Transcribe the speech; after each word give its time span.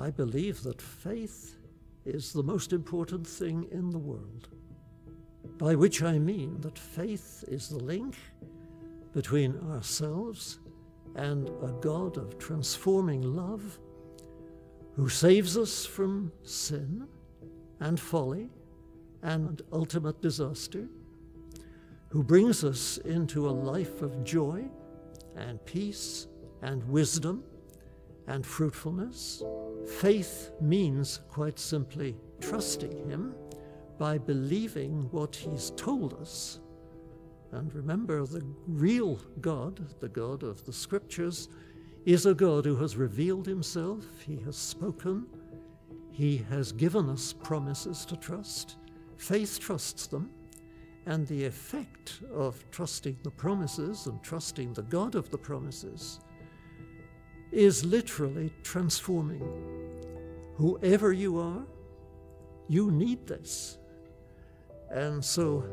I 0.00 0.08
believe 0.10 0.62
that 0.62 0.80
faith 0.80 1.56
is 2.06 2.32
the 2.32 2.42
most 2.42 2.72
important 2.72 3.26
thing 3.26 3.68
in 3.70 3.90
the 3.90 3.98
world. 3.98 4.48
By 5.58 5.74
which 5.74 6.02
I 6.02 6.18
mean 6.18 6.58
that 6.62 6.78
faith 6.78 7.44
is 7.48 7.68
the 7.68 7.84
link 7.84 8.16
between 9.12 9.58
ourselves 9.70 10.60
and 11.16 11.50
a 11.62 11.74
God 11.82 12.16
of 12.16 12.38
transforming 12.38 13.20
love 13.20 13.78
who 14.94 15.10
saves 15.10 15.58
us 15.58 15.84
from 15.84 16.32
sin 16.44 17.06
and 17.80 18.00
folly 18.00 18.48
and 19.22 19.60
ultimate 19.70 20.22
disaster, 20.22 20.88
who 22.08 22.22
brings 22.22 22.64
us 22.64 22.96
into 22.98 23.48
a 23.48 23.50
life 23.50 24.00
of 24.00 24.24
joy 24.24 24.64
and 25.36 25.62
peace 25.66 26.26
and 26.62 26.82
wisdom 26.88 27.44
and 28.26 28.46
fruitfulness. 28.46 29.42
Faith 29.86 30.52
means, 30.60 31.20
quite 31.28 31.58
simply, 31.58 32.16
trusting 32.40 33.08
Him 33.08 33.34
by 33.98 34.18
believing 34.18 35.08
what 35.10 35.34
He's 35.34 35.70
told 35.76 36.14
us. 36.14 36.60
And 37.52 37.74
remember, 37.74 38.24
the 38.24 38.44
real 38.66 39.20
God, 39.40 39.80
the 40.00 40.08
God 40.08 40.42
of 40.42 40.64
the 40.64 40.72
Scriptures, 40.72 41.48
is 42.06 42.26
a 42.26 42.34
God 42.34 42.64
who 42.64 42.76
has 42.76 42.96
revealed 42.96 43.46
Himself, 43.46 44.04
He 44.26 44.36
has 44.44 44.56
spoken, 44.56 45.26
He 46.10 46.38
has 46.48 46.72
given 46.72 47.10
us 47.10 47.32
promises 47.32 48.04
to 48.06 48.16
trust. 48.16 48.76
Faith 49.16 49.58
trusts 49.58 50.06
them, 50.06 50.30
and 51.06 51.26
the 51.26 51.44
effect 51.44 52.20
of 52.32 52.64
trusting 52.70 53.18
the 53.22 53.30
promises 53.30 54.06
and 54.06 54.22
trusting 54.22 54.72
the 54.72 54.82
God 54.82 55.14
of 55.14 55.30
the 55.30 55.38
promises 55.38 56.20
is 57.52 57.84
literally 57.84 58.52
transforming. 58.62 59.42
Whoever 60.56 61.12
you 61.12 61.38
are, 61.38 61.64
you 62.68 62.90
need 62.90 63.26
this. 63.26 63.78
And 64.90 65.24
so 65.24 65.64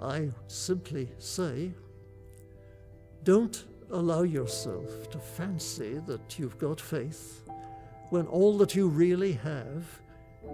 I 0.00 0.30
simply 0.48 1.10
say, 1.18 1.72
don't 3.22 3.64
allow 3.90 4.22
yourself 4.22 5.10
to 5.10 5.18
fancy 5.18 6.00
that 6.06 6.38
you've 6.38 6.58
got 6.58 6.80
faith 6.80 7.44
when 8.10 8.26
all 8.26 8.58
that 8.58 8.74
you 8.74 8.88
really 8.88 9.32
have 9.32 9.84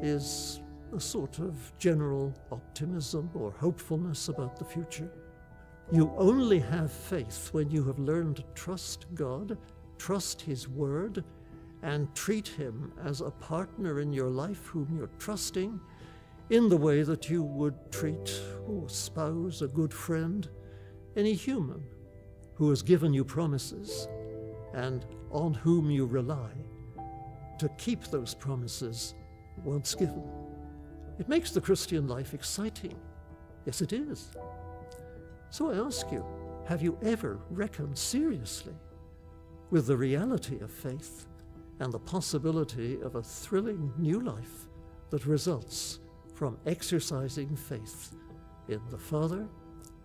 is 0.03 0.61
a 0.95 1.01
sort 1.01 1.39
of 1.39 1.73
general 1.79 2.35
optimism 2.53 3.31
or 3.35 3.51
hopefulness 3.53 4.29
about 4.29 4.59
the 4.59 4.65
future. 4.65 5.11
You 5.91 6.13
only 6.17 6.59
have 6.59 6.93
faith 6.93 7.49
when 7.53 7.71
you 7.71 7.85
have 7.85 7.99
learned 7.99 8.37
to 8.37 8.45
trust 8.55 9.07
God 9.15 9.57
trust 9.99 10.41
His 10.41 10.69
word 10.69 11.25
and 11.83 12.13
treat 12.15 12.49
Him 12.49 12.93
as 13.05 13.21
a 13.21 13.31
partner 13.31 14.01
in 14.01 14.13
your 14.13 14.31
life 14.31 14.67
whom 14.67 14.97
you're 14.97 15.11
trusting 15.19 15.81
in 16.51 16.69
the 16.69 16.77
way 16.77 17.03
that 17.03 17.29
you 17.29 17.43
would 17.43 17.75
treat 17.93 18.41
a 18.67 18.89
spouse, 18.89 19.61
a 19.63 19.69
good 19.69 19.93
friend, 19.93 20.49
any 21.17 21.35
human 21.35 21.83
who 22.55 22.71
has 22.71 22.83
given 22.83 23.13
you 23.13 23.25
promises 23.25 24.09
and 24.75 25.05
on 25.31 25.55
whom 25.55 25.91
you 25.91 26.07
rely 26.07 26.51
to 27.59 27.69
keep 27.77 28.05
those 28.05 28.35
promises 28.35 29.15
once 29.65 29.95
given. 29.95 30.23
It 31.19 31.29
makes 31.29 31.51
the 31.51 31.61
Christian 31.61 32.07
life 32.07 32.33
exciting. 32.33 32.97
Yes, 33.67 33.81
it 33.83 33.93
is. 33.93 34.31
So 35.51 35.71
I 35.71 35.87
ask 35.87 36.11
you, 36.13 36.25
have 36.67 36.83
you 36.83 36.99
ever 37.03 37.41
reckoned 37.51 37.97
seriously 37.97 38.75
with 39.71 39.87
the 39.87 39.97
reality 39.97 40.59
of 40.61 40.71
faith 40.71 41.27
and 41.81 41.93
the 41.93 41.99
possibility 41.99 43.01
of 43.03 43.15
a 43.15 43.23
thrilling 43.23 43.93
new 43.99 44.21
life 44.21 44.67
that 45.11 45.27
results 45.27 46.01
from 46.35 46.59
exercising 46.67 47.55
faith 47.55 48.15
in 48.69 48.81
the 48.91 48.99
Father 48.99 49.47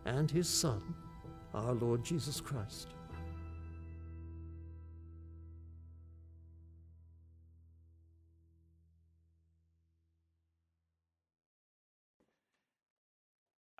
and 0.06 0.30
His 0.30 0.50
Son, 0.50 0.82
our 1.54 1.74
Lord 1.74 2.04
Jesus 2.04 2.42
Christ. 2.42 2.90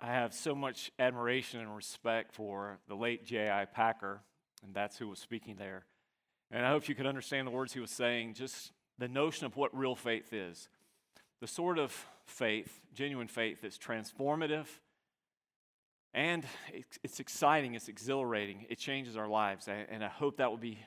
I 0.00 0.08
have 0.08 0.34
so 0.34 0.54
much 0.54 0.92
admiration 0.98 1.60
and 1.60 1.74
respect 1.74 2.34
for 2.34 2.78
the 2.88 2.94
late 2.94 3.24
J.I. 3.24 3.64
Packer 3.64 4.22
and 4.64 4.74
that's 4.74 4.96
who 4.98 5.08
was 5.08 5.18
speaking 5.18 5.56
there. 5.56 5.84
And 6.50 6.64
I 6.64 6.70
hope 6.70 6.88
you 6.88 6.94
could 6.94 7.06
understand 7.06 7.46
the 7.46 7.52
words 7.52 7.72
he 7.72 7.80
was 7.80 7.90
saying, 7.90 8.34
just 8.34 8.72
the 8.98 9.08
notion 9.08 9.46
of 9.46 9.56
what 9.56 9.76
real 9.76 9.94
faith 9.94 10.32
is. 10.32 10.68
The 11.40 11.46
sort 11.46 11.78
of 11.78 12.06
faith, 12.26 12.80
genuine 12.94 13.28
faith, 13.28 13.58
that's 13.62 13.78
transformative 13.78 14.66
and 16.14 16.46
it's 17.02 17.18
exciting, 17.18 17.74
it's 17.74 17.88
exhilarating, 17.88 18.66
it 18.68 18.78
changes 18.78 19.16
our 19.16 19.26
lives. 19.26 19.68
And 19.68 20.04
I 20.04 20.08
hope 20.08 20.36
that 20.36 20.48
will 20.48 20.56
be, 20.56 20.78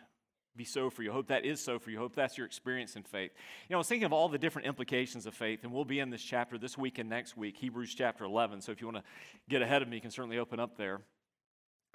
be 0.56 0.64
so 0.64 0.90
for 0.90 1.04
you. 1.04 1.12
I 1.12 1.14
hope 1.14 1.28
that 1.28 1.44
is 1.44 1.60
so 1.60 1.80
for 1.80 1.92
you. 1.92 1.98
I 1.98 2.00
hope 2.00 2.16
that's 2.16 2.38
your 2.38 2.48
experience 2.48 2.96
in 2.96 3.04
faith. 3.04 3.32
You 3.68 3.74
know, 3.74 3.78
I 3.78 3.80
was 3.80 3.90
thinking 3.90 4.06
of 4.06 4.14
all 4.14 4.30
the 4.30 4.38
different 4.38 4.70
implications 4.70 5.26
of 5.26 5.34
faith, 5.34 5.64
and 5.64 5.74
we'll 5.74 5.84
be 5.84 6.00
in 6.00 6.10
this 6.10 6.24
chapter 6.24 6.58
this 6.58 6.78
week 6.78 6.98
and 6.98 7.10
next 7.10 7.36
week, 7.36 7.58
Hebrews 7.58 7.94
chapter 7.94 8.24
11. 8.24 8.62
So 8.62 8.72
if 8.72 8.80
you 8.80 8.88
want 8.88 9.00
to 9.00 9.04
get 9.50 9.62
ahead 9.62 9.82
of 9.82 9.90
me, 9.90 9.98
you 9.98 10.02
can 10.02 10.12
certainly 10.12 10.38
open 10.38 10.62
up 10.62 10.78
there. 10.78 11.02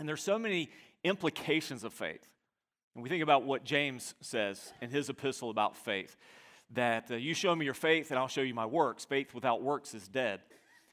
And 0.03 0.09
there's 0.09 0.21
so 0.21 0.37
many 0.37 0.69
implications 1.05 1.85
of 1.85 1.93
faith. 1.93 2.27
And 2.97 3.05
we 3.05 3.09
think 3.09 3.23
about 3.23 3.45
what 3.45 3.63
James 3.63 4.17
says 4.21 4.73
in 4.81 4.91
his 4.91 5.09
epistle 5.09 5.49
about 5.49 5.77
faith 5.77 6.17
that 6.73 7.09
uh, 7.13 7.15
you 7.15 7.35
show 7.35 7.55
me 7.55 7.65
your 7.65 7.73
faith 7.73 8.11
and 8.11 8.19
I'll 8.19 8.27
show 8.27 8.41
you 8.41 8.53
my 8.53 8.67
works. 8.67 9.05
Faith 9.05 9.33
without 9.33 9.63
works 9.63 9.95
is 9.95 10.09
dead. 10.09 10.41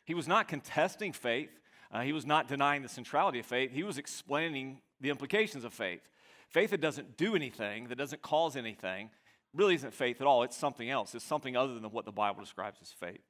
He 0.05 0.13
was 0.13 0.27
not 0.27 0.47
contesting 0.47 1.11
faith, 1.11 1.49
uh, 1.91 2.01
he 2.01 2.13
was 2.13 2.27
not 2.27 2.47
denying 2.47 2.83
the 2.83 2.87
centrality 2.87 3.39
of 3.39 3.47
faith, 3.47 3.71
he 3.71 3.81
was 3.81 3.97
explaining 3.97 4.79
the 5.01 5.09
implications 5.09 5.63
of 5.63 5.73
faith. 5.73 6.07
Faith 6.47 6.69
that 6.69 6.79
doesn't 6.79 7.17
do 7.17 7.35
anything, 7.35 7.87
that 7.87 7.97
doesn't 7.97 8.21
cause 8.21 8.55
anything, 8.55 9.09
really 9.55 9.73
isn't 9.73 9.95
faith 9.95 10.21
at 10.21 10.27
all. 10.27 10.43
It's 10.43 10.55
something 10.55 10.87
else. 10.87 11.15
It's 11.15 11.25
something 11.25 11.57
other 11.57 11.73
than 11.73 11.85
what 11.85 12.05
the 12.05 12.11
Bible 12.11 12.41
describes 12.41 12.77
as 12.79 12.91
faith. 12.91 13.25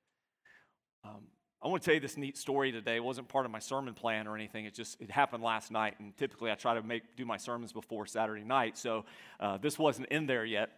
Um, 1.05 1.27
I 1.61 1.67
want 1.67 1.83
to 1.83 1.85
tell 1.85 1.95
you 1.95 1.99
this 1.99 2.15
neat 2.15 2.37
story 2.37 2.71
today. 2.71 2.95
It 2.95 3.03
wasn't 3.03 3.27
part 3.27 3.45
of 3.45 3.51
my 3.51 3.59
sermon 3.59 3.93
plan 3.93 4.27
or 4.27 4.35
anything. 4.35 4.63
It 4.63 4.73
just 4.73 4.99
it 5.01 5.11
happened 5.11 5.43
last 5.43 5.71
night, 5.71 5.95
and 5.99 6.15
typically 6.15 6.51
I 6.51 6.55
try 6.55 6.73
to 6.75 6.81
make 6.81 7.17
do 7.17 7.25
my 7.25 7.35
sermons 7.35 7.73
before 7.73 8.05
Saturday 8.05 8.45
night, 8.45 8.77
so 8.77 9.03
uh, 9.41 9.57
this 9.57 9.77
wasn't 9.77 10.07
in 10.07 10.25
there 10.25 10.45
yet. 10.45 10.69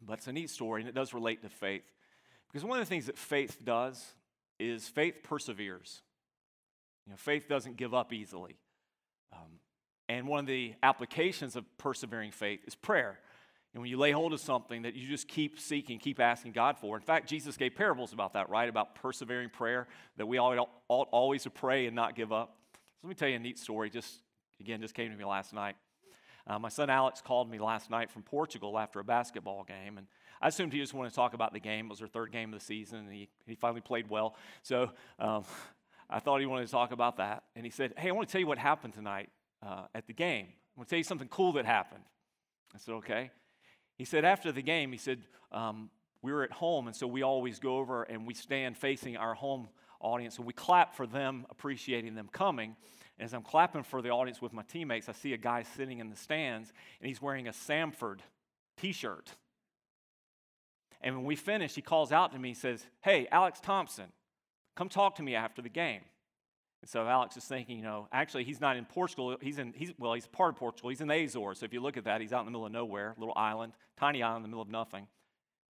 But 0.00 0.18
it's 0.18 0.28
a 0.28 0.32
neat 0.32 0.50
story, 0.50 0.82
and 0.82 0.88
it 0.88 0.94
does 0.94 1.12
relate 1.12 1.42
to 1.42 1.48
faith 1.48 1.82
because 2.48 2.64
one 2.64 2.78
of 2.78 2.86
the 2.86 2.88
things 2.88 3.06
that 3.06 3.18
faith 3.18 3.58
does 3.64 4.14
is 4.60 4.86
faith 4.88 5.16
perseveres. 5.24 6.02
You 7.06 7.10
know, 7.10 7.16
faith 7.16 7.48
doesn't 7.48 7.76
give 7.76 7.92
up 7.92 8.12
easily, 8.12 8.56
um, 9.32 9.58
and 10.08 10.28
one 10.28 10.40
of 10.40 10.46
the 10.46 10.74
applications 10.84 11.56
of 11.56 11.64
persevering 11.78 12.30
faith 12.30 12.60
is 12.68 12.76
prayer. 12.76 13.18
And 13.74 13.80
when 13.80 13.90
you 13.90 13.96
lay 13.96 14.10
hold 14.10 14.34
of 14.34 14.40
something 14.40 14.82
that 14.82 14.94
you 14.94 15.08
just 15.08 15.28
keep 15.28 15.58
seeking, 15.58 15.98
keep 15.98 16.20
asking 16.20 16.52
God 16.52 16.76
for. 16.78 16.94
In 16.96 17.02
fact, 17.02 17.28
Jesus 17.28 17.56
gave 17.56 17.74
parables 17.74 18.12
about 18.12 18.34
that, 18.34 18.50
right? 18.50 18.68
About 18.68 18.94
persevering 18.94 19.48
prayer, 19.48 19.88
that 20.18 20.26
we 20.26 20.38
ought 20.38 20.68
always 20.88 21.44
to 21.44 21.50
pray 21.50 21.86
and 21.86 21.96
not 21.96 22.14
give 22.14 22.32
up. 22.32 22.56
So 22.74 23.06
let 23.06 23.08
me 23.08 23.14
tell 23.14 23.28
you 23.28 23.36
a 23.36 23.38
neat 23.38 23.58
story. 23.58 23.88
Just, 23.88 24.20
again, 24.60 24.82
just 24.82 24.94
came 24.94 25.10
to 25.10 25.16
me 25.16 25.24
last 25.24 25.54
night. 25.54 25.76
Uh, 26.46 26.58
my 26.58 26.68
son 26.68 26.90
Alex 26.90 27.22
called 27.22 27.50
me 27.50 27.58
last 27.58 27.88
night 27.88 28.10
from 28.10 28.22
Portugal 28.22 28.78
after 28.78 29.00
a 29.00 29.04
basketball 29.04 29.64
game, 29.64 29.96
and 29.96 30.06
I 30.40 30.48
assumed 30.48 30.72
he 30.72 30.80
just 30.80 30.92
wanted 30.92 31.10
to 31.10 31.14
talk 31.14 31.34
about 31.34 31.52
the 31.52 31.60
game. 31.60 31.86
It 31.86 31.90
was 31.90 32.00
their 32.00 32.08
third 32.08 32.32
game 32.32 32.52
of 32.52 32.58
the 32.58 32.64
season, 32.64 32.98
and 32.98 33.12
he, 33.12 33.28
he 33.46 33.54
finally 33.54 33.80
played 33.80 34.10
well. 34.10 34.34
So 34.62 34.90
um, 35.20 35.44
I 36.10 36.18
thought 36.18 36.40
he 36.40 36.46
wanted 36.46 36.66
to 36.66 36.72
talk 36.72 36.90
about 36.90 37.16
that. 37.18 37.44
And 37.54 37.64
he 37.64 37.70
said, 37.70 37.94
Hey, 37.96 38.08
I 38.08 38.12
want 38.12 38.28
to 38.28 38.32
tell 38.32 38.40
you 38.40 38.46
what 38.46 38.58
happened 38.58 38.92
tonight 38.92 39.30
uh, 39.64 39.84
at 39.94 40.08
the 40.08 40.12
game. 40.12 40.48
I 40.48 40.80
want 40.80 40.88
to 40.88 40.90
tell 40.90 40.98
you 40.98 41.04
something 41.04 41.28
cool 41.28 41.52
that 41.52 41.64
happened. 41.64 42.02
I 42.74 42.78
said, 42.78 42.94
Okay. 42.94 43.30
He 44.02 44.06
said 44.06 44.24
after 44.24 44.50
the 44.50 44.62
game, 44.62 44.90
he 44.90 44.98
said, 44.98 45.20
um, 45.52 45.88
we 46.22 46.32
were 46.32 46.42
at 46.42 46.50
home, 46.50 46.88
and 46.88 46.96
so 46.96 47.06
we 47.06 47.22
always 47.22 47.60
go 47.60 47.76
over 47.76 48.02
and 48.02 48.26
we 48.26 48.34
stand 48.34 48.76
facing 48.76 49.16
our 49.16 49.32
home 49.32 49.68
audience 50.00 50.38
and 50.38 50.44
we 50.44 50.52
clap 50.52 50.96
for 50.96 51.06
them, 51.06 51.46
appreciating 51.50 52.16
them 52.16 52.28
coming. 52.32 52.74
And 53.16 53.24
As 53.24 53.32
I'm 53.32 53.42
clapping 53.42 53.84
for 53.84 54.02
the 54.02 54.10
audience 54.10 54.42
with 54.42 54.52
my 54.52 54.64
teammates, 54.64 55.08
I 55.08 55.12
see 55.12 55.34
a 55.34 55.36
guy 55.36 55.62
sitting 55.62 56.00
in 56.00 56.10
the 56.10 56.16
stands 56.16 56.72
and 57.00 57.06
he's 57.06 57.22
wearing 57.22 57.46
a 57.46 57.52
Samford 57.52 58.18
t 58.76 58.90
shirt. 58.90 59.36
And 61.00 61.14
when 61.14 61.24
we 61.24 61.36
finish, 61.36 61.76
he 61.76 61.80
calls 61.80 62.10
out 62.10 62.32
to 62.32 62.40
me 62.40 62.48
and 62.48 62.58
says, 62.58 62.84
Hey, 63.02 63.28
Alex 63.30 63.60
Thompson, 63.60 64.06
come 64.74 64.88
talk 64.88 65.14
to 65.14 65.22
me 65.22 65.36
after 65.36 65.62
the 65.62 65.68
game. 65.68 66.00
So 66.84 67.06
Alex 67.06 67.36
is 67.36 67.44
thinking, 67.44 67.76
you 67.76 67.84
know, 67.84 68.08
actually 68.12 68.44
he's 68.44 68.60
not 68.60 68.76
in 68.76 68.84
Portugal. 68.84 69.36
He's 69.40 69.58
in, 69.58 69.72
he's, 69.76 69.92
well, 69.98 70.14
he's 70.14 70.26
part 70.26 70.54
of 70.54 70.56
Portugal. 70.56 70.90
He's 70.90 71.00
in 71.00 71.08
the 71.08 71.24
Azores. 71.24 71.60
So 71.60 71.64
if 71.64 71.72
you 71.72 71.80
look 71.80 71.96
at 71.96 72.04
that, 72.04 72.20
he's 72.20 72.32
out 72.32 72.40
in 72.40 72.46
the 72.46 72.50
middle 72.50 72.66
of 72.66 72.72
nowhere, 72.72 73.14
little 73.18 73.34
island, 73.36 73.72
tiny 73.96 74.22
island 74.22 74.38
in 74.38 74.42
the 74.42 74.48
middle 74.48 74.62
of 74.62 74.68
nothing. 74.68 75.06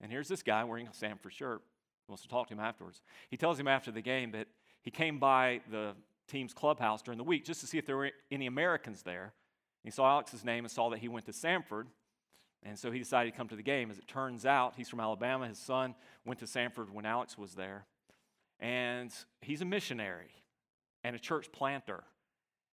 And 0.00 0.11
here's 0.11 0.29
this 0.29 0.43
guy 0.43 0.64
wearing 0.64 0.87
a 0.87 0.91
Samford 0.91 1.31
shirt. 1.31 1.61
He 2.06 2.11
wants 2.11 2.23
to 2.23 2.29
talk 2.29 2.49
to 2.49 2.55
him 2.55 2.61
afterwards. 2.61 3.03
He 3.29 3.37
tells 3.37 3.61
him 3.61 3.69
after 3.69 3.91
the 3.91 4.00
game 4.00 4.32
that 4.32 4.49
he 4.81 4.91
came 4.91 5.19
by 5.19 5.61
the 5.70 5.93
team's 6.29 6.55
clubhouse 6.55 7.03
during 7.03 7.19
the 7.19 7.25
week 7.25 7.44
just 7.44 7.61
to 7.61 7.67
see 7.67 7.79
if 7.79 7.85
there 7.85 7.97
were 7.97 8.11
any 8.31 8.47
Americans 8.47 9.03
there. 9.03 9.35
He 9.85 9.91
saw 9.91 10.08
Alex's 10.08 10.44
name 10.44 10.65
and 10.65 10.70
saw 10.70 10.88
that 10.91 11.00
he 11.00 11.08
went 11.08 11.26
to 11.26 11.32
Samford. 11.32 11.87
And 12.62 12.79
so 12.79 12.91
he 12.91 12.99
decided 12.99 13.32
to 13.32 13.37
come 13.37 13.49
to 13.49 13.56
the 13.56 13.62
game. 13.62 13.91
As 13.91 13.99
it 13.99 14.06
turns 14.06 14.47
out, 14.47 14.75
he's 14.76 14.88
from 14.88 15.00
Alabama. 15.00 15.49
His 15.49 15.58
son 15.58 15.94
went 16.25 16.41
to 16.41 16.47
Samford 16.47 16.91
when 16.91 17.05
Alex 17.05 17.37
was 17.37 17.55
there. 17.55 17.85
And 18.61 19.12
he's 19.41 19.61
a 19.61 19.65
missionary 19.65 20.31
and 21.05 21.17
a 21.17 21.19
church 21.19 21.51
planter. 21.53 22.05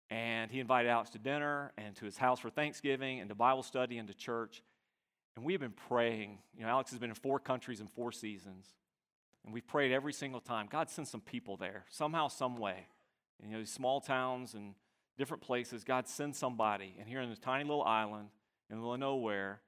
And 0.10 0.50
he 0.50 0.60
invited 0.60 0.90
Alex 0.90 1.10
to 1.12 1.20
dinner 1.20 1.74
and 1.78 1.96
to 1.98 2.06
his 2.06 2.18
house 2.18 2.40
for 2.40 2.50
Thanksgiving 2.50 3.20
and 3.20 3.30
to 3.30 3.36
Bible 3.36 3.64
study 3.64 3.98
and 3.98 4.08
to 4.08 4.14
church. 4.14 4.64
And 5.36 5.46
we 5.46 5.54
have 5.54 5.62
been 5.62 5.74
praying. 5.88 6.40
You 6.58 6.64
know, 6.64 6.70
Alex 6.70 6.92
has 6.92 7.00
been 7.00 7.10
in 7.10 7.16
four 7.16 7.40
countries 7.40 7.82
in 7.82 7.88
four 7.88 8.12
seasons. 8.12 8.68
And 9.44 9.54
we've 9.54 9.68
prayed 9.68 9.92
every 9.92 10.14
single 10.14 10.42
time. 10.42 10.68
God 10.70 10.90
send 10.90 11.08
some 11.08 11.22
people 11.22 11.58
there, 11.58 11.86
somehow, 11.90 12.28
some 12.28 12.58
way. 12.58 12.88
You 13.44 13.52
know, 13.52 13.60
these 13.60 13.72
small 13.72 14.02
towns 14.02 14.56
and 14.56 14.74
different 15.18 15.44
places, 15.44 15.84
God 15.84 16.08
sends 16.08 16.38
somebody. 16.38 16.96
And 17.00 17.08
here 17.08 17.22
in 17.22 17.30
this 17.30 17.40
tiny 17.40 17.64
little 17.64 17.84
island 17.84 18.30
in 18.70 18.76
the 18.76 18.82
middle 18.82 18.94
of 18.94 19.00
nowhere, 19.00 19.62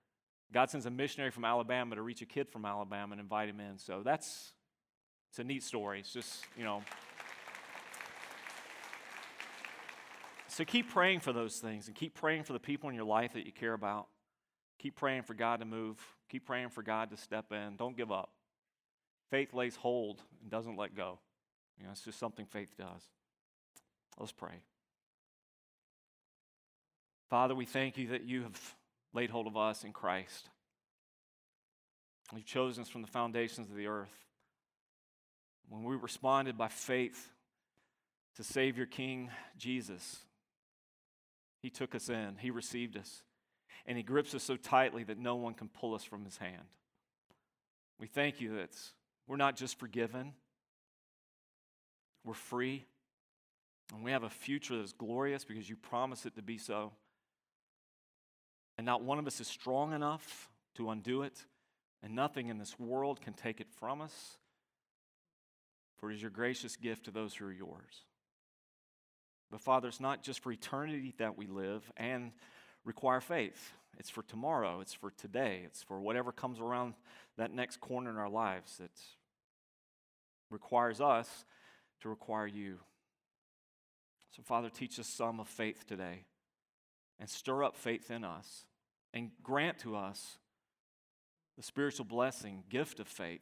God 0.51 0.69
sends 0.69 0.85
a 0.85 0.89
missionary 0.89 1.31
from 1.31 1.45
Alabama 1.45 1.95
to 1.95 2.01
reach 2.01 2.21
a 2.21 2.25
kid 2.25 2.49
from 2.49 2.65
Alabama 2.65 3.13
and 3.13 3.21
invite 3.21 3.49
him 3.49 3.59
in. 3.59 3.77
So 3.77 4.01
that's 4.03 4.53
it's 5.29 5.39
a 5.39 5.43
neat 5.43 5.63
story. 5.63 5.99
It's 5.99 6.11
just, 6.11 6.43
you 6.57 6.63
know. 6.63 6.81
So 10.49 10.65
keep 10.65 10.89
praying 10.89 11.19
for 11.19 11.31
those 11.31 11.57
things 11.57 11.87
and 11.87 11.95
keep 11.95 12.15
praying 12.15 12.43
for 12.43 12.53
the 12.53 12.59
people 12.59 12.89
in 12.89 12.95
your 12.95 13.05
life 13.05 13.33
that 13.33 13.45
you 13.45 13.51
care 13.51 13.73
about. 13.73 14.07
Keep 14.79 14.95
praying 14.95 15.23
for 15.23 15.33
God 15.33 15.59
to 15.59 15.65
move. 15.65 15.97
Keep 16.29 16.45
praying 16.45 16.69
for 16.69 16.81
God 16.81 17.11
to 17.11 17.17
step 17.17 17.51
in. 17.51 17.75
Don't 17.75 17.95
give 17.95 18.11
up. 18.11 18.31
Faith 19.29 19.53
lays 19.53 19.75
hold 19.75 20.21
and 20.41 20.49
doesn't 20.49 20.75
let 20.75 20.95
go. 20.95 21.19
You 21.77 21.85
know, 21.85 21.91
it's 21.91 22.01
just 22.01 22.19
something 22.19 22.45
faith 22.45 22.75
does. 22.77 23.03
Let's 24.17 24.31
pray. 24.31 24.63
Father, 27.29 27.53
we 27.53 27.65
thank 27.65 27.97
you 27.97 28.07
that 28.07 28.23
you 28.23 28.43
have 28.43 28.75
laid 29.13 29.29
hold 29.29 29.45
of 29.45 29.55
us 29.55 29.83
in 29.83 29.93
Christ. 29.93 30.49
You've 32.35 32.45
chosen 32.45 32.81
us 32.81 32.89
from 32.89 33.01
the 33.01 33.07
foundations 33.07 33.69
of 33.69 33.75
the 33.75 33.87
earth. 33.87 34.25
When 35.69 35.83
we 35.83 35.95
responded 35.95 36.57
by 36.57 36.69
faith 36.69 37.29
to 38.35 38.43
Savior 38.43 38.87
King 38.87 39.29
Jesus, 39.57 40.19
He 41.61 41.69
took 41.69 41.93
us 41.95 42.09
in, 42.09 42.37
He 42.39 42.51
received 42.51 42.97
us, 42.97 43.23
and 43.85 43.97
He 43.97 44.03
grips 44.03 44.33
us 44.33 44.43
so 44.43 44.55
tightly 44.55 45.03
that 45.03 45.17
no 45.17 45.35
one 45.35 45.53
can 45.53 45.67
pull 45.67 45.93
us 45.93 46.03
from 46.03 46.25
His 46.25 46.37
hand. 46.37 46.67
We 47.99 48.07
thank 48.07 48.39
you 48.39 48.55
that 48.55 48.75
we're 49.27 49.37
not 49.37 49.57
just 49.57 49.77
forgiven, 49.77 50.33
we're 52.23 52.33
free, 52.33 52.85
and 53.93 54.03
we 54.03 54.11
have 54.11 54.23
a 54.23 54.29
future 54.29 54.77
that 54.77 54.83
is 54.83 54.93
glorious 54.93 55.43
because 55.43 55.69
you 55.69 55.75
promise 55.75 56.25
it 56.25 56.35
to 56.35 56.41
be 56.41 56.57
so. 56.57 56.93
And 58.77 58.85
not 58.85 59.03
one 59.03 59.19
of 59.19 59.27
us 59.27 59.41
is 59.41 59.47
strong 59.47 59.93
enough 59.93 60.49
to 60.75 60.89
undo 60.89 61.23
it, 61.23 61.45
and 62.01 62.15
nothing 62.15 62.47
in 62.47 62.57
this 62.57 62.79
world 62.79 63.19
can 63.19 63.33
take 63.33 63.59
it 63.59 63.67
from 63.79 63.99
us. 63.99 64.37
For 65.97 66.09
it 66.09 66.15
is 66.15 66.21
your 66.21 66.31
gracious 66.31 66.77
gift 66.77 67.05
to 67.05 67.11
those 67.11 67.35
who 67.35 67.45
are 67.45 67.51
yours. 67.51 68.05
But 69.51 69.61
Father, 69.61 69.87
it's 69.87 69.99
not 69.99 70.23
just 70.23 70.41
for 70.41 70.51
eternity 70.51 71.13
that 71.17 71.37
we 71.37 71.47
live 71.47 71.91
and 71.97 72.31
require 72.85 73.21
faith. 73.21 73.73
It's 73.97 74.09
for 74.09 74.21
tomorrow, 74.23 74.79
it's 74.81 74.93
for 74.93 75.11
today, 75.11 75.61
it's 75.65 75.83
for 75.83 75.99
whatever 75.99 76.31
comes 76.31 76.59
around 76.59 76.93
that 77.37 77.53
next 77.53 77.81
corner 77.81 78.09
in 78.09 78.17
our 78.17 78.29
lives 78.29 78.77
that 78.77 78.91
requires 80.49 81.01
us 81.01 81.45
to 82.01 82.09
require 82.09 82.47
you. 82.47 82.77
So, 84.35 84.43
Father, 84.43 84.69
teach 84.69 84.99
us 84.99 85.07
some 85.07 85.39
of 85.39 85.47
faith 85.47 85.85
today 85.87 86.25
and 87.19 87.29
stir 87.29 87.63
up 87.63 87.75
faith 87.75 88.09
in 88.11 88.23
us 88.23 88.65
and 89.13 89.31
grant 89.43 89.79
to 89.79 89.95
us 89.95 90.37
the 91.57 91.63
spiritual 91.63 92.05
blessing, 92.05 92.63
gift 92.69 92.99
of 92.99 93.07
faith 93.07 93.41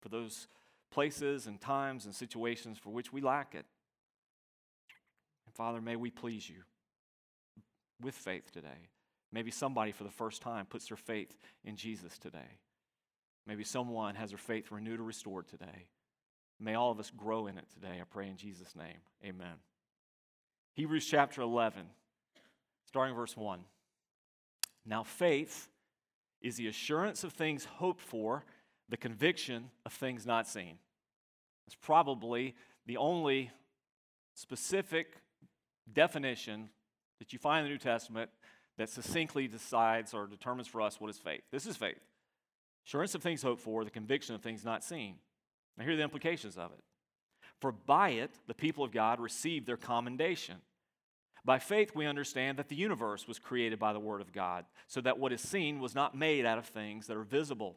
for 0.00 0.08
those 0.08 0.48
places 0.90 1.46
and 1.46 1.60
times 1.60 2.04
and 2.04 2.14
situations 2.14 2.78
for 2.78 2.90
which 2.90 3.12
we 3.12 3.20
lack 3.20 3.54
it. 3.54 3.64
Father, 5.60 5.82
may 5.82 5.94
we 5.94 6.10
please 6.10 6.48
you 6.48 6.62
with 8.00 8.14
faith 8.14 8.50
today. 8.50 8.88
Maybe 9.30 9.50
somebody 9.50 9.92
for 9.92 10.04
the 10.04 10.10
first 10.10 10.40
time 10.40 10.64
puts 10.64 10.88
their 10.88 10.96
faith 10.96 11.36
in 11.66 11.76
Jesus 11.76 12.16
today. 12.16 12.56
Maybe 13.46 13.62
someone 13.62 14.14
has 14.14 14.30
their 14.30 14.38
faith 14.38 14.72
renewed 14.72 15.00
or 15.00 15.02
restored 15.02 15.48
today. 15.48 15.88
May 16.58 16.76
all 16.76 16.90
of 16.90 16.98
us 16.98 17.12
grow 17.14 17.46
in 17.46 17.58
it 17.58 17.66
today. 17.74 17.98
I 18.00 18.04
pray 18.08 18.28
in 18.28 18.38
Jesus' 18.38 18.74
name. 18.74 19.02
Amen. 19.22 19.52
Hebrews 20.76 21.04
chapter 21.04 21.42
11, 21.42 21.82
starting 22.86 23.14
verse 23.14 23.36
1. 23.36 23.60
Now, 24.86 25.02
faith 25.02 25.68
is 26.40 26.56
the 26.56 26.68
assurance 26.68 27.22
of 27.22 27.34
things 27.34 27.66
hoped 27.66 28.00
for, 28.00 28.46
the 28.88 28.96
conviction 28.96 29.68
of 29.84 29.92
things 29.92 30.24
not 30.24 30.48
seen. 30.48 30.78
It's 31.66 31.76
probably 31.76 32.54
the 32.86 32.96
only 32.96 33.50
specific 34.32 35.16
definition 35.94 36.70
that 37.18 37.32
you 37.32 37.38
find 37.38 37.60
in 37.60 37.64
the 37.64 37.70
New 37.70 37.78
Testament 37.78 38.30
that 38.78 38.88
succinctly 38.88 39.46
decides 39.46 40.14
or 40.14 40.26
determines 40.26 40.68
for 40.68 40.80
us 40.80 41.00
what 41.00 41.10
is 41.10 41.18
faith. 41.18 41.42
This 41.52 41.66
is 41.66 41.76
faith. 41.76 42.00
Assurance 42.86 43.14
of 43.14 43.22
things 43.22 43.42
hoped 43.42 43.60
for, 43.60 43.84
the 43.84 43.90
conviction 43.90 44.34
of 44.34 44.42
things 44.42 44.64
not 44.64 44.82
seen. 44.82 45.16
Now, 45.76 45.84
here 45.84 45.92
are 45.92 45.96
the 45.96 46.02
implications 46.02 46.56
of 46.56 46.72
it. 46.72 46.80
For 47.60 47.72
by 47.72 48.10
it, 48.10 48.30
the 48.46 48.54
people 48.54 48.84
of 48.84 48.90
God 48.90 49.20
received 49.20 49.66
their 49.66 49.76
commendation. 49.76 50.56
By 51.44 51.58
faith, 51.58 51.92
we 51.94 52.06
understand 52.06 52.58
that 52.58 52.68
the 52.68 52.76
universe 52.76 53.28
was 53.28 53.38
created 53.38 53.78
by 53.78 53.92
the 53.92 54.00
Word 54.00 54.20
of 54.20 54.32
God, 54.32 54.64
so 54.88 55.00
that 55.02 55.18
what 55.18 55.32
is 55.32 55.40
seen 55.40 55.80
was 55.80 55.94
not 55.94 56.16
made 56.16 56.46
out 56.46 56.58
of 56.58 56.66
things 56.66 57.06
that 57.06 57.16
are 57.16 57.22
visible. 57.22 57.76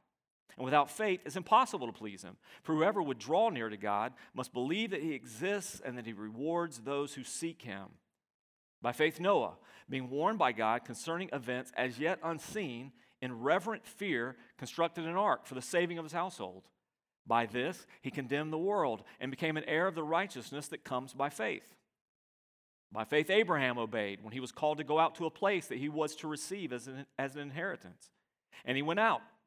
And 0.57 0.65
without 0.65 0.89
faith, 0.89 1.21
it's 1.25 1.35
impossible 1.35 1.87
to 1.87 1.93
please 1.93 2.23
him. 2.23 2.37
For 2.63 2.75
whoever 2.75 3.01
would 3.01 3.19
draw 3.19 3.49
near 3.49 3.69
to 3.69 3.77
God 3.77 4.13
must 4.33 4.53
believe 4.53 4.91
that 4.91 5.01
he 5.01 5.13
exists 5.13 5.81
and 5.83 5.97
that 5.97 6.05
he 6.05 6.13
rewards 6.13 6.79
those 6.79 7.13
who 7.13 7.23
seek 7.23 7.61
him. 7.61 7.85
By 8.81 8.91
faith, 8.91 9.19
Noah, 9.19 9.53
being 9.89 10.09
warned 10.09 10.39
by 10.39 10.51
God 10.51 10.85
concerning 10.85 11.29
events 11.31 11.71
as 11.77 11.99
yet 11.99 12.19
unseen, 12.23 12.91
in 13.21 13.41
reverent 13.41 13.85
fear, 13.85 14.35
constructed 14.57 15.05
an 15.05 15.15
ark 15.15 15.45
for 15.45 15.53
the 15.53 15.61
saving 15.61 15.97
of 15.99 16.05
his 16.05 16.13
household. 16.13 16.63
By 17.27 17.45
this, 17.45 17.85
he 18.01 18.09
condemned 18.09 18.51
the 18.51 18.57
world 18.57 19.03
and 19.19 19.29
became 19.29 19.57
an 19.57 19.63
heir 19.65 19.87
of 19.87 19.95
the 19.95 20.03
righteousness 20.03 20.67
that 20.69 20.83
comes 20.83 21.13
by 21.13 21.29
faith. 21.29 21.75
By 22.91 23.05
faith, 23.05 23.29
Abraham 23.29 23.77
obeyed 23.77 24.23
when 24.23 24.33
he 24.33 24.39
was 24.39 24.51
called 24.51 24.79
to 24.79 24.83
go 24.83 24.99
out 24.99 25.15
to 25.15 25.25
a 25.25 25.31
place 25.31 25.67
that 25.67 25.77
he 25.77 25.87
was 25.87 26.15
to 26.17 26.27
receive 26.27 26.73
as 26.73 26.87
an, 26.87 27.05
as 27.17 27.35
an 27.35 27.41
inheritance. 27.41 28.09
And 28.65 28.75
he 28.75 28.81
went 28.81 28.99
out 28.99 29.21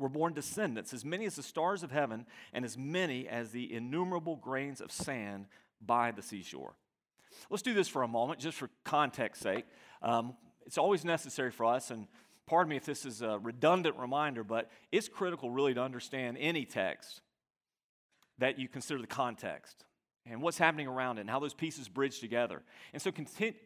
were 0.00 0.08
born 0.08 0.32
descendants, 0.32 0.92
as 0.92 1.04
many 1.04 1.26
as 1.26 1.36
the 1.36 1.42
stars 1.42 1.82
of 1.82 1.92
heaven, 1.92 2.26
and 2.52 2.64
as 2.64 2.76
many 2.76 3.28
as 3.28 3.50
the 3.50 3.72
innumerable 3.72 4.36
grains 4.36 4.80
of 4.80 4.90
sand 4.90 5.46
by 5.80 6.10
the 6.10 6.22
seashore. 6.22 6.74
Let's 7.50 7.62
do 7.62 7.74
this 7.74 7.88
for 7.88 8.02
a 8.02 8.08
moment, 8.08 8.40
just 8.40 8.58
for 8.58 8.70
context 8.84 9.42
sake. 9.42 9.66
Um, 10.02 10.34
it's 10.66 10.78
always 10.78 11.04
necessary 11.04 11.50
for 11.50 11.66
us, 11.66 11.90
and 11.90 12.06
pardon 12.46 12.70
me 12.70 12.76
if 12.76 12.84
this 12.84 13.04
is 13.04 13.22
a 13.22 13.38
redundant 13.38 13.96
reminder, 13.96 14.42
but 14.42 14.70
it's 14.90 15.08
critical 15.08 15.50
really 15.50 15.74
to 15.74 15.82
understand 15.82 16.36
any 16.40 16.64
text 16.64 17.20
that 18.38 18.58
you 18.58 18.68
consider 18.68 19.00
the 19.00 19.06
context 19.06 19.84
and 20.26 20.42
what's 20.42 20.58
happening 20.58 20.86
around 20.86 21.18
it 21.18 21.22
and 21.22 21.30
how 21.30 21.38
those 21.38 21.54
pieces 21.54 21.88
bridge 21.88 22.20
together. 22.20 22.62
And 22.92 23.00
so, 23.00 23.10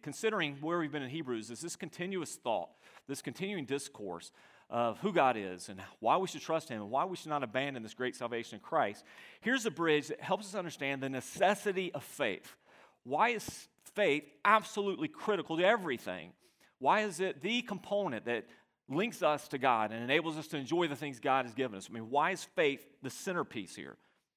considering 0.03 0.57
where 0.61 0.79
we've 0.79 0.93
been 0.93 1.03
in 1.03 1.11
Hebrews, 1.11 1.51
is 1.51 1.61
this 1.61 1.77
continuous 1.77 2.37
thought, 2.37 2.71
this 3.07 3.23
continuing 3.23 3.65
discourse 3.65 4.33
of 4.71 4.99
who 4.99 5.13
God 5.13 5.37
is 5.37 5.69
and 5.69 5.81
why 6.01 6.17
we 6.17 6.27
should 6.27 6.41
trust 6.41 6.69
Him 6.69 6.83
and 6.83 6.91
why 6.91 7.05
we 7.05 7.17
should 7.17 7.29
not 7.29 7.43
abandon 7.43 7.83
this 7.83 7.95
great 7.95 8.17
salvation 8.17 8.57
in 8.57 8.61
Christ, 8.61 9.05
here's 9.41 9.67
a 9.67 9.71
bridge 9.71 10.09
that 10.09 10.21
helps 10.21 10.47
us 10.47 10.55
understand 10.55 11.03
the 11.03 11.09
necessity 11.09 11.93
of 11.93 12.03
faith. 12.03 12.57
Why 13.05 13.31
is 13.31 13.69
faith 13.95 14.25
absolutely 14.45 15.09
critical 15.09 15.57
to 15.57 15.65
everything? 15.65 16.33
Why 16.79 17.01
is 17.01 17.21
it 17.21 17.43
the 17.43 17.63
component 17.63 18.25
that 18.27 18.47
links 18.89 19.23
us 19.23 19.49
to 19.49 19.59
God 19.59 19.93
and 19.93 20.03
enables 20.03 20.37
us 20.37 20.49
to 20.49 20.57
enjoy 20.57 20.89
the 20.89 20.97
things 20.97 21.21
God 21.21 21.45
has 21.45 21.55
given 21.55 21.77
us? 21.77 21.89
I 21.91 21.95
mean, 21.95 22.11
why 22.11 22.33
is 22.33 22.45
faith 22.57 22.85
the 23.03 23.11
centerpiece 23.11 23.77
here? 23.77 23.97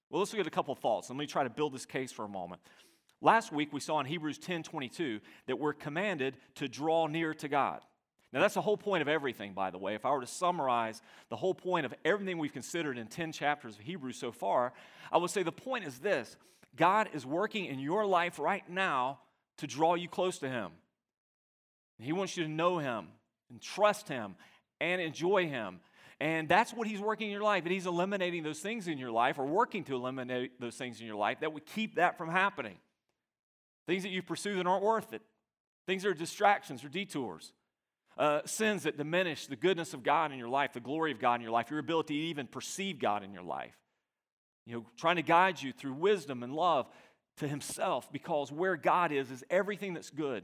Well, 0.09 0.19
let's 0.19 0.31
look 0.31 0.39
at 0.39 0.47
a 0.47 0.51
couple 0.51 0.71
of 0.71 0.79
thoughts. 0.79 1.09
Let 1.09 1.17
me 1.17 1.25
try 1.25 1.43
to 1.43 1.49
build 1.49 1.73
this 1.73 1.85
case 1.85 2.11
for 2.11 2.25
a 2.25 2.29
moment. 2.29 2.61
Last 3.21 3.51
week 3.51 3.73
we 3.73 3.79
saw 3.79 3.99
in 3.99 4.05
Hebrews 4.05 4.37
10 4.37 4.63
22 4.63 5.19
that 5.47 5.59
we're 5.59 5.73
commanded 5.73 6.37
to 6.55 6.67
draw 6.67 7.07
near 7.07 7.33
to 7.35 7.47
God. 7.47 7.81
Now, 8.33 8.41
that's 8.41 8.55
the 8.55 8.61
whole 8.61 8.77
point 8.77 9.01
of 9.01 9.07
everything, 9.07 9.53
by 9.53 9.71
the 9.71 9.77
way. 9.77 9.95
If 9.95 10.05
I 10.05 10.11
were 10.11 10.21
to 10.21 10.27
summarize 10.27 11.01
the 11.29 11.37
whole 11.37 11.53
point 11.53 11.85
of 11.85 11.93
everything 12.03 12.37
we've 12.37 12.51
considered 12.51 12.97
in 12.97 13.07
10 13.07 13.31
chapters 13.31 13.75
of 13.75 13.81
Hebrews 13.81 14.17
so 14.17 14.31
far, 14.31 14.73
I 15.11 15.17
would 15.17 15.29
say 15.29 15.43
the 15.43 15.51
point 15.51 15.85
is 15.85 15.99
this 15.99 16.35
God 16.75 17.09
is 17.13 17.25
working 17.25 17.65
in 17.65 17.79
your 17.79 18.05
life 18.05 18.37
right 18.37 18.67
now 18.69 19.19
to 19.59 19.67
draw 19.67 19.95
you 19.95 20.09
close 20.09 20.39
to 20.39 20.49
Him. 20.49 20.71
He 21.99 22.11
wants 22.11 22.35
you 22.35 22.43
to 22.43 22.49
know 22.49 22.79
Him 22.79 23.07
and 23.49 23.61
trust 23.61 24.09
Him 24.09 24.35
and 24.81 25.01
enjoy 25.01 25.47
Him. 25.47 25.79
And 26.19 26.49
that's 26.49 26.73
what 26.73 26.87
He's 26.87 26.99
working 26.99 27.27
in 27.27 27.31
your 27.31 27.43
life. 27.43 27.63
And 27.63 27.71
He's 27.71 27.85
eliminating 27.85 28.43
those 28.43 28.59
things 28.59 28.89
in 28.89 28.97
your 28.97 29.11
life 29.11 29.39
or 29.39 29.45
working 29.45 29.85
to 29.85 29.95
eliminate 29.95 30.59
those 30.59 30.75
things 30.75 30.99
in 30.99 31.07
your 31.07 31.15
life 31.15 31.39
that 31.39 31.53
would 31.53 31.65
keep 31.65 31.95
that 31.95 32.17
from 32.17 32.29
happening. 32.29 32.75
Things 33.87 34.03
that 34.03 34.09
you 34.09 34.21
pursue 34.21 34.57
that 34.57 34.67
aren't 34.67 34.83
worth 34.83 35.13
it, 35.13 35.21
things 35.85 36.03
that 36.03 36.09
are 36.09 36.13
distractions 36.13 36.83
or 36.83 36.89
detours 36.89 37.53
uh, 38.17 38.41
sins 38.45 38.83
that 38.83 38.97
diminish 38.97 39.47
the 39.47 39.55
goodness 39.55 39.93
of 39.93 40.03
God 40.03 40.31
in 40.31 40.39
your 40.39 40.49
life, 40.49 40.73
the 40.73 40.79
glory 40.79 41.11
of 41.11 41.19
God 41.19 41.35
in 41.35 41.41
your 41.41 41.51
life, 41.51 41.69
your 41.69 41.79
ability 41.79 42.15
to 42.15 42.27
even 42.27 42.47
perceive 42.47 42.99
God 42.99 43.23
in 43.23 43.33
your 43.33 43.43
life. 43.43 43.77
You 44.65 44.75
know, 44.75 44.85
trying 44.97 45.17
to 45.17 45.21
guide 45.21 45.61
you 45.61 45.71
through 45.71 45.93
wisdom 45.93 46.43
and 46.43 46.53
love 46.53 46.87
to 47.37 47.47
Himself 47.47 48.11
because 48.11 48.51
where 48.51 48.75
God 48.75 49.11
is, 49.11 49.31
is 49.31 49.43
everything 49.49 49.93
that's 49.93 50.09
good. 50.09 50.43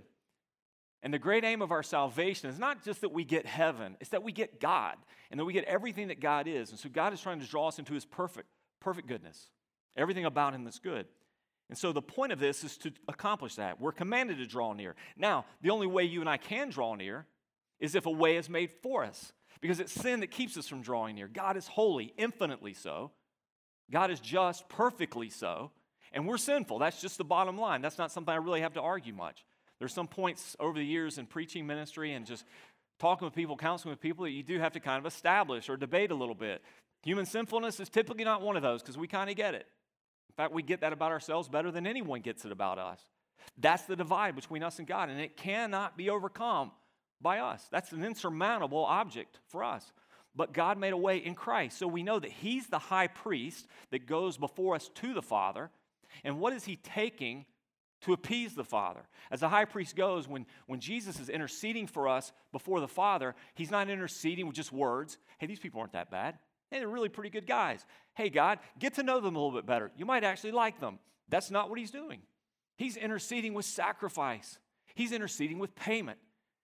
And 1.01 1.13
the 1.13 1.19
great 1.19 1.43
aim 1.43 1.61
of 1.61 1.71
our 1.71 1.83
salvation 1.83 2.49
is 2.49 2.57
not 2.57 2.83
just 2.85 3.01
that 3.01 3.11
we 3.11 3.25
get 3.25 3.45
heaven, 3.45 3.97
it's 3.99 4.11
that 4.11 4.23
we 4.23 4.31
get 4.31 4.59
God 4.61 4.95
and 5.31 5.39
that 5.39 5.45
we 5.45 5.51
get 5.51 5.65
everything 5.65 6.07
that 6.07 6.21
God 6.21 6.47
is. 6.47 6.69
And 6.69 6.79
so 6.79 6.87
God 6.89 7.11
is 7.11 7.19
trying 7.19 7.41
to 7.41 7.45
draw 7.45 7.67
us 7.67 7.79
into 7.79 7.93
His 7.93 8.05
perfect, 8.05 8.47
perfect 8.79 9.07
goodness, 9.07 9.49
everything 9.97 10.25
about 10.25 10.53
Him 10.53 10.63
that's 10.63 10.79
good. 10.79 11.07
And 11.69 11.77
so 11.77 11.91
the 11.91 12.01
point 12.01 12.31
of 12.31 12.39
this 12.39 12.63
is 12.63 12.77
to 12.77 12.91
accomplish 13.07 13.55
that. 13.55 13.81
We're 13.81 13.93
commanded 13.93 14.37
to 14.37 14.45
draw 14.45 14.73
near. 14.73 14.95
Now, 15.17 15.45
the 15.61 15.71
only 15.71 15.87
way 15.87 16.03
you 16.03 16.21
and 16.21 16.29
I 16.29 16.37
can 16.37 16.69
draw 16.69 16.93
near 16.95 17.25
is 17.83 17.95
if 17.95 18.05
a 18.05 18.09
way 18.09 18.37
is 18.37 18.49
made 18.49 18.71
for 18.81 19.03
us. 19.03 19.33
Because 19.59 19.81
it's 19.81 19.91
sin 19.91 20.21
that 20.21 20.31
keeps 20.31 20.57
us 20.57 20.69
from 20.69 20.81
drawing 20.81 21.15
near. 21.15 21.27
God 21.27 21.57
is 21.57 21.67
holy, 21.67 22.13
infinitely 22.17 22.73
so. 22.73 23.11
God 23.91 24.09
is 24.09 24.21
just, 24.21 24.69
perfectly 24.69 25.29
so. 25.29 25.69
And 26.13 26.25
we're 26.25 26.37
sinful. 26.37 26.79
That's 26.79 27.01
just 27.01 27.17
the 27.17 27.25
bottom 27.25 27.57
line. 27.57 27.81
That's 27.81 27.97
not 27.97 28.09
something 28.09 28.33
I 28.33 28.37
really 28.37 28.61
have 28.61 28.73
to 28.75 28.81
argue 28.81 29.13
much. 29.13 29.43
There's 29.79 29.93
some 29.93 30.07
points 30.07 30.55
over 30.61 30.79
the 30.79 30.85
years 30.85 31.17
in 31.17 31.25
preaching 31.25 31.67
ministry 31.67 32.13
and 32.13 32.25
just 32.25 32.45
talking 32.99 33.25
with 33.25 33.35
people, 33.35 33.57
counseling 33.57 33.91
with 33.91 33.99
people 33.99 34.23
that 34.23 34.31
you 34.31 34.43
do 34.43 34.59
have 34.59 34.71
to 34.73 34.79
kind 34.79 34.97
of 34.97 35.05
establish 35.05 35.67
or 35.67 35.75
debate 35.75 36.11
a 36.11 36.15
little 36.15 36.35
bit. 36.35 36.61
Human 37.03 37.25
sinfulness 37.25 37.81
is 37.81 37.89
typically 37.89 38.23
not 38.23 38.41
one 38.41 38.55
of 38.55 38.63
those 38.63 38.81
because 38.81 38.97
we 38.97 39.09
kind 39.09 39.29
of 39.29 39.35
get 39.35 39.55
it. 39.55 39.67
In 40.29 40.35
fact, 40.37 40.53
we 40.53 40.63
get 40.63 40.79
that 40.81 40.93
about 40.93 41.11
ourselves 41.11 41.49
better 41.49 41.69
than 41.69 41.85
anyone 41.85 42.21
gets 42.21 42.45
it 42.45 42.51
about 42.53 42.79
us. 42.79 43.01
That's 43.57 43.83
the 43.83 43.97
divide 43.97 44.35
between 44.35 44.63
us 44.63 44.79
and 44.79 44.87
God, 44.87 45.09
and 45.09 45.19
it 45.19 45.35
cannot 45.35 45.97
be 45.97 46.09
overcome 46.09 46.71
by 47.23 47.39
us. 47.39 47.65
That's 47.71 47.91
an 47.91 48.03
insurmountable 48.03 48.83
object 48.85 49.39
for 49.47 49.63
us. 49.63 49.91
But 50.35 50.53
God 50.53 50.77
made 50.77 50.93
a 50.93 50.97
way 50.97 51.17
in 51.17 51.35
Christ. 51.35 51.77
So 51.77 51.87
we 51.87 52.03
know 52.03 52.19
that 52.19 52.31
He's 52.31 52.67
the 52.67 52.79
high 52.79 53.07
priest 53.07 53.67
that 53.91 54.07
goes 54.07 54.37
before 54.37 54.75
us 54.75 54.89
to 54.95 55.13
the 55.13 55.21
Father. 55.21 55.69
And 56.23 56.39
what 56.39 56.53
is 56.53 56.65
He 56.65 56.75
taking 56.75 57.45
to 58.01 58.13
appease 58.13 58.53
the 58.53 58.63
Father? 58.63 59.01
As 59.31 59.41
the 59.41 59.49
high 59.49 59.65
priest 59.65 59.95
goes, 59.95 60.27
when, 60.27 60.45
when 60.67 60.79
Jesus 60.79 61.19
is 61.19 61.29
interceding 61.29 61.87
for 61.87 62.07
us 62.07 62.31
before 62.51 62.79
the 62.79 62.87
Father, 62.87 63.35
He's 63.53 63.71
not 63.71 63.89
interceding 63.89 64.47
with 64.47 64.55
just 64.55 64.71
words. 64.71 65.17
Hey, 65.37 65.47
these 65.47 65.59
people 65.59 65.79
aren't 65.79 65.93
that 65.93 66.11
bad. 66.11 66.39
Hey, 66.71 66.79
they're 66.79 66.87
really 66.87 67.09
pretty 67.09 67.29
good 67.29 67.45
guys. 67.45 67.85
Hey, 68.15 68.29
God, 68.29 68.57
get 68.79 68.95
to 68.95 69.03
know 69.03 69.19
them 69.19 69.35
a 69.35 69.39
little 69.39 69.55
bit 69.55 69.67
better. 69.67 69.91
You 69.95 70.05
might 70.05 70.23
actually 70.23 70.51
like 70.51 70.79
them. 70.79 70.97
That's 71.29 71.51
not 71.51 71.69
what 71.69 71.77
He's 71.77 71.91
doing. 71.91 72.21
He's 72.75 72.97
interceding 72.97 73.53
with 73.53 73.65
sacrifice, 73.65 74.57
He's 74.95 75.11
interceding 75.11 75.59
with 75.59 75.75
payment. 75.75 76.17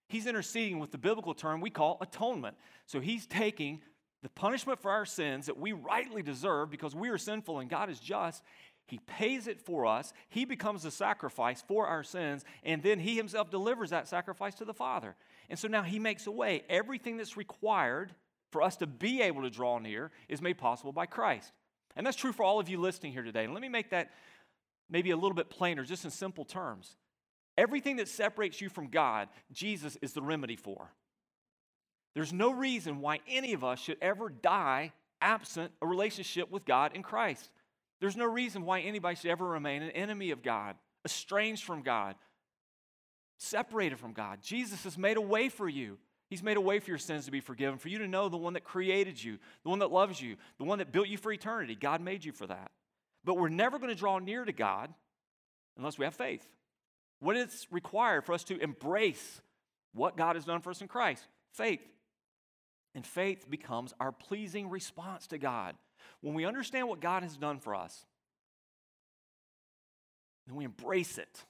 He's 0.09 0.25
interceding 0.25 0.79
with 0.79 0.91
the 0.91 0.97
biblical 0.97 1.33
term 1.33 1.61
we 1.61 1.69
call 1.69 1.97
atonement. 2.01 2.57
So 2.87 2.99
he's 2.99 3.25
taking 3.25 3.81
the 4.23 4.29
punishment 4.29 4.81
for 4.81 4.91
our 4.91 5.05
sins 5.05 5.45
that 5.45 5.57
we 5.57 5.71
rightly 5.71 6.23
deserve 6.23 6.69
because 6.69 6.93
we 6.93 7.09
are 7.09 7.17
sinful 7.17 7.59
and 7.59 7.69
God 7.69 7.89
is 7.89 7.99
just. 7.99 8.43
He 8.87 8.99
pays 9.05 9.47
it 9.47 9.61
for 9.61 9.85
us. 9.85 10.11
He 10.29 10.45
becomes 10.45 10.81
the 10.81 10.89
sacrifice 10.89 11.61
for 11.61 11.85
our 11.85 12.03
sins, 12.03 12.43
and 12.63 12.81
then 12.81 12.97
He 12.97 13.15
Himself 13.15 13.51
delivers 13.51 13.91
that 13.91 14.07
sacrifice 14.07 14.55
to 14.55 14.65
the 14.65 14.73
Father. 14.73 15.15
And 15.47 15.59
so 15.59 15.67
now 15.67 15.83
He 15.83 15.99
makes 15.99 16.25
a 16.25 16.31
way. 16.31 16.63
Everything 16.67 17.17
that's 17.17 17.37
required 17.37 18.11
for 18.51 18.63
us 18.63 18.77
to 18.77 18.87
be 18.87 19.21
able 19.21 19.43
to 19.43 19.51
draw 19.51 19.77
near 19.77 20.09
is 20.27 20.41
made 20.41 20.57
possible 20.57 20.91
by 20.91 21.05
Christ. 21.05 21.53
And 21.95 22.05
that's 22.05 22.17
true 22.17 22.33
for 22.33 22.43
all 22.43 22.59
of 22.59 22.67
you 22.67 22.79
listening 22.79 23.11
here 23.11 23.21
today. 23.21 23.43
And 23.43 23.53
let 23.53 23.61
me 23.61 23.69
make 23.69 23.91
that 23.91 24.09
maybe 24.89 25.11
a 25.11 25.15
little 25.15 25.35
bit 25.35 25.51
plainer, 25.51 25.83
just 25.83 26.03
in 26.03 26.09
simple 26.09 26.43
terms. 26.43 26.97
Everything 27.59 27.97
that 27.97 28.07
separates 28.07 28.61
you 28.61 28.69
from 28.69 28.87
God, 28.87 29.27
Jesus 29.51 29.97
is 30.01 30.13
the 30.13 30.21
remedy 30.21 30.55
for. 30.55 30.93
There's 32.15 32.31
no 32.31 32.53
reason 32.53 33.01
why 33.01 33.19
any 33.27 33.51
of 33.51 33.65
us 33.65 33.79
should 33.79 33.97
ever 34.01 34.29
die 34.29 34.93
absent 35.19 35.73
a 35.81 35.85
relationship 35.85 36.49
with 36.49 36.63
God 36.63 36.95
in 36.95 37.03
Christ. 37.03 37.49
There's 37.99 38.15
no 38.15 38.27
reason 38.27 38.63
why 38.63 38.79
anybody 38.79 39.17
should 39.17 39.29
ever 39.29 39.45
remain 39.45 39.81
an 39.81 39.91
enemy 39.91 40.31
of 40.31 40.41
God, 40.41 40.77
estranged 41.03 41.65
from 41.65 41.81
God, 41.81 42.15
separated 43.39 43.99
from 43.99 44.13
God. 44.13 44.39
Jesus 44.41 44.85
has 44.85 44.97
made 44.97 45.17
a 45.17 45.21
way 45.21 45.49
for 45.49 45.67
you. 45.67 45.97
He's 46.29 46.41
made 46.41 46.55
a 46.55 46.61
way 46.61 46.79
for 46.79 46.91
your 46.91 46.97
sins 46.97 47.25
to 47.25 47.31
be 47.31 47.41
forgiven, 47.41 47.77
for 47.77 47.89
you 47.89 47.97
to 47.97 48.07
know 48.07 48.29
the 48.29 48.37
one 48.37 48.53
that 48.53 48.63
created 48.63 49.21
you, 49.21 49.37
the 49.63 49.69
one 49.69 49.79
that 49.79 49.91
loves 49.91 50.21
you, 50.21 50.37
the 50.59 50.63
one 50.63 50.77
that 50.77 50.93
built 50.93 51.09
you 51.09 51.17
for 51.17 51.33
eternity. 51.33 51.75
God 51.75 51.99
made 51.99 52.23
you 52.23 52.31
for 52.31 52.47
that. 52.47 52.71
But 53.25 53.37
we're 53.37 53.49
never 53.49 53.79
going 53.79 53.89
to 53.89 53.99
draw 53.99 54.17
near 54.19 54.45
to 54.45 54.53
God 54.53 54.93
unless 55.77 55.97
we 55.97 56.05
have 56.05 56.15
faith. 56.15 56.47
What 57.19 57.35
is 57.35 57.67
required 57.69 58.25
for 58.25 58.33
us 58.33 58.43
to 58.45 58.57
embrace 58.59 59.41
what 59.93 60.15
God 60.15 60.35
has 60.35 60.45
done 60.45 60.61
for 60.61 60.69
us 60.69 60.81
in 60.81 60.87
Christ? 60.87 61.27
Faith. 61.53 61.81
And 62.95 63.05
faith 63.05 63.49
becomes 63.49 63.93
our 63.99 64.11
pleasing 64.11 64.69
response 64.69 65.27
to 65.27 65.37
God. 65.37 65.75
When 66.21 66.33
we 66.33 66.45
understand 66.45 66.87
what 66.87 67.01
God 67.01 67.23
has 67.23 67.37
done 67.37 67.59
for 67.59 67.75
us, 67.75 68.05
then 70.47 70.55
we 70.55 70.65
embrace 70.65 71.17
it. 71.17 71.45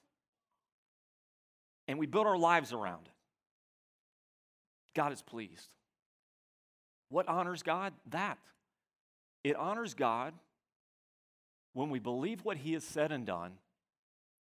And 1.87 1.97
we 1.97 2.05
build 2.05 2.27
our 2.27 2.37
lives 2.37 2.73
around 2.73 3.07
it. 3.07 3.13
God 4.95 5.13
is 5.13 5.21
pleased. 5.21 5.69
What 7.09 7.27
honors 7.27 7.63
God? 7.63 7.93
That. 8.09 8.37
It 9.43 9.55
honors 9.55 9.93
God 9.93 10.33
when 11.73 11.89
we 11.89 11.99
believe 11.99 12.43
what 12.43 12.57
He 12.57 12.73
has 12.73 12.83
said 12.83 13.11
and 13.11 13.25
done 13.25 13.53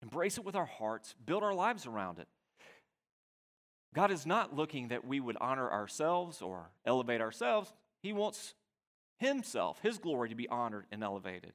Embrace 0.02 0.38
it 0.38 0.44
with 0.44 0.54
our 0.54 0.66
hearts, 0.66 1.14
build 1.24 1.42
our 1.42 1.54
lives 1.54 1.86
around 1.86 2.18
it. 2.18 2.28
God 3.94 4.10
is 4.10 4.26
not 4.26 4.54
looking 4.54 4.88
that 4.88 5.06
we 5.06 5.18
would 5.18 5.36
honor 5.40 5.70
ourselves 5.70 6.42
or 6.42 6.70
elevate 6.84 7.20
ourselves. 7.20 7.72
He 8.00 8.12
wants 8.12 8.54
Himself, 9.18 9.80
His 9.82 9.98
glory 9.98 10.28
to 10.28 10.34
be 10.34 10.48
honored 10.48 10.86
and 10.92 11.02
elevated. 11.02 11.52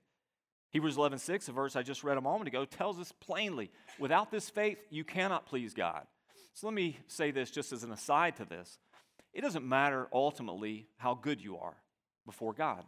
Hebrews 0.72 0.98
11, 0.98 1.20
6, 1.20 1.48
a 1.48 1.52
verse 1.52 1.76
I 1.76 1.84
just 1.84 2.04
read 2.04 2.18
a 2.18 2.22
moment 2.22 2.48
ago, 2.48 2.66
tells 2.66 3.00
us 3.00 3.12
plainly 3.12 3.72
without 4.00 4.32
this 4.32 4.50
faith, 4.50 4.80
you 4.90 5.04
cannot 5.04 5.46
please 5.46 5.74
God. 5.74 6.06
So 6.54 6.68
let 6.68 6.74
me 6.74 6.98
say 7.08 7.32
this 7.32 7.52
just 7.52 7.72
as 7.72 7.84
an 7.84 7.92
aside 7.92 8.38
to 8.38 8.46
this. 8.46 8.80
It 9.34 9.42
doesn't 9.42 9.68
matter 9.68 10.08
ultimately 10.12 10.88
how 10.98 11.14
good 11.14 11.42
you 11.42 11.58
are 11.58 11.76
before 12.26 12.54
God. 12.54 12.84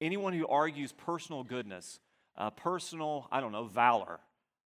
Anyone 0.00 0.32
who 0.32 0.46
argues 0.46 0.92
personal 0.92 1.42
goodness, 1.42 1.98
uh, 2.36 2.50
personal, 2.50 3.28
I 3.30 3.40
don't 3.40 3.52
know, 3.52 3.66
valor, 3.66 4.20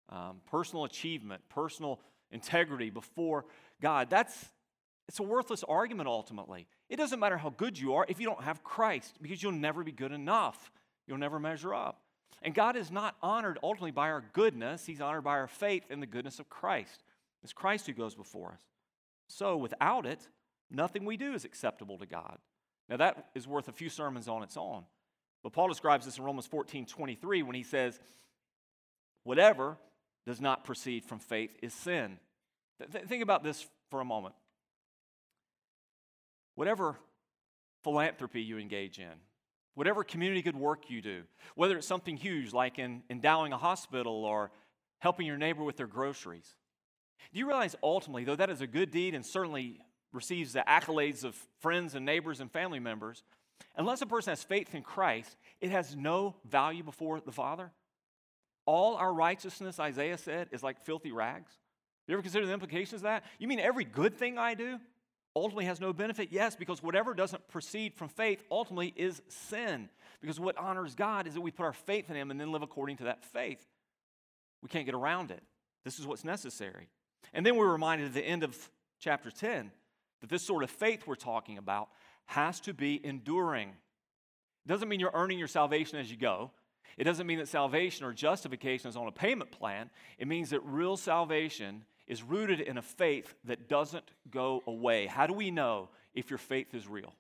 um, 0.10 0.42
personal 0.50 0.86
achievement, 0.86 1.42
personal 1.50 2.00
integrity 2.32 2.90
before 2.90 3.46
God. 3.82 4.10
That's 4.10 4.50
it's 5.08 5.20
a 5.20 5.24
worthless 5.24 5.64
argument 5.64 6.10
ultimately. 6.10 6.68
It 6.90 6.98
doesn't 6.98 7.20
matter 7.20 7.38
how 7.38 7.50
good 7.50 7.80
you 7.80 7.96
are 7.96 8.06
if 8.10 8.20
you 8.20 8.26
don't 8.26 8.44
have 8.44 8.64
Christ 8.64 9.18
because 9.22 9.42
you'll 9.42 9.54
never 9.54 9.84
be 9.84 9.92
good 9.92 10.12
enough. 10.12 10.72
You'll 11.08 11.18
never 11.18 11.40
measure 11.40 11.74
up. 11.74 12.02
And 12.44 12.54
God 12.54 12.76
is 12.76 12.92
not 12.92 13.16
honored 13.22 13.58
ultimately 13.64 13.92
by 13.92 14.10
our 14.10 14.24
goodness, 14.34 14.86
He's 14.86 15.02
honored 15.02 15.24
by 15.24 15.32
our 15.32 15.48
faith 15.48 15.84
in 15.90 16.00
the 16.00 16.06
goodness 16.06 16.40
of 16.40 16.50
Christ. 16.50 17.04
It's 17.44 17.54
Christ 17.54 17.88
who 17.88 17.94
goes 17.94 18.16
before 18.16 18.52
us. 18.52 18.62
So 19.28 19.58
without 19.58 20.06
it, 20.06 20.28
nothing 20.70 21.06
we 21.06 21.18
do 21.18 21.34
is 21.34 21.46
acceptable 21.46 21.98
to 22.00 22.06
God. 22.06 22.38
Now 22.90 22.98
that 22.98 23.30
is 23.34 23.48
worth 23.48 23.70
a 23.70 23.74
few 23.74 23.90
sermons 23.90 24.28
on 24.28 24.44
its 24.44 24.58
own. 24.58 24.84
But 25.42 25.54
Paul 25.54 25.70
describes 25.70 26.06
this 26.06 26.18
in 26.18 26.24
Romans 26.24 26.48
14 26.48 26.86
23 26.86 27.44
when 27.44 27.56
he 27.56 27.64
says, 27.64 28.00
Whatever 29.24 29.78
does 30.28 30.42
not 30.42 30.66
proceed 30.66 31.06
from 31.06 31.20
faith 31.20 31.58
is 31.64 31.74
sin. 31.74 32.20
Th- 32.92 33.06
think 33.06 33.24
about 33.24 33.44
this 33.44 33.66
for 33.90 34.02
a 34.02 34.06
moment. 34.06 34.36
Whatever 36.56 36.98
philanthropy 37.84 38.42
you 38.42 38.58
engage 38.58 39.00
in, 39.00 39.14
whatever 39.74 40.04
community 40.04 40.42
good 40.42 40.58
work 40.58 40.90
you 40.90 41.02
do, 41.02 41.24
whether 41.56 41.78
it's 41.78 41.88
something 41.88 42.18
huge 42.18 42.52
like 42.52 42.78
in 42.78 43.04
endowing 43.10 43.54
a 43.54 43.58
hospital 43.58 44.26
or 44.26 44.52
helping 45.00 45.26
your 45.26 45.38
neighbor 45.38 45.64
with 45.64 45.78
their 45.78 45.88
groceries, 45.88 46.56
Do 47.32 47.40
you 47.40 47.48
realize 47.48 47.76
ultimately, 47.82 48.24
though 48.24 48.36
that 48.36 48.50
is 48.50 48.62
a 48.62 48.68
good 48.68 48.92
deed 48.92 49.16
and 49.16 49.26
certainly 49.26 49.80
receives 50.14 50.54
the 50.54 50.64
accolades 50.68 51.24
of 51.24 51.36
friends 51.60 51.96
and 51.96 52.06
neighbors 52.06 52.40
and 52.40 52.52
family 52.52 52.80
members, 52.80 53.24
unless 53.76 54.02
a 54.02 54.06
person 54.06 54.32
has 54.32 54.44
faith 54.44 54.76
in 54.76 54.84
Christ, 54.84 55.38
it 55.62 55.72
has 55.72 55.96
no 55.96 56.36
value 56.46 56.84
before 56.84 57.20
the 57.20 57.32
Father? 57.32 57.72
All 58.68 58.96
our 58.96 59.12
righteousness, 59.12 59.80
Isaiah 59.80 60.18
said, 60.18 60.50
is 60.52 60.62
like 60.62 60.80
filthy 60.84 61.12
rags. 61.12 61.52
You 62.08 62.14
ever 62.14 62.22
consider 62.22 62.46
the 62.46 62.54
implications 62.54 63.00
of 63.00 63.04
that? 63.04 63.24
You 63.40 63.48
mean 63.48 63.60
every 63.60 63.86
good 63.86 64.14
thing 64.14 64.38
I 64.38 64.54
do 64.54 64.80
ultimately 65.36 65.66
has 65.66 65.80
no 65.80 65.94
benefit? 65.94 66.30
Yes, 66.32 66.56
because 66.56 66.84
whatever 66.84 67.14
doesn't 67.14 67.48
proceed 67.48 67.96
from 67.96 68.10
faith 68.10 68.44
ultimately 68.52 68.94
is 68.96 69.22
sin. 69.30 69.90
Because 70.22 70.40
what 70.40 70.58
honors 70.58 70.96
God 70.96 71.28
is 71.28 71.34
that 71.34 71.42
we 71.42 71.50
put 71.50 71.64
our 71.64 71.74
faith 71.74 72.10
in 72.10 72.16
Him 72.16 72.30
and 72.30 72.40
then 72.40 72.52
live 72.52 72.62
according 72.62 72.98
to 72.98 73.06
that 73.06 73.24
faith. 73.26 73.66
We 74.62 74.70
can't 74.70 74.86
get 74.86 74.96
around 74.96 75.32
it. 75.32 75.42
This 75.86 75.98
is 75.98 76.06
what's 76.06 76.26
necessary. 76.26 76.90
And 77.34 77.46
then 77.46 77.56
we're 77.56 77.72
reminded 77.72 78.08
at 78.08 78.14
the 78.14 78.26
end 78.26 78.44
of 78.44 78.70
chapter 79.00 79.32
10 79.32 79.72
that 80.22 80.30
this 80.30 80.44
sort 80.44 80.64
of 80.64 80.70
faith 80.70 81.08
we're 81.08 81.16
talking 81.16 81.58
about 81.58 81.88
has 82.26 82.60
to 82.62 82.74
be 82.74 83.00
enduring. 83.06 83.70
It 83.70 84.68
doesn't 84.68 84.90
mean 84.90 85.00
you're 85.00 85.12
earning 85.14 85.40
your 85.40 85.48
salvation 85.48 86.00
as 86.00 86.12
you 86.12 86.18
go. 86.18 86.52
It 86.96 87.04
doesn't 87.04 87.28
mean 87.28 87.40
that 87.40 87.48
salvation 87.48 88.06
or 88.06 88.14
justification 88.14 88.90
is 88.90 88.96
on 88.96 89.08
a 89.08 89.12
payment 89.12 89.52
plan. 89.52 89.90
It 90.18 90.28
means 90.28 90.52
that 90.52 90.62
real 90.62 90.98
salvation 90.98 91.84
is 92.08 92.24
rooted 92.24 92.62
in 92.62 92.78
a 92.78 92.82
faith 92.82 93.36
that 93.44 93.68
doesn't 93.68 94.12
go 94.32 94.64
away. 94.66 95.08
How 95.08 95.28
do 95.28 95.34
we 95.34 95.52
know 95.52 95.90
if 96.14 96.30
your 96.30 96.40
faith 96.40 96.74
is 96.74 96.88
real? 96.88 97.14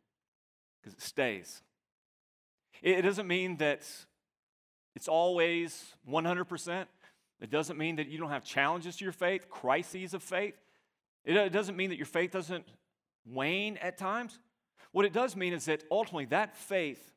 Because 0.81 0.93
it 0.93 1.01
stays. 1.01 1.61
It 2.81 3.01
doesn't 3.01 3.27
mean 3.27 3.57
that 3.57 3.81
it's 4.95 5.07
always 5.07 5.93
100%. 6.09 6.85
It 7.41 7.51
doesn't 7.51 7.77
mean 7.77 7.97
that 7.97 8.07
you 8.07 8.17
don't 8.17 8.29
have 8.29 8.43
challenges 8.43 8.95
to 8.97 9.03
your 9.03 9.11
faith, 9.11 9.49
crises 9.49 10.13
of 10.13 10.23
faith. 10.23 10.55
It 11.25 11.51
doesn't 11.51 11.75
mean 11.75 11.89
that 11.89 11.97
your 11.97 12.05
faith 12.05 12.31
doesn't 12.31 12.65
wane 13.25 13.77
at 13.77 13.97
times. 13.97 14.39
What 14.93 15.05
it 15.05 15.13
does 15.13 15.35
mean 15.35 15.53
is 15.53 15.65
that 15.65 15.83
ultimately 15.91 16.25
that 16.25 16.55
faith 16.55 17.11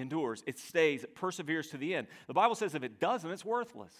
endures, 0.00 0.42
it 0.46 0.58
stays, 0.58 1.04
it 1.04 1.14
perseveres 1.14 1.68
to 1.68 1.76
the 1.76 1.94
end. 1.94 2.06
The 2.26 2.34
Bible 2.34 2.54
says 2.54 2.74
if 2.74 2.82
it 2.82 3.00
doesn't, 3.00 3.30
it's 3.30 3.44
worthless. 3.44 3.94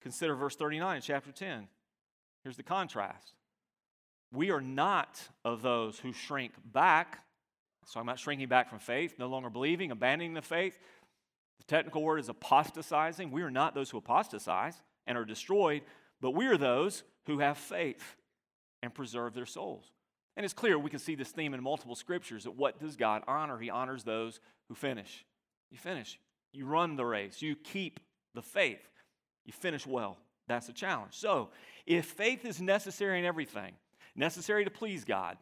Consider 0.00 0.34
verse 0.34 0.56
39 0.56 0.96
in 0.96 1.02
chapter 1.02 1.32
10. 1.32 1.68
Here's 2.42 2.56
the 2.56 2.62
contrast. 2.62 3.34
We 4.32 4.50
are 4.50 4.60
not 4.60 5.20
of 5.44 5.62
those 5.62 5.98
who 5.98 6.12
shrink 6.12 6.52
back. 6.72 7.20
So 7.86 8.00
I'm 8.00 8.06
not 8.06 8.18
shrinking 8.18 8.48
back 8.48 8.70
from 8.70 8.78
faith, 8.78 9.16
no 9.18 9.26
longer 9.26 9.50
believing, 9.50 9.90
abandoning 9.90 10.34
the 10.34 10.42
faith. 10.42 10.78
The 11.58 11.64
technical 11.64 12.02
word 12.02 12.18
is 12.18 12.28
apostatizing. 12.28 13.30
We 13.30 13.42
are 13.42 13.50
not 13.50 13.74
those 13.74 13.90
who 13.90 13.98
apostatize 13.98 14.80
and 15.06 15.18
are 15.18 15.24
destroyed, 15.24 15.82
but 16.20 16.32
we 16.32 16.46
are 16.46 16.56
those 16.56 17.02
who 17.26 17.40
have 17.40 17.58
faith 17.58 18.16
and 18.82 18.94
preserve 18.94 19.34
their 19.34 19.46
souls. 19.46 19.90
And 20.36 20.44
it's 20.44 20.54
clear 20.54 20.78
we 20.78 20.90
can 20.90 20.98
see 20.98 21.14
this 21.14 21.30
theme 21.30 21.54
in 21.54 21.62
multiple 21.62 21.94
scriptures 21.94 22.44
that 22.44 22.56
what 22.56 22.80
does 22.80 22.96
God 22.96 23.22
honor? 23.26 23.58
He 23.58 23.70
honors 23.70 24.04
those 24.04 24.40
who 24.68 24.74
finish. 24.74 25.24
You 25.70 25.78
finish. 25.78 26.18
You 26.52 26.66
run 26.66 26.96
the 26.96 27.04
race. 27.04 27.42
You 27.42 27.56
keep 27.56 28.00
the 28.34 28.42
faith. 28.42 28.88
You 29.44 29.52
finish 29.52 29.86
well. 29.86 30.18
That's 30.48 30.68
a 30.68 30.72
challenge. 30.72 31.14
So, 31.14 31.50
if 31.86 32.06
faith 32.06 32.44
is 32.44 32.60
necessary 32.60 33.18
in 33.18 33.24
everything, 33.24 33.72
necessary 34.14 34.64
to 34.64 34.70
please 34.70 35.04
God, 35.04 35.36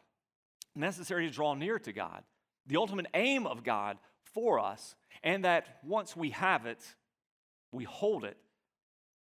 necessary 0.75 1.27
to 1.27 1.33
draw 1.33 1.53
near 1.53 1.79
to 1.79 1.91
God, 1.91 2.23
the 2.67 2.77
ultimate 2.77 3.07
aim 3.13 3.45
of 3.45 3.63
God 3.63 3.97
for 4.23 4.59
us, 4.59 4.95
and 5.23 5.43
that 5.45 5.79
once 5.83 6.15
we 6.15 6.31
have 6.31 6.65
it, 6.65 6.83
we 7.71 7.83
hold 7.83 8.23
it, 8.23 8.37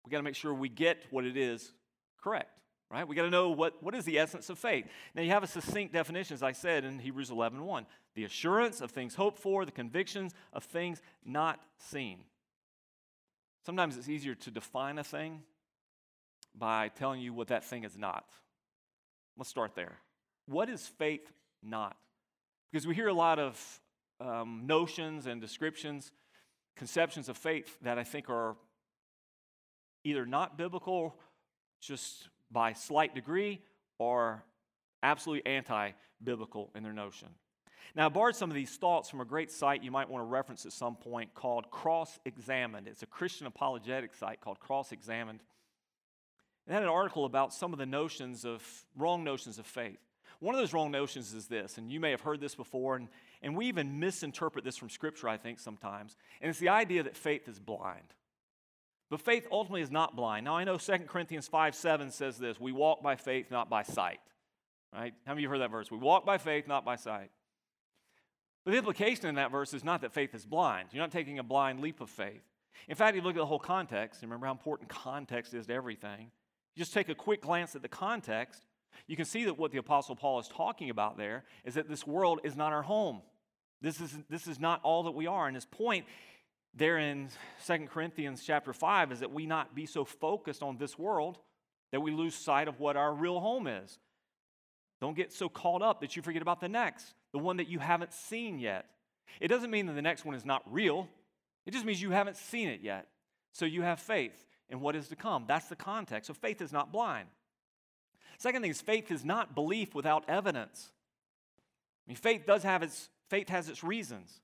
we 0.05 0.11
got 0.11 0.17
to 0.17 0.23
make 0.23 0.35
sure 0.35 0.53
we 0.53 0.69
get 0.69 1.03
what 1.09 1.25
it 1.25 1.37
is 1.37 1.73
correct 2.21 2.55
right? 2.91 3.07
We 3.07 3.15
got 3.15 3.23
to 3.23 3.29
know 3.29 3.49
what, 3.49 3.81
what 3.81 3.95
is 3.95 4.05
the 4.05 4.19
essence 4.19 4.49
of 4.49 4.59
faith. 4.59 4.85
Now, 5.13 5.21
you 5.21 5.31
have 5.31 5.43
a 5.43 5.47
succinct 5.47 5.93
definition, 5.93 6.35
as 6.35 6.43
I 6.43 6.51
said 6.51 6.83
in 6.85 6.99
Hebrews 6.99 7.29
11 7.29 7.63
1. 7.63 7.85
The 8.15 8.23
assurance 8.23 8.81
of 8.81 8.91
things 8.91 9.15
hoped 9.15 9.39
for, 9.39 9.65
the 9.65 9.71
convictions 9.71 10.33
of 10.53 10.63
things 10.63 11.01
not 11.25 11.59
seen. 11.77 12.19
Sometimes 13.65 13.97
it's 13.97 14.09
easier 14.09 14.35
to 14.35 14.51
define 14.51 14.99
a 14.99 15.03
thing 15.03 15.41
by 16.57 16.89
telling 16.89 17.19
you 17.19 17.33
what 17.33 17.47
that 17.47 17.65
thing 17.65 17.83
is 17.83 17.97
not. 17.97 18.25
Let's 19.37 19.49
start 19.49 19.75
there. 19.75 19.97
What 20.45 20.69
is 20.69 20.87
faith 20.87 21.31
not? 21.63 21.97
Because 22.71 22.85
we 22.85 22.95
hear 22.95 23.07
a 23.07 23.13
lot 23.13 23.39
of 23.39 23.81
um, 24.21 24.63
notions 24.65 25.25
and 25.25 25.41
descriptions, 25.41 26.11
conceptions 26.77 27.27
of 27.27 27.37
faith 27.37 27.77
that 27.81 27.97
I 27.97 28.03
think 28.03 28.29
are 28.29 28.55
either 30.03 30.25
not 30.25 30.57
biblical, 30.57 31.15
just 31.81 32.29
by 32.51 32.73
slight 32.73 33.15
degree 33.15 33.61
or 33.97 34.43
absolutely 35.03 35.51
anti 35.51 35.91
biblical 36.23 36.71
in 36.75 36.83
their 36.83 36.93
notion. 36.93 37.29
Now, 37.95 38.07
I 38.07 38.09
borrowed 38.09 38.35
some 38.35 38.49
of 38.49 38.55
these 38.55 38.75
thoughts 38.75 39.09
from 39.09 39.21
a 39.21 39.25
great 39.25 39.49
site 39.49 39.81
you 39.81 39.91
might 39.91 40.09
want 40.09 40.21
to 40.21 40.25
reference 40.25 40.65
at 40.65 40.73
some 40.73 40.95
point 40.95 41.33
called 41.33 41.69
Cross 41.71 42.19
Examined. 42.25 42.87
It's 42.87 43.03
a 43.03 43.07
Christian 43.07 43.47
apologetic 43.47 44.13
site 44.13 44.41
called 44.41 44.59
Cross 44.59 44.91
Examined. 44.91 45.41
It 46.67 46.73
had 46.73 46.83
an 46.83 46.89
article 46.89 47.25
about 47.25 47.53
some 47.53 47.71
of 47.71 47.79
the 47.79 47.85
notions 47.85 48.43
of 48.43 48.63
wrong 48.97 49.23
notions 49.23 49.59
of 49.59 49.65
faith. 49.65 49.99
One 50.39 50.53
of 50.53 50.59
those 50.59 50.73
wrong 50.73 50.91
notions 50.91 51.33
is 51.33 51.47
this, 51.47 51.77
and 51.77 51.89
you 51.89 51.99
may 51.99 52.11
have 52.11 52.21
heard 52.21 52.41
this 52.41 52.55
before, 52.55 52.97
and, 52.97 53.07
and 53.41 53.55
we 53.55 53.67
even 53.67 53.99
misinterpret 53.99 54.65
this 54.65 54.75
from 54.75 54.89
Scripture, 54.89 55.29
I 55.29 55.37
think, 55.37 55.59
sometimes. 55.59 56.17
And 56.41 56.49
it's 56.49 56.59
the 56.59 56.69
idea 56.69 57.03
that 57.03 57.15
faith 57.15 57.47
is 57.47 57.59
blind. 57.59 58.13
But 59.09 59.21
faith 59.21 59.47
ultimately 59.51 59.81
is 59.81 59.91
not 59.91 60.15
blind. 60.15 60.45
Now, 60.45 60.55
I 60.55 60.63
know 60.63 60.77
2 60.77 60.99
Corinthians 61.07 61.47
5 61.47 61.75
7 61.75 62.11
says 62.11 62.37
this 62.37 62.59
we 62.59 62.71
walk 62.71 63.03
by 63.03 63.15
faith, 63.15 63.51
not 63.51 63.69
by 63.69 63.83
sight. 63.83 64.19
Right? 64.93 65.13
How 65.25 65.33
many 65.33 65.41
of 65.41 65.43
you 65.43 65.49
heard 65.49 65.61
that 65.61 65.71
verse? 65.71 65.91
We 65.91 65.97
walk 65.97 66.25
by 66.25 66.37
faith, 66.37 66.67
not 66.67 66.85
by 66.85 66.95
sight. 66.95 67.29
But 68.63 68.71
the 68.71 68.77
implication 68.77 69.27
in 69.27 69.35
that 69.35 69.51
verse 69.51 69.73
is 69.73 69.83
not 69.83 70.01
that 70.01 70.13
faith 70.13 70.33
is 70.33 70.45
blind. 70.45 70.89
You're 70.91 71.03
not 71.03 71.11
taking 71.11 71.37
a 71.37 71.43
blind 71.43 71.81
leap 71.81 72.01
of 72.01 72.09
faith. 72.09 72.41
In 72.87 72.95
fact, 72.95 73.15
if 73.15 73.21
you 73.21 73.27
look 73.27 73.35
at 73.35 73.39
the 73.39 73.45
whole 73.45 73.59
context, 73.59 74.21
remember 74.21 74.47
how 74.47 74.51
important 74.51 74.89
context 74.89 75.53
is 75.53 75.67
to 75.67 75.73
everything. 75.73 76.31
You 76.75 76.81
just 76.81 76.93
take 76.93 77.09
a 77.09 77.15
quick 77.15 77.41
glance 77.41 77.75
at 77.75 77.81
the 77.81 77.87
context, 77.87 78.65
you 79.07 79.15
can 79.15 79.25
see 79.25 79.45
that 79.45 79.57
what 79.57 79.71
the 79.71 79.77
Apostle 79.77 80.15
Paul 80.15 80.39
is 80.39 80.47
talking 80.47 80.89
about 80.89 81.17
there 81.17 81.43
is 81.63 81.75
that 81.75 81.89
this 81.89 82.07
world 82.07 82.39
is 82.43 82.55
not 82.55 82.73
our 82.73 82.81
home. 82.81 83.21
This 83.81 83.99
is, 83.99 84.17
this 84.29 84.47
is 84.47 84.59
not 84.59 84.79
all 84.83 85.03
that 85.03 85.11
we 85.11 85.27
are. 85.27 85.47
And 85.47 85.55
his 85.55 85.65
point 85.65 86.05
there 86.75 86.97
in 86.97 87.29
2 87.65 87.87
Corinthians 87.87 88.43
chapter 88.45 88.73
5 88.73 89.11
is 89.11 89.19
that 89.21 89.31
we 89.31 89.45
not 89.45 89.73
be 89.73 89.85
so 89.85 90.03
focused 90.03 90.61
on 90.61 90.77
this 90.77 90.99
world 90.99 91.37
that 91.91 92.01
we 92.01 92.11
lose 92.11 92.35
sight 92.35 92.67
of 92.67 92.79
what 92.79 92.97
our 92.97 93.13
real 93.13 93.39
home 93.39 93.67
is. 93.67 93.97
Don't 94.99 95.15
get 95.15 95.31
so 95.31 95.47
caught 95.47 95.81
up 95.81 96.01
that 96.01 96.15
you 96.15 96.21
forget 96.21 96.41
about 96.41 96.59
the 96.59 96.69
next, 96.69 97.13
the 97.31 97.39
one 97.39 97.57
that 97.57 97.67
you 97.67 97.79
haven't 97.79 98.13
seen 98.13 98.59
yet. 98.59 98.85
It 99.39 99.47
doesn't 99.47 99.71
mean 99.71 99.85
that 99.87 99.93
the 99.93 100.01
next 100.01 100.25
one 100.25 100.35
is 100.35 100.45
not 100.45 100.63
real, 100.71 101.07
it 101.65 101.71
just 101.71 101.85
means 101.85 102.01
you 102.01 102.11
haven't 102.11 102.37
seen 102.37 102.67
it 102.67 102.81
yet. 102.81 103.07
So 103.51 103.65
you 103.65 103.81
have 103.81 103.99
faith 103.99 104.45
in 104.69 104.81
what 104.81 104.95
is 104.95 105.07
to 105.07 105.15
come. 105.15 105.45
That's 105.47 105.67
the 105.67 105.75
context. 105.75 106.27
So 106.27 106.33
faith 106.33 106.61
is 106.61 106.71
not 106.71 106.91
blind. 106.91 107.29
Second 108.37 108.61
thing 108.61 108.71
is 108.71 108.81
faith 108.81 109.11
is 109.11 109.23
not 109.23 109.55
belief 109.55 109.95
without 109.95 110.25
evidence. 110.27 110.91
I 112.05 112.11
mean, 112.11 112.17
faith 112.17 112.45
does 112.45 112.63
have 112.63 112.83
its 112.83 113.09
faith 113.29 113.49
has 113.49 113.69
its 113.69 113.83
reasons. 113.83 114.41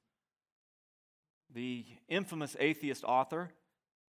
The 1.54 1.86
infamous 2.08 2.56
atheist 2.60 3.04
author, 3.04 3.52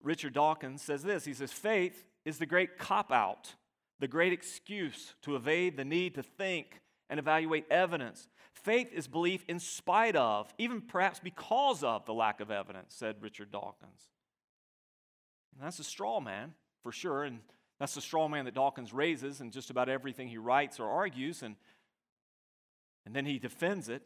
Richard 0.02 0.34
Dawkins, 0.34 0.82
says 0.82 1.04
this 1.04 1.26
He 1.26 1.34
says, 1.34 1.52
Faith 1.52 2.06
is 2.26 2.38
the 2.38 2.46
great 2.46 2.78
cop 2.78 3.12
out, 3.12 3.56
the 4.00 4.08
great 4.08 4.34
excuse 4.34 5.16
to 5.24 5.36
evade 5.36 5.78
the 5.78 5.86
need 5.86 6.16
to 6.16 6.24
think 6.24 6.82
and 7.10 7.20
evaluate 7.20 7.66
evidence. 7.70 8.30
Faith 8.54 8.92
is 8.94 9.08
belief 9.08 9.44
in 9.48 9.60
spite 9.60 10.16
of, 10.16 10.54
even 10.58 10.82
perhaps 10.82 11.20
because 11.20 11.84
of, 11.84 12.06
the 12.06 12.14
lack 12.14 12.40
of 12.40 12.52
evidence, 12.52 12.94
said 12.96 13.16
Richard 13.22 13.52
Dawkins. 13.52 14.10
And 15.54 15.66
that's 15.66 15.80
a 15.80 15.84
straw 15.84 16.20
man, 16.20 16.54
for 16.84 16.92
sure. 16.92 17.24
And 17.24 17.40
that's 17.80 17.96
the 17.96 18.02
straw 18.02 18.28
man 18.28 18.46
that 18.46 18.54
Dawkins 18.54 18.94
raises 18.94 19.42
in 19.42 19.52
just 19.52 19.70
about 19.70 19.90
everything 19.90 20.28
he 20.28 20.38
writes 20.38 20.80
or 20.80 20.90
argues. 20.90 21.44
And, 21.44 21.56
and 23.06 23.16
then 23.16 23.26
he 23.26 23.40
defends 23.40 23.90
it. 23.90 24.04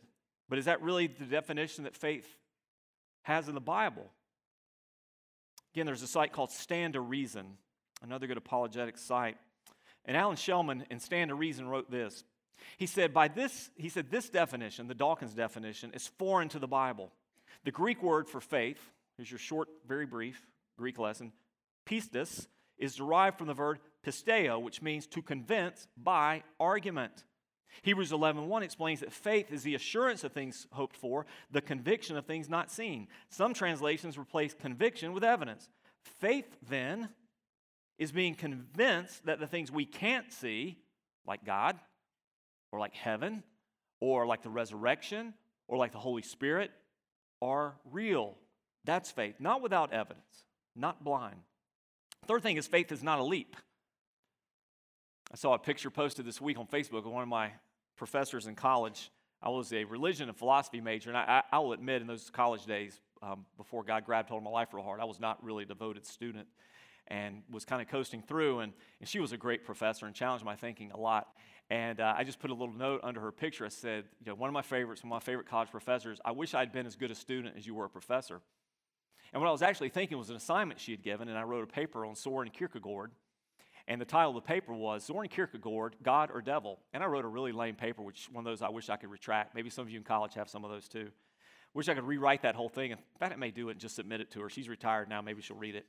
But 0.47 0.59
is 0.59 0.65
that 0.65 0.81
really 0.81 1.07
the 1.07 1.25
definition 1.25 1.83
that 1.83 1.95
faith 1.95 2.37
has 3.25 3.49
in 3.49 3.55
the 3.55 3.61
Bible. 3.61 4.05
Again, 5.73 5.85
there's 5.85 6.03
a 6.03 6.07
site 6.07 6.31
called 6.31 6.51
Stand 6.51 6.93
to 6.93 7.01
Reason, 7.01 7.57
another 8.03 8.27
good 8.27 8.37
apologetic 8.37 8.97
site. 8.97 9.37
And 10.05 10.15
Alan 10.15 10.37
Shlemon 10.37 10.83
in 10.89 10.99
Stand 10.99 11.29
to 11.29 11.35
Reason 11.35 11.67
wrote 11.67 11.89
this. 11.89 12.23
He 12.77 12.85
said, 12.85 13.13
by 13.13 13.27
this, 13.27 13.69
he 13.75 13.89
said, 13.89 14.09
this 14.09 14.29
definition, 14.29 14.87
the 14.87 14.93
Dawkins 14.93 15.33
definition, 15.33 15.91
is 15.93 16.07
foreign 16.19 16.49
to 16.49 16.59
the 16.59 16.67
Bible. 16.67 17.11
The 17.63 17.71
Greek 17.71 18.01
word 18.03 18.29
for 18.29 18.39
faith, 18.39 18.79
here's 19.17 19.31
your 19.31 19.39
short, 19.39 19.67
very 19.87 20.05
brief 20.05 20.45
Greek 20.77 20.99
lesson, 20.99 21.31
pistis, 21.85 22.47
is 22.77 22.95
derived 22.95 23.37
from 23.37 23.47
the 23.47 23.53
verb 23.53 23.79
pisteo, 24.05 24.61
which 24.61 24.81
means 24.81 25.07
to 25.07 25.21
convince 25.21 25.87
by 25.97 26.43
argument. 26.59 27.23
Hebrews 27.81 28.11
11:1 28.11 28.63
explains 28.63 29.01
that 29.01 29.11
faith 29.11 29.51
is 29.51 29.63
the 29.63 29.75
assurance 29.75 30.23
of 30.23 30.31
things 30.31 30.67
hoped 30.71 30.95
for, 30.95 31.25
the 31.51 31.61
conviction 31.61 32.17
of 32.17 32.25
things 32.25 32.49
not 32.49 32.71
seen. 32.71 33.07
Some 33.29 33.53
translations 33.53 34.17
replace 34.17 34.53
conviction 34.53 35.13
with 35.13 35.23
evidence. 35.23 35.69
Faith 36.01 36.57
then 36.67 37.09
is 37.97 38.11
being 38.11 38.35
convinced 38.35 39.25
that 39.25 39.39
the 39.39 39.47
things 39.47 39.71
we 39.71 39.85
can't 39.85 40.31
see, 40.31 40.77
like 41.25 41.45
God, 41.45 41.79
or 42.71 42.79
like 42.79 42.93
heaven, 42.93 43.43
or 43.99 44.25
like 44.25 44.41
the 44.41 44.49
resurrection, 44.49 45.33
or 45.67 45.77
like 45.77 45.91
the 45.91 45.99
Holy 45.99 46.21
Spirit, 46.21 46.71
are 47.41 47.75
real. 47.91 48.37
That's 48.83 49.11
faith, 49.11 49.35
not 49.39 49.61
without 49.61 49.93
evidence, 49.93 50.45
not 50.75 51.03
blind. 51.03 51.41
Third 52.27 52.43
thing 52.43 52.57
is 52.57 52.67
faith 52.67 52.91
is 52.91 53.03
not 53.03 53.19
a 53.19 53.23
leap. 53.23 53.55
I 55.35 55.37
saw 55.37 55.53
a 55.53 55.59
picture 55.59 55.89
posted 55.89 56.23
this 56.23 56.39
week 56.39 56.57
on 56.57 56.65
Facebook 56.65 56.99
of 56.99 57.07
one 57.07 57.21
of 57.21 57.27
my 57.27 57.51
professors 57.97 58.47
in 58.47 58.55
college. 58.55 59.11
I 59.43 59.49
was 59.49 59.73
a 59.73 59.83
religion 59.83 60.29
and 60.29 60.37
philosophy 60.37 60.79
major, 60.79 61.09
and 61.09 61.17
I, 61.17 61.43
I 61.51 61.59
will 61.59 61.73
admit, 61.73 61.99
in 61.99 62.07
those 62.07 62.29
college 62.29 62.65
days, 62.65 63.01
um, 63.21 63.45
before 63.57 63.83
God 63.83 64.05
grabbed 64.05 64.29
hold 64.29 64.39
of 64.39 64.45
my 64.45 64.49
life 64.49 64.73
real 64.73 64.85
hard, 64.85 65.01
I 65.01 65.03
was 65.03 65.19
not 65.19 65.43
really 65.43 65.63
a 65.63 65.67
devoted 65.67 66.05
student 66.05 66.47
and 67.07 67.43
was 67.51 67.65
kind 67.65 67.81
of 67.81 67.89
coasting 67.89 68.21
through. 68.21 68.59
And, 68.59 68.71
and 69.01 69.09
she 69.09 69.19
was 69.19 69.33
a 69.33 69.37
great 69.37 69.65
professor 69.65 70.05
and 70.05 70.15
challenged 70.15 70.45
my 70.45 70.55
thinking 70.55 70.91
a 70.93 70.97
lot. 70.97 71.27
And 71.69 71.99
uh, 71.99 72.13
I 72.17 72.23
just 72.23 72.39
put 72.39 72.49
a 72.49 72.53
little 72.53 72.73
note 72.73 73.01
under 73.03 73.19
her 73.19 73.33
picture. 73.33 73.65
I 73.65 73.69
said, 73.69 74.05
you 74.21 74.27
know, 74.27 74.35
one 74.35 74.47
of 74.47 74.53
my 74.53 74.61
favorites, 74.61 75.03
one 75.03 75.11
of 75.11 75.21
my 75.21 75.25
favorite 75.25 75.49
college 75.49 75.69
professors, 75.69 76.17
I 76.23 76.31
wish 76.31 76.53
I'd 76.53 76.71
been 76.71 76.85
as 76.85 76.95
good 76.95 77.11
a 77.11 77.15
student 77.15 77.55
as 77.57 77.67
you 77.67 77.75
were 77.75 77.83
a 77.83 77.89
professor. 77.89 78.39
And 79.33 79.41
what 79.41 79.49
I 79.49 79.51
was 79.51 79.61
actually 79.61 79.89
thinking 79.89 80.17
was 80.17 80.29
an 80.29 80.37
assignment 80.37 80.79
she 80.79 80.91
had 80.91 81.03
given, 81.03 81.27
and 81.27 81.37
I 81.37 81.43
wrote 81.43 81.65
a 81.65 81.67
paper 81.67 82.05
on 82.05 82.15
Soren 82.15 82.49
Kierkegaard. 82.51 83.11
And 83.87 84.01
the 84.01 84.05
title 84.05 84.31
of 84.31 84.35
the 84.35 84.47
paper 84.47 84.73
was 84.73 85.03
Soren 85.03 85.29
Kierkegaard, 85.29 85.95
God 86.01 86.31
or 86.33 86.41
Devil. 86.41 86.79
And 86.91 87.03
I 87.03 87.05
wrote 87.05 87.23
a 87.23 87.27
really 87.27 87.51
lame 87.51 87.75
paper, 87.75 88.01
which 88.01 88.27
one 88.31 88.45
of 88.45 88.51
those 88.51 88.61
I 88.61 88.69
wish 88.69 88.89
I 88.89 88.95
could 88.95 89.11
retract. 89.11 89.53
Maybe 89.53 89.69
some 89.69 89.83
of 89.83 89.91
you 89.91 89.97
in 89.97 90.03
college 90.03 90.33
have 90.33 90.49
some 90.49 90.65
of 90.65 90.71
those 90.71 90.87
too. 90.87 91.09
Wish 91.75 91.87
I 91.89 91.93
could 91.93 92.05
rewrite 92.05 92.41
that 92.43 92.55
whole 92.55 92.69
thing. 92.69 92.91
In 92.91 92.97
fact, 93.19 93.33
I 93.33 93.35
may 93.35 93.51
do 93.51 93.69
it 93.69 93.73
and 93.73 93.79
just 93.79 93.95
submit 93.95 94.21
it 94.21 94.31
to 94.31 94.41
her. 94.41 94.49
She's 94.49 94.69
retired 94.69 95.07
now. 95.09 95.21
Maybe 95.21 95.41
she'll 95.41 95.57
read 95.57 95.75
it. 95.75 95.85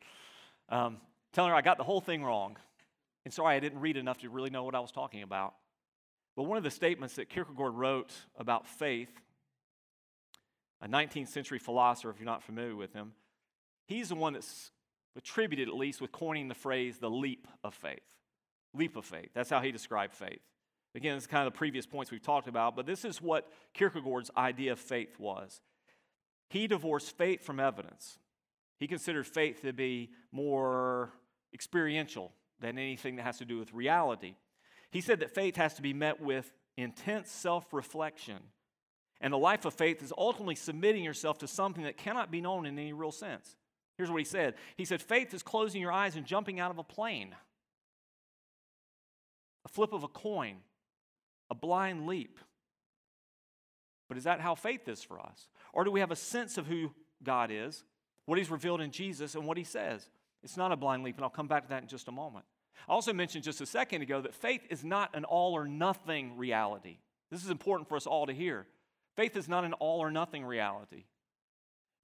Um, 0.69 0.99
telling 1.33 1.51
her 1.51 1.57
I 1.57 1.63
got 1.63 1.79
the 1.79 1.85
whole 1.85 2.01
thing 2.01 2.23
wrong. 2.23 2.57
And 3.25 3.33
sorry, 3.33 3.57
I 3.57 3.61
didn't 3.61 3.81
read 3.81 3.97
enough 3.97 4.19
to 4.19 4.29
really 4.29 4.51
know 4.51 4.65
what 4.65 4.75
I 4.75 4.81
was 4.81 4.93
talking 4.93 5.23
about. 5.23 5.55
But 6.37 6.43
one 6.43 6.59
of 6.59 6.65
the 6.65 6.71
statements 6.71 7.15
that 7.15 7.31
Kierkegaard 7.31 7.75
wrote 7.75 8.13
about 8.37 8.67
faith, 8.67 9.11
a 10.83 10.89
19th 10.89 11.29
century 11.29 11.59
philosopher, 11.59 12.11
if 12.11 12.19
you're 12.19 12.27
not 12.27 12.43
familiar 12.43 12.77
with 12.77 12.93
him, 12.93 13.13
he's 13.87 14.11
the 14.11 14.15
one 14.15 14.35
that's 14.35 14.71
attributed, 15.17 15.69
at 15.69 15.75
least, 15.75 16.01
with 16.01 16.13
coining 16.13 16.49
the 16.49 16.55
phrase 16.55 16.99
the 16.99 17.11
leap 17.11 17.49
of 17.65 17.75
faith. 17.75 18.01
Leap 18.75 18.97
of 18.97 19.05
faith. 19.05 19.31
That's 19.35 19.51
how 19.51 19.61
he 19.61 19.73
described 19.73 20.15
faith. 20.15 20.41
Again, 20.95 21.17
it's 21.17 21.27
kind 21.27 21.47
of 21.47 21.53
the 21.53 21.59
previous 21.59 21.87
points 21.87 22.11
we've 22.11 22.23
talked 22.23 22.49
about, 22.49 22.75
but 22.75 22.87
this 22.87 23.05
is 23.05 23.21
what 23.21 23.51
Kierkegaard's 23.75 24.31
idea 24.37 24.73
of 24.73 24.79
faith 24.79 25.19
was. 25.19 25.61
He 26.49 26.67
divorced 26.67 27.17
faith 27.17 27.45
from 27.45 27.61
evidence. 27.61 28.19
He 28.79 28.87
considered 28.87 29.27
faith 29.27 29.63
to 29.63 29.73
be 29.73 30.11
more 30.33 31.13
experiential 31.53 32.33
than 32.61 32.79
anything 32.79 33.17
that 33.17 33.23
has 33.23 33.39
to 33.39 33.45
do 33.45 33.59
with 33.59 33.73
reality. 33.75 34.37
He 34.91 35.01
said 35.01 35.21
that 35.21 35.35
faith 35.35 35.57
has 35.57 35.75
to 35.75 35.83
be 35.83 35.93
met 35.93 36.21
with 36.21 36.51
intense 36.77 37.31
self 37.31 37.73
reflection. 37.73 38.39
And 39.21 39.33
the 39.33 39.39
life 39.39 39.65
of 39.65 39.75
faith 39.75 40.03
is 40.03 40.13
ultimately 40.17 40.55
submitting 40.55 41.03
yourself 41.03 41.39
to 41.39 41.49
something 41.49 41.85
that 41.85 41.97
cannot 41.97 42.31
be 42.31 42.41
known 42.41 42.67
in 42.67 42.79
any 42.79 42.93
real 42.93 43.13
sense. 43.13 43.57
Here's 43.97 44.11
what 44.11 44.19
he 44.19 44.25
said 44.25 44.55
He 44.77 44.85
said, 44.85 45.03
Faith 45.03 45.33
is 45.35 45.43
closing 45.43 45.81
your 45.81 45.93
eyes 45.93 46.17
and 46.17 46.27
jumping 46.27 46.61
out 46.61 46.71
of 46.71 46.79
a 46.79 46.85
plane, 46.85 47.35
a 49.65 49.69
flip 49.69 49.93
of 49.93 50.03
a 50.03 50.09
coin, 50.09 50.57
a 51.51 51.55
blind 51.55 52.07
leap. 52.07 52.39
But 54.09 54.19
is 54.19 54.25
that 54.25 54.41
how 54.41 54.55
faith 54.55 54.87
is 54.87 55.03
for 55.03 55.19
us? 55.19 55.49
Or 55.73 55.83
do 55.83 55.91
we 55.91 56.01
have 56.01 56.13
a 56.13 56.17
sense 56.17 56.59
of 56.59 56.67
who 56.67 56.93
God 57.23 57.51
is, 57.53 57.83
what 58.25 58.39
He's 58.39 58.51
revealed 58.51 58.81
in 58.81 58.91
Jesus, 58.93 59.35
and 59.35 59.47
what 59.47 59.57
He 59.57 59.65
says? 59.65 60.09
It's 60.43 60.57
not 60.57 60.71
a 60.71 60.77
blind 60.77 61.03
leap, 61.03 61.17
and 61.17 61.25
I'll 61.25 61.31
come 61.31 61.49
back 61.49 61.65
to 61.65 61.69
that 61.71 61.83
in 61.83 61.89
just 61.89 62.09
a 62.09 62.13
moment. 62.13 62.45
I 62.89 62.93
also 62.93 63.13
mentioned 63.13 63.43
just 63.43 63.61
a 63.61 63.67
second 63.67 64.03
ago 64.03 64.21
that 64.21 64.35
faith 64.35 64.63
is 64.71 64.85
not 64.85 65.17
an 65.17 65.25
all 65.25 65.55
or 65.55 65.67
nothing 65.67 66.37
reality. 66.37 66.99
This 67.31 67.43
is 67.43 67.51
important 67.51 67.89
for 67.89 67.97
us 67.97 68.07
all 68.07 68.27
to 68.27 68.33
hear. 68.33 68.67
Faith 69.17 69.37
is 69.37 69.49
not 69.49 69.65
an 69.65 69.73
all 69.73 70.01
or 70.01 70.11
nothing 70.11 70.45
reality. 70.45 71.05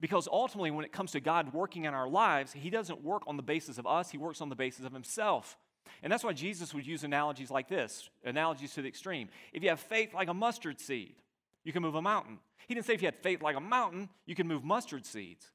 Because 0.03 0.27
ultimately, 0.29 0.69
when 0.69 0.83
it 0.83 0.91
comes 0.91 1.13
to 1.13 1.21
God 1.21 1.53
working 1.53 1.85
in 1.85 1.93
our 1.93 2.09
lives, 2.09 2.51
He 2.51 2.69
doesn't 2.69 3.05
work 3.05 3.23
on 3.25 3.37
the 3.37 3.41
basis 3.41 3.77
of 3.77 3.87
us, 3.87 4.11
He 4.11 4.17
works 4.17 4.41
on 4.41 4.49
the 4.49 4.55
basis 4.55 4.85
of 4.85 4.91
Himself. 4.91 5.57
And 6.01 6.11
that's 6.11 6.25
why 6.25 6.33
Jesus 6.33 6.73
would 6.73 6.85
use 6.85 7.05
analogies 7.05 7.49
like 7.49 7.69
this 7.69 8.09
analogies 8.25 8.73
to 8.73 8.81
the 8.81 8.89
extreme. 8.89 9.29
If 9.53 9.63
you 9.63 9.69
have 9.69 9.79
faith 9.79 10.13
like 10.13 10.27
a 10.27 10.33
mustard 10.33 10.81
seed, 10.81 11.15
you 11.63 11.71
can 11.71 11.81
move 11.81 11.95
a 11.95 12.01
mountain. 12.01 12.39
He 12.67 12.73
didn't 12.73 12.85
say 12.85 12.95
if 12.95 13.01
you 13.01 13.07
had 13.07 13.15
faith 13.15 13.41
like 13.41 13.55
a 13.55 13.61
mountain, 13.61 14.09
you 14.25 14.35
can 14.35 14.45
move 14.45 14.65
mustard 14.65 15.05
seeds. 15.05 15.45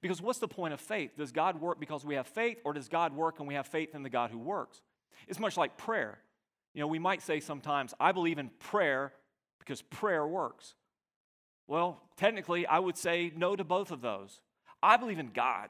Because 0.00 0.22
what's 0.22 0.38
the 0.38 0.48
point 0.48 0.72
of 0.72 0.80
faith? 0.80 1.10
Does 1.18 1.30
God 1.30 1.60
work 1.60 1.78
because 1.78 2.02
we 2.02 2.14
have 2.14 2.26
faith, 2.26 2.56
or 2.64 2.72
does 2.72 2.88
God 2.88 3.14
work 3.14 3.40
and 3.40 3.46
we 3.46 3.56
have 3.56 3.66
faith 3.66 3.94
in 3.94 4.02
the 4.02 4.08
God 4.08 4.30
who 4.30 4.38
works? 4.38 4.80
It's 5.26 5.38
much 5.38 5.58
like 5.58 5.76
prayer. 5.76 6.18
You 6.72 6.80
know, 6.80 6.86
we 6.86 6.98
might 6.98 7.20
say 7.20 7.40
sometimes, 7.40 7.92
I 8.00 8.12
believe 8.12 8.38
in 8.38 8.48
prayer 8.58 9.12
because 9.58 9.82
prayer 9.82 10.26
works. 10.26 10.76
Well, 11.68 12.00
technically, 12.16 12.66
I 12.66 12.78
would 12.78 12.96
say 12.96 13.30
no 13.36 13.54
to 13.54 13.62
both 13.62 13.92
of 13.92 14.00
those. 14.00 14.40
I 14.82 14.96
believe 14.96 15.18
in 15.18 15.30
God, 15.32 15.68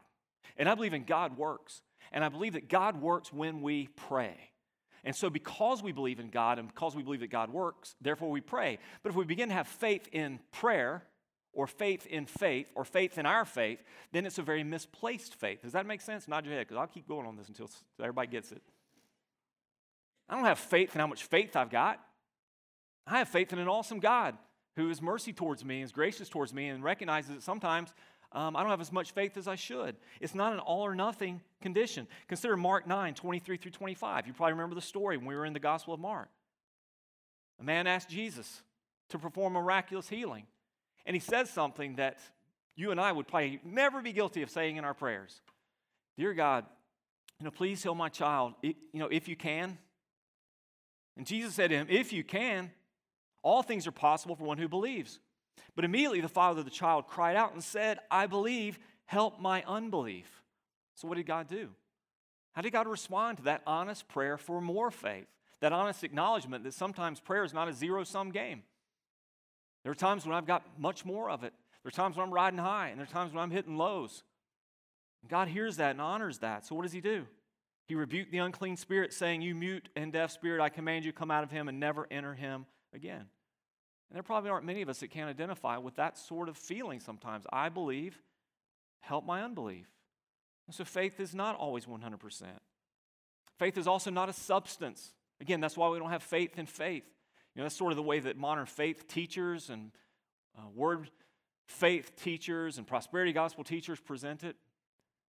and 0.56 0.68
I 0.68 0.74
believe 0.74 0.94
in 0.94 1.04
God 1.04 1.36
works. 1.36 1.82
And 2.10 2.24
I 2.24 2.30
believe 2.30 2.54
that 2.54 2.70
God 2.70 3.02
works 3.02 3.32
when 3.32 3.60
we 3.60 3.88
pray. 3.88 4.34
And 5.04 5.14
so, 5.14 5.28
because 5.28 5.82
we 5.82 5.92
believe 5.92 6.20
in 6.20 6.30
God 6.30 6.58
and 6.58 6.68
because 6.68 6.96
we 6.96 7.02
believe 7.02 7.20
that 7.20 7.30
God 7.30 7.50
works, 7.50 7.96
therefore 8.00 8.30
we 8.30 8.40
pray. 8.40 8.78
But 9.02 9.10
if 9.10 9.16
we 9.16 9.24
begin 9.24 9.48
to 9.48 9.54
have 9.54 9.68
faith 9.68 10.08
in 10.12 10.40
prayer, 10.52 11.02
or 11.52 11.66
faith 11.66 12.06
in 12.06 12.24
faith, 12.24 12.70
or 12.74 12.84
faith 12.84 13.18
in 13.18 13.26
our 13.26 13.44
faith, 13.44 13.82
then 14.12 14.24
it's 14.26 14.38
a 14.38 14.42
very 14.42 14.62
misplaced 14.62 15.34
faith. 15.34 15.62
Does 15.62 15.72
that 15.72 15.86
make 15.86 16.00
sense? 16.00 16.28
Nod 16.28 16.44
your 16.44 16.54
head, 16.54 16.68
because 16.68 16.76
I'll 16.76 16.86
keep 16.86 17.08
going 17.08 17.26
on 17.26 17.36
this 17.36 17.48
until 17.48 17.68
everybody 18.00 18.28
gets 18.28 18.52
it. 18.52 18.62
I 20.28 20.36
don't 20.36 20.44
have 20.44 20.58
faith 20.58 20.94
in 20.94 21.00
how 21.00 21.06
much 21.06 21.24
faith 21.24 21.56
I've 21.56 21.70
got. 21.70 22.00
I 23.06 23.18
have 23.18 23.28
faith 23.28 23.52
in 23.52 23.58
an 23.58 23.68
awesome 23.68 23.98
God 23.98 24.36
who 24.78 24.90
is 24.90 25.02
mercy 25.02 25.32
towards 25.32 25.64
me, 25.64 25.82
is 25.82 25.90
gracious 25.90 26.28
towards 26.28 26.54
me, 26.54 26.68
and 26.68 26.84
recognizes 26.84 27.34
that 27.34 27.42
sometimes 27.42 27.92
um, 28.30 28.54
I 28.54 28.60
don't 28.60 28.70
have 28.70 28.80
as 28.80 28.92
much 28.92 29.10
faith 29.10 29.36
as 29.36 29.48
I 29.48 29.56
should. 29.56 29.96
It's 30.20 30.36
not 30.36 30.52
an 30.52 30.60
all 30.60 30.86
or 30.86 30.94
nothing 30.94 31.40
condition. 31.60 32.06
Consider 32.28 32.56
Mark 32.56 32.86
9, 32.86 33.14
23 33.14 33.56
through 33.56 33.72
25. 33.72 34.28
You 34.28 34.32
probably 34.32 34.52
remember 34.52 34.76
the 34.76 34.80
story 34.80 35.16
when 35.16 35.26
we 35.26 35.34
were 35.34 35.44
in 35.44 35.52
the 35.52 35.58
Gospel 35.58 35.94
of 35.94 36.00
Mark. 36.00 36.28
A 37.58 37.64
man 37.64 37.88
asked 37.88 38.08
Jesus 38.08 38.62
to 39.08 39.18
perform 39.18 39.54
miraculous 39.54 40.08
healing. 40.08 40.46
And 41.04 41.16
he 41.16 41.20
says 41.20 41.50
something 41.50 41.96
that 41.96 42.18
you 42.76 42.92
and 42.92 43.00
I 43.00 43.10
would 43.10 43.26
probably 43.26 43.58
never 43.64 44.00
be 44.00 44.12
guilty 44.12 44.42
of 44.42 44.50
saying 44.50 44.76
in 44.76 44.84
our 44.84 44.94
prayers 44.94 45.40
Dear 46.16 46.34
God, 46.34 46.66
you 47.40 47.44
know, 47.44 47.50
please 47.50 47.82
heal 47.82 47.96
my 47.96 48.10
child, 48.10 48.54
you 48.62 48.74
know, 48.94 49.08
if 49.08 49.26
you 49.26 49.34
can. 49.34 49.76
And 51.16 51.26
Jesus 51.26 51.54
said 51.54 51.70
to 51.70 51.76
him, 51.76 51.88
If 51.90 52.12
you 52.12 52.22
can, 52.22 52.70
all 53.42 53.62
things 53.62 53.86
are 53.86 53.92
possible 53.92 54.34
for 54.34 54.44
one 54.44 54.58
who 54.58 54.68
believes. 54.68 55.20
But 55.74 55.84
immediately 55.84 56.20
the 56.20 56.28
father 56.28 56.60
of 56.60 56.64
the 56.64 56.70
child 56.70 57.06
cried 57.06 57.36
out 57.36 57.52
and 57.52 57.62
said, 57.62 57.98
I 58.10 58.26
believe, 58.26 58.78
help 59.06 59.40
my 59.40 59.62
unbelief. 59.66 60.42
So, 60.94 61.06
what 61.06 61.16
did 61.16 61.26
God 61.26 61.48
do? 61.48 61.70
How 62.52 62.62
did 62.62 62.72
God 62.72 62.88
respond 62.88 63.38
to 63.38 63.44
that 63.44 63.62
honest 63.66 64.08
prayer 64.08 64.36
for 64.36 64.60
more 64.60 64.90
faith? 64.90 65.26
That 65.60 65.72
honest 65.72 66.04
acknowledgement 66.04 66.64
that 66.64 66.74
sometimes 66.74 67.20
prayer 67.20 67.44
is 67.44 67.54
not 67.54 67.68
a 67.68 67.72
zero 67.72 68.04
sum 68.04 68.30
game. 68.30 68.62
There 69.82 69.92
are 69.92 69.96
times 69.96 70.26
when 70.26 70.34
I've 70.34 70.46
got 70.46 70.64
much 70.78 71.04
more 71.04 71.30
of 71.30 71.44
it. 71.44 71.52
There 71.82 71.88
are 71.88 71.92
times 71.92 72.16
when 72.16 72.26
I'm 72.26 72.34
riding 72.34 72.58
high, 72.58 72.88
and 72.88 72.98
there 72.98 73.04
are 73.04 73.12
times 73.12 73.32
when 73.32 73.42
I'm 73.42 73.50
hitting 73.50 73.76
lows. 73.76 74.24
And 75.22 75.30
God 75.30 75.48
hears 75.48 75.76
that 75.76 75.92
and 75.92 76.00
honors 76.00 76.38
that. 76.38 76.66
So, 76.66 76.74
what 76.74 76.82
does 76.82 76.92
He 76.92 77.00
do? 77.00 77.26
He 77.86 77.94
rebuked 77.94 78.32
the 78.32 78.38
unclean 78.38 78.76
spirit, 78.76 79.12
saying, 79.12 79.40
You 79.40 79.54
mute 79.54 79.88
and 79.96 80.12
deaf 80.12 80.32
spirit, 80.32 80.60
I 80.60 80.68
command 80.68 81.04
you, 81.04 81.12
come 81.12 81.30
out 81.30 81.44
of 81.44 81.50
him 81.50 81.68
and 81.68 81.80
never 81.80 82.06
enter 82.10 82.34
him 82.34 82.66
again. 82.94 83.26
And 84.10 84.16
there 84.16 84.22
probably 84.22 84.50
aren't 84.50 84.64
many 84.64 84.82
of 84.82 84.88
us 84.88 85.00
that 85.00 85.10
can't 85.10 85.28
identify 85.28 85.76
with 85.76 85.96
that 85.96 86.16
sort 86.16 86.48
of 86.48 86.56
feeling 86.56 87.00
sometimes. 87.00 87.46
I 87.52 87.68
believe, 87.68 88.22
help 89.00 89.26
my 89.26 89.42
unbelief. 89.42 89.86
And 90.66 90.74
so 90.74 90.84
faith 90.84 91.20
is 91.20 91.34
not 91.34 91.56
always 91.56 91.86
100%. 91.86 92.42
Faith 93.58 93.76
is 93.76 93.86
also 93.86 94.10
not 94.10 94.28
a 94.28 94.32
substance. 94.32 95.12
Again, 95.40 95.60
that's 95.60 95.76
why 95.76 95.88
we 95.88 95.98
don't 95.98 96.10
have 96.10 96.22
faith 96.22 96.58
in 96.58 96.66
faith. 96.66 97.04
You 97.54 97.60
know, 97.60 97.64
that's 97.64 97.76
sort 97.76 97.92
of 97.92 97.96
the 97.96 98.02
way 98.02 98.20
that 98.20 98.36
modern 98.36 98.66
faith 98.66 99.08
teachers 99.08 99.70
and 99.70 99.90
uh, 100.56 100.62
word 100.74 101.10
faith 101.66 102.12
teachers 102.16 102.78
and 102.78 102.86
prosperity 102.86 103.32
gospel 103.32 103.64
teachers 103.64 104.00
present 104.00 104.42
it. 104.42 104.56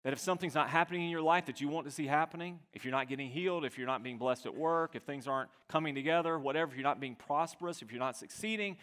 That 0.05 0.13
if 0.13 0.21
something's 0.21 0.55
not 0.55 0.71
happening 0.71 1.03
in 1.03 1.11
your 1.11 1.23
life 1.23 1.47
that 1.47 1.61
you 1.61 1.69
want 1.69 1.87
to 1.87 1.91
see 1.91 2.07
happening, 2.07 2.61
if 2.73 2.85
you're 2.85 2.93
not 2.93 3.09
getting 3.09 3.29
healed, 3.29 3.65
if 3.65 3.77
you're 3.77 3.87
not 3.87 4.03
being 4.03 4.17
blessed 4.17 4.47
at 4.47 4.55
work, 4.55 4.95
if 4.95 5.03
things 5.03 5.27
aren't 5.27 5.51
coming 5.69 5.95
together, 5.95 6.39
whatever, 6.39 6.71
if 6.71 6.77
you're 6.77 6.85
not 6.85 7.01
being 7.01 7.17
prosperous, 7.17 7.83
if 7.83 7.91
you're 7.91 7.99
not 7.99 8.17
succeeding, 8.17 8.77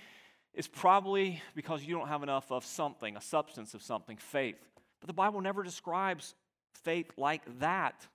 it's 0.53 0.67
probably 0.67 1.41
because 1.55 1.83
you 1.83 1.95
don't 1.95 2.07
have 2.07 2.23
enough 2.23 2.51
of 2.51 2.65
something, 2.65 3.15
a 3.15 3.21
substance 3.21 3.73
of 3.73 3.81
something, 3.81 4.17
faith. 4.17 4.57
But 4.99 5.07
the 5.07 5.13
Bible 5.13 5.41
never 5.41 5.63
describes 5.63 6.35
faith 6.83 7.11
like 7.17 7.41
that. 7.59 8.07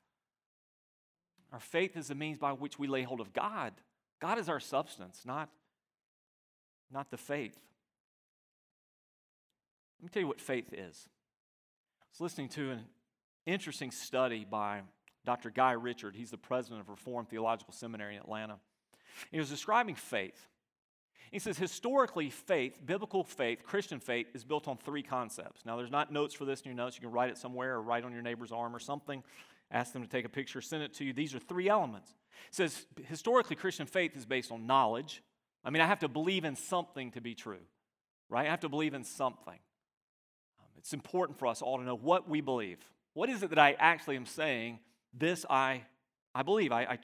Our 1.53 1.61
faith 1.61 1.97
is 1.97 2.09
the 2.09 2.15
means 2.15 2.39
by 2.39 2.53
which 2.53 2.79
we 2.79 2.87
lay 2.87 3.03
hold 3.03 3.21
of 3.21 3.33
God. 3.33 3.73
God 4.21 4.39
is 4.39 4.49
our 4.49 4.61
substance, 4.61 5.23
not, 5.25 5.49
not 6.93 7.11
the 7.11 7.17
faith. 7.17 7.59
Let 9.99 10.05
me 10.05 10.09
tell 10.13 10.21
you 10.21 10.29
what 10.29 10.41
faith 10.41 10.73
is 10.73 11.09
was 12.13 12.21
listening 12.21 12.49
to 12.51 12.73
an 12.73 12.85
interesting 13.47 13.91
study 13.91 14.45
by 14.49 14.81
Dr. 15.25 15.51
Guy 15.51 15.73
Richard. 15.73 16.15
He's 16.17 16.31
the 16.31 16.39
president 16.39 16.81
of 16.81 16.89
Reformed 16.89 17.29
Theological 17.29 17.73
Seminary 17.73 18.17
in 18.17 18.21
Atlanta. 18.21 18.59
He 19.31 19.39
was 19.39 19.49
describing 19.49 19.95
faith. 19.95 20.47
He 21.31 21.39
says, 21.39 21.57
historically, 21.57 22.29
faith, 22.29 22.81
biblical 22.85 23.23
faith, 23.23 23.63
Christian 23.65 24.01
faith, 24.01 24.27
is 24.35 24.43
built 24.43 24.67
on 24.67 24.77
three 24.77 25.03
concepts. 25.03 25.65
Now, 25.65 25.77
there's 25.77 25.91
not 25.91 26.13
notes 26.13 26.35
for 26.35 26.45
this 26.45 26.61
in 26.63 26.67
your 26.67 26.75
notes. 26.75 26.97
You 26.97 27.03
can 27.03 27.13
write 27.13 27.31
it 27.31 27.39
somewhere 27.39 27.77
or 27.77 27.83
write 27.83 28.05
on 28.05 28.13
your 28.13 28.23
neighbor's 28.23 28.51
arm 28.51 28.75
or 28.75 28.81
something. 28.81 29.23
Ask 29.71 29.93
them 29.93 30.03
to 30.03 30.09
take 30.09 30.25
a 30.25 30.29
picture, 30.29 30.61
send 30.61 30.83
it 30.83 30.95
to 30.95 31.05
you. 31.05 31.13
These 31.13 31.35
are 31.35 31.39
three 31.39 31.69
elements. 31.69 32.11
It 32.49 32.55
says, 32.55 32.87
historically, 33.07 33.55
Christian 33.55 33.87
faith 33.87 34.17
is 34.17 34.27
based 34.27 34.51
on 34.51 34.67
knowledge. 34.67 35.23
I 35.65 35.71
mean, 35.71 35.81
I 35.81 35.87
have 35.87 36.01
to 36.01 36.09
believe 36.09 36.45
in 36.45 36.57
something 36.57 37.13
to 37.13 37.21
be 37.21 37.37
true, 37.37 37.61
right? 38.29 38.47
I 38.47 38.51
have 38.51 38.61
to 38.61 38.69
believe 38.69 38.95
in 38.95 39.05
something. 39.05 39.59
It's 40.81 40.95
important 40.95 41.39
for 41.39 41.47
us 41.47 41.63
all 41.63 41.79
to 41.79 41.85
know 41.85 41.95
what 41.95 42.29
we 42.29 42.41
believe. 42.41 42.79
What 43.15 43.29
is 43.29 43.43
it 43.43 43.51
that 43.51 43.59
I 43.59 43.77
actually 43.79 44.17
am 44.17 44.27
saying? 44.27 44.79
This 45.13 45.45
I, 45.49 45.83
I 46.35 46.43
believe. 46.43 46.73
I, 46.73 46.83
I, 46.83 46.99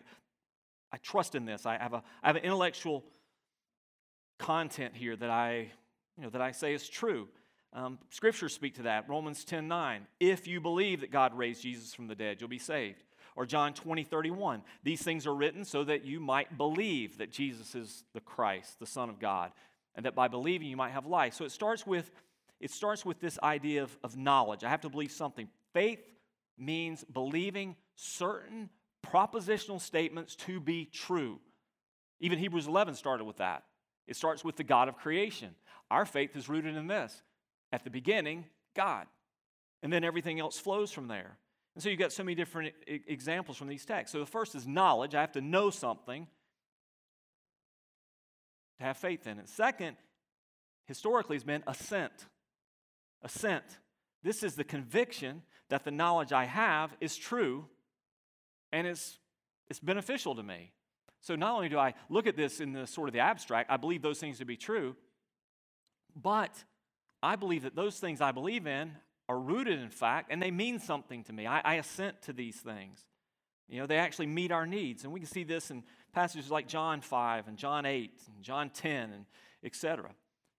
I 0.93 0.97
trust 0.99 1.35
in 1.35 1.45
this. 1.45 1.67
I 1.67 1.77
have, 1.77 1.93
a, 1.93 2.03
I 2.23 2.29
have 2.29 2.37
an 2.37 2.43
intellectual 2.43 3.05
content 4.39 4.97
here 4.97 5.15
that 5.15 5.31
I, 5.31 5.69
you 6.17 6.25
know, 6.25 6.31
that 6.31 6.41
I 6.41 6.53
say 6.53 6.73
is 6.73 6.89
true. 6.89 7.29
Um, 7.75 7.99
scriptures 8.09 8.55
speak 8.55 8.77
to 8.77 8.85
that. 8.85 9.09
Romans 9.09 9.45
10 9.45 9.69
9. 9.69 10.07
If 10.21 10.47
you 10.47 10.61
believe 10.61 11.03
that 11.03 11.11
God 11.11 11.37
raised 11.37 11.63
Jesus 11.63 11.93
from 11.93 12.07
the 12.07 12.15
dead, 12.15 12.41
you'll 12.41 12.49
be 12.49 12.59
saved. 12.59 13.03
Or 13.35 13.45
John 13.45 13.75
20 13.75 14.05
31. 14.05 14.63
These 14.85 15.03
things 15.03 15.27
are 15.27 15.35
written 15.35 15.67
so 15.67 15.85
that 15.85 16.05
you 16.05 16.19
might 16.19 16.57
believe 16.57 17.19
that 17.19 17.31
Jesus 17.31 17.75
is 17.75 18.05
the 18.15 18.21
Christ, 18.21 18.79
the 18.79 18.87
Son 18.87 19.11
of 19.11 19.21
God, 19.21 19.53
and 19.95 20.07
that 20.07 20.15
by 20.15 20.29
believing 20.29 20.69
you 20.69 20.77
might 20.77 20.93
have 20.93 21.05
life. 21.05 21.35
So 21.35 21.45
it 21.45 21.53
starts 21.53 21.87
with, 21.87 22.11
it 22.61 22.71
starts 22.71 23.05
with 23.05 23.21
this 23.21 23.39
idea 23.43 23.83
of, 23.83 23.97
of 24.03 24.17
knowledge. 24.17 24.65
I 24.65 24.71
have 24.71 24.81
to 24.83 24.89
believe 24.89 25.13
something. 25.13 25.49
Faith 25.73 26.01
means 26.59 27.05
believing 27.05 27.77
certain 27.95 28.71
propositional 29.07 29.81
statements 29.81 30.35
to 30.37 30.61
be 30.61 30.87
true. 30.87 31.39
Even 32.21 32.39
Hebrews 32.39 32.67
11 32.67 32.95
started 32.95 33.25
with 33.25 33.37
that. 33.39 33.65
It 34.07 34.17
starts 34.17 34.45
with 34.45 34.57
the 34.57 34.65
God 34.65 34.89
of 34.89 34.97
creation. 34.97 35.55
Our 35.91 36.07
faith 36.07 36.35
is 36.37 36.49
rooted 36.49 36.77
in 36.77 36.87
this. 36.87 37.23
At 37.73 37.85
the 37.85 37.91
beginning, 37.91 38.47
God. 38.75 39.07
And 39.83 39.93
then 39.93 40.05
everything 40.05 40.41
else 40.41 40.59
flows 40.59 40.91
from 40.91 41.09
there. 41.09 41.37
And 41.75 41.83
so 41.83 41.91
you've 41.91 41.99
got 41.99 42.13
so 42.13 42.25
many 42.25 42.35
different 42.35 42.73
I- 42.89 43.01
examples 43.07 43.59
from 43.59 43.69
these 43.69 43.85
texts. 43.85 44.13
So 44.13 44.19
the 44.19 44.27
first 44.27 44.55
is 44.55 44.67
knowledge. 44.67 45.15
I 45.15 45.21
have 45.21 45.33
to 45.33 45.43
know 45.43 45.69
something 45.69 46.27
to 48.79 48.85
have 48.85 48.97
faith 48.97 49.27
in 49.27 49.39
it. 49.39 49.49
Second, 49.49 49.97
historically, 50.87 51.37
has 51.37 51.45
been 51.45 51.63
assent. 51.67 52.13
Assent. 53.23 53.65
This 54.23 54.43
is 54.43 54.55
the 54.55 54.65
conviction 54.65 55.43
that 55.69 55.85
the 55.85 55.91
knowledge 55.91 56.33
I 56.33 56.45
have 56.45 56.97
is 57.01 57.17
true 57.17 57.67
and 58.73 58.87
it's, 58.87 59.19
it's 59.69 59.81
beneficial 59.81 60.35
to 60.35 60.43
me. 60.43 60.73
So 61.21 61.35
not 61.35 61.55
only 61.55 61.69
do 61.69 61.79
I 61.79 61.95
look 62.09 62.27
at 62.27 62.37
this 62.37 62.61
in 62.61 62.73
the 62.73 62.87
sort 62.87 63.09
of 63.09 63.13
the 63.13 63.21
abstract, 63.21 63.71
I 63.71 63.77
believe 63.77 64.03
those 64.03 64.19
things 64.19 64.39
to 64.39 64.45
be 64.45 64.57
true, 64.57 64.97
but 66.15 66.65
I 67.23 67.37
believe 67.37 67.63
that 67.63 67.75
those 67.75 67.99
things 67.99 68.21
I 68.21 68.33
believe 68.33 68.67
in 68.67 68.93
are 69.29 69.39
rooted 69.39 69.81
in 69.81 69.91
fact 69.91 70.31
and 70.31 70.41
they 70.41 70.51
mean 70.51 70.79
something 70.79 71.25
to 71.25 71.33
me. 71.33 71.47
I, 71.47 71.61
I 71.61 71.75
assent 71.75 72.23
to 72.23 72.33
these 72.33 72.57
things. 72.57 73.05
You 73.69 73.81
know, 73.81 73.87
they 73.87 73.99
actually 73.99 74.27
meet 74.27 74.53
our 74.53 74.67
needs. 74.67 75.05
And 75.05 75.13
we 75.13 75.21
can 75.21 75.29
see 75.29 75.43
this 75.43 75.71
in 75.71 75.83
passages 76.13 76.51
like 76.51 76.69
John 76.69 77.01
5 77.01 77.49
and 77.49 77.57
John 77.57 77.85
8 77.85 78.13
and 78.35 78.45
John 78.45 78.71
10 78.71 79.11
and 79.13 79.25
etc. 79.65 80.11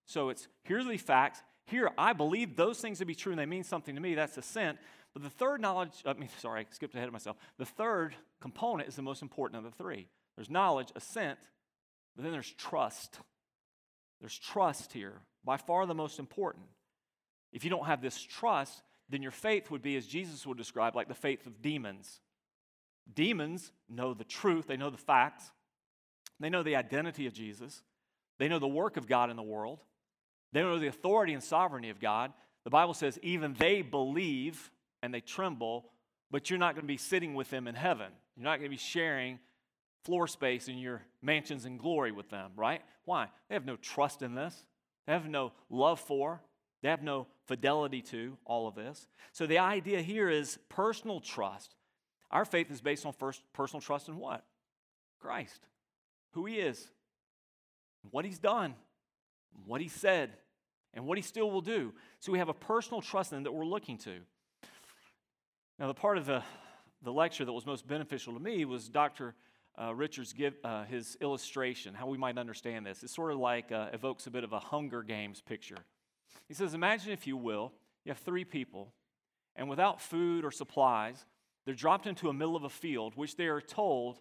So 0.06 0.30
it's 0.30 0.48
here's 0.64 0.86
the 0.86 0.98
facts. 0.98 1.42
Here, 1.68 1.92
I 1.98 2.14
believe 2.14 2.56
those 2.56 2.80
things 2.80 3.00
to 3.00 3.06
be 3.06 3.14
true 3.14 3.34
and 3.34 3.40
they 3.40 3.46
mean 3.46 3.64
something 3.64 3.94
to 3.94 4.02
me. 4.02 4.16
That's 4.16 4.38
assent. 4.38 4.78
But 5.14 5.22
the 5.22 5.30
third 5.30 5.62
knowledge, 5.62 5.92
I 6.06 6.14
mean, 6.14 6.30
sorry, 6.40 6.62
I 6.62 6.66
skipped 6.74 6.96
ahead 6.96 7.08
of 7.08 7.14
myself. 7.14 7.38
The 7.58 7.66
third 7.66 8.16
component 8.42 8.90
is 8.90 8.96
the 8.96 9.02
most 9.02 9.22
important 9.22 9.58
of 9.58 9.64
the 9.64 9.84
three. 9.84 10.08
There's 10.36 10.50
knowledge, 10.50 10.92
assent, 10.96 11.40
but 12.16 12.24
then 12.24 12.32
there's 12.32 12.52
trust. 12.52 13.20
There's 14.22 14.38
trust 14.38 14.94
here, 14.94 15.22
by 15.44 15.58
far 15.58 15.86
the 15.86 15.94
most 15.94 16.20
important. 16.20 16.66
If 17.52 17.64
you 17.64 17.70
don't 17.70 17.86
have 17.86 18.02
this 18.02 18.20
trust, 18.22 18.82
then 19.10 19.22
your 19.22 19.32
faith 19.32 19.70
would 19.70 19.82
be, 19.82 19.98
as 19.98 20.06
Jesus 20.06 20.46
would 20.46 20.58
describe, 20.58 20.96
like 20.96 21.08
the 21.08 21.14
faith 21.14 21.46
of 21.48 21.62
demons. 21.62 22.22
Demons 23.14 23.72
know 23.90 24.14
the 24.14 24.24
truth, 24.24 24.68
they 24.68 24.78
know 24.78 24.90
the 24.90 24.98
facts, 24.98 25.52
they 26.40 26.50
know 26.50 26.64
the 26.64 26.76
identity 26.76 27.26
of 27.26 27.34
Jesus, 27.34 27.82
they 28.38 28.48
know 28.48 28.60
the 28.60 28.68
work 28.68 28.98
of 28.98 29.08
God 29.08 29.30
in 29.30 29.38
the 29.38 29.44
world, 29.44 29.80
they 30.58 30.64
don't 30.64 30.72
know 30.72 30.80
the 30.80 30.88
authority 30.88 31.34
and 31.34 31.44
sovereignty 31.44 31.92
of 31.92 32.00
God. 32.00 32.34
The 32.64 32.72
Bible 32.72 32.96
says 32.96 33.20
even 33.22 33.54
they 33.54 33.84
believe 33.84 34.72
and 35.04 35.14
they 35.14 35.22
tremble, 35.22 35.92
but 36.32 36.50
you're 36.50 36.58
not 36.58 36.74
going 36.74 36.82
to 36.82 36.88
be 36.88 36.98
sitting 36.98 37.36
with 37.36 37.52
them 37.52 37.68
in 37.68 37.76
heaven. 37.76 38.08
You're 38.36 38.46
not 38.46 38.58
going 38.58 38.72
to 38.72 38.76
be 38.76 38.78
sharing 38.78 39.38
floor 40.04 40.26
space 40.28 40.68
in 40.68 40.80
your 40.80 41.04
mansions 41.22 41.66
and 41.66 41.78
glory 41.80 42.12
with 42.12 42.32
them, 42.32 42.54
right? 42.56 42.82
Why? 43.06 43.28
They 43.48 43.54
have 43.54 43.68
no 43.68 43.76
trust 43.76 44.24
in 44.24 44.34
this. 44.34 44.66
They 45.06 45.14
have 45.14 45.28
no 45.28 45.52
love 45.70 46.00
for. 46.00 46.42
They 46.82 46.90
have 46.90 47.04
no 47.04 47.28
fidelity 47.46 48.02
to 48.02 48.36
all 48.44 48.68
of 48.68 48.74
this. 48.74 49.06
So 49.34 49.46
the 49.46 49.60
idea 49.60 50.02
here 50.02 50.28
is 50.28 50.58
personal 50.70 51.20
trust. 51.20 51.76
Our 52.32 52.46
faith 52.46 52.72
is 52.72 52.82
based 52.82 53.06
on 53.06 53.14
first 53.14 53.44
personal 53.54 53.80
trust 53.80 54.08
in 54.08 54.18
what? 54.18 54.44
Christ, 55.20 55.68
who 56.32 56.48
he 56.48 56.56
is, 56.56 56.90
what 58.10 58.26
he's 58.26 58.40
done, 58.40 58.74
what 59.68 59.82
he 59.82 59.88
said, 59.88 60.32
and 60.98 61.06
what 61.06 61.18
he 61.18 61.22
still 61.22 61.52
will 61.52 61.62
do. 61.62 61.94
So 62.20 62.32
we 62.32 62.40
have 62.40 62.50
a 62.50 62.56
personal 62.56 63.02
trust 63.02 63.32
in 63.32 63.38
him 63.38 63.44
that 63.44 63.54
we're 63.54 63.66
looking 63.66 64.00
to. 64.00 64.18
Now, 65.78 65.86
the 65.86 65.94
part 65.94 66.18
of 66.18 66.26
the, 66.26 66.42
the 67.04 67.14
lecture 67.14 67.46
that 67.46 67.54
was 67.54 67.68
most 67.68 67.88
beneficial 67.88 68.34
to 68.34 68.40
me 68.40 68.66
was 68.66 68.90
Dr 68.90 69.36
uh, 69.80 69.94
Richards 69.94 70.34
give 70.34 70.56
uh, 70.64 70.86
his 70.86 71.16
illustration, 71.22 71.94
how 71.94 72.08
we 72.08 72.18
might 72.18 72.40
understand 72.40 72.84
this. 72.84 73.04
It 73.04 73.12
sort 73.12 73.32
of 73.32 73.38
like 73.38 73.72
uh, 73.72 73.90
evokes 73.94 74.26
a 74.26 74.32
bit 74.32 74.44
of 74.44 74.54
a 74.54 74.60
Hunger 74.60 75.04
Games 75.04 75.40
picture. 75.40 75.78
He 76.48 76.56
says, 76.56 76.74
Imagine, 76.74 77.12
if 77.12 77.28
you 77.28 77.38
will, 77.38 77.74
you 78.04 78.10
have 78.10 78.18
three 78.18 78.44
people, 78.44 78.92
and 79.56 79.70
without 79.70 80.02
food 80.02 80.44
or 80.44 80.50
supplies, 80.50 81.26
they're 81.66 81.76
dropped 81.76 82.08
into 82.08 82.28
a 82.28 82.34
middle 82.34 82.56
of 82.56 82.64
a 82.64 82.70
field, 82.70 83.14
which 83.16 83.36
they 83.36 83.46
are 83.46 83.62
told 83.62 84.20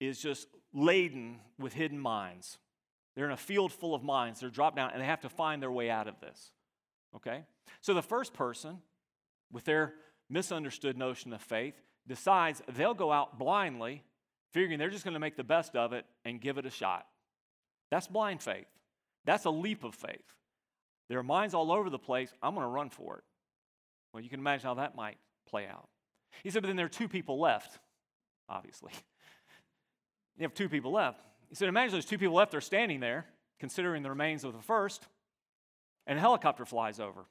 is 0.00 0.20
just 0.20 0.48
laden 0.72 1.38
with 1.60 1.74
hidden 1.74 2.00
mines. 2.00 2.58
They're 3.14 3.26
in 3.26 3.32
a 3.32 3.36
field 3.36 3.72
full 3.72 3.94
of 3.94 4.02
mines. 4.02 4.40
They're 4.40 4.50
dropped 4.50 4.76
down, 4.76 4.90
and 4.92 5.00
they 5.00 5.06
have 5.06 5.20
to 5.20 5.28
find 5.28 5.62
their 5.62 5.70
way 5.70 5.90
out 5.90 6.08
of 6.08 6.18
this. 6.20 6.52
Okay? 7.16 7.44
So 7.80 7.94
the 7.94 8.02
first 8.02 8.32
person, 8.32 8.78
with 9.50 9.64
their 9.64 9.94
misunderstood 10.30 10.96
notion 10.96 11.32
of 11.32 11.42
faith, 11.42 11.74
decides 12.06 12.62
they'll 12.74 12.94
go 12.94 13.12
out 13.12 13.38
blindly 13.38 14.02
figuring 14.52 14.78
they're 14.78 14.90
just 14.90 15.04
going 15.04 15.14
to 15.14 15.20
make 15.20 15.36
the 15.36 15.44
best 15.44 15.74
of 15.76 15.92
it 15.92 16.04
and 16.24 16.40
give 16.40 16.58
it 16.58 16.66
a 16.66 16.70
shot. 16.70 17.06
That's 17.90 18.06
blind 18.06 18.42
faith. 18.42 18.66
That's 19.24 19.44
a 19.44 19.50
leap 19.50 19.84
of 19.84 19.94
faith. 19.94 20.20
There 21.08 21.18
are 21.18 21.22
mines 21.22 21.54
all 21.54 21.72
over 21.72 21.90
the 21.90 21.98
place. 21.98 22.32
I'm 22.42 22.54
going 22.54 22.64
to 22.64 22.70
run 22.70 22.90
for 22.90 23.18
it. 23.18 23.24
Well, 24.12 24.22
you 24.22 24.28
can 24.28 24.40
imagine 24.40 24.66
how 24.66 24.74
that 24.74 24.94
might 24.94 25.16
play 25.48 25.66
out. 25.66 25.88
He 26.42 26.50
said, 26.50 26.62
but 26.62 26.68
then 26.68 26.76
there 26.76 26.86
are 26.86 26.90
two 26.90 27.08
people 27.08 27.40
left, 27.40 27.78
obviously. 28.48 28.92
You 30.38 30.44
have 30.44 30.54
two 30.54 30.70
people 30.70 30.92
left. 30.92 31.20
He 31.52 31.56
said, 31.56 31.68
imagine 31.68 31.92
those 31.92 32.06
two 32.06 32.16
people 32.16 32.34
left, 32.34 32.50
they're 32.50 32.62
standing 32.62 32.98
there, 33.00 33.26
considering 33.60 34.02
the 34.02 34.08
remains 34.08 34.42
of 34.42 34.54
the 34.54 34.62
first, 34.62 35.06
and 36.06 36.16
a 36.16 36.20
helicopter 36.20 36.64
flies 36.64 36.98
over. 36.98 37.26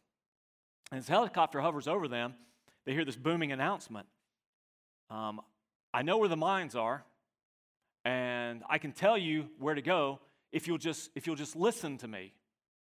And 0.91 0.99
as 0.99 1.07
the 1.07 1.13
helicopter 1.13 1.59
hovers 1.59 1.87
over 1.87 2.07
them, 2.07 2.35
they 2.85 2.93
hear 2.93 3.03
this 3.03 3.15
booming 3.15 3.51
announcement. 3.51 4.05
Um, 5.09 5.41
I 5.91 6.03
know 6.03 6.19
where 6.19 6.29
the 6.29 6.37
mines 6.37 6.75
are 6.75 7.03
and 8.05 8.61
I 8.69 8.77
can 8.77 8.91
tell 8.91 9.17
you 9.17 9.49
where 9.57 9.73
to 9.73 9.81
go 9.81 10.19
if 10.51 10.67
you'll 10.67 10.77
just 10.77 11.09
if 11.15 11.25
you'll 11.25 11.35
just 11.35 11.55
listen 11.55 11.97
to 11.97 12.07
me. 12.07 12.31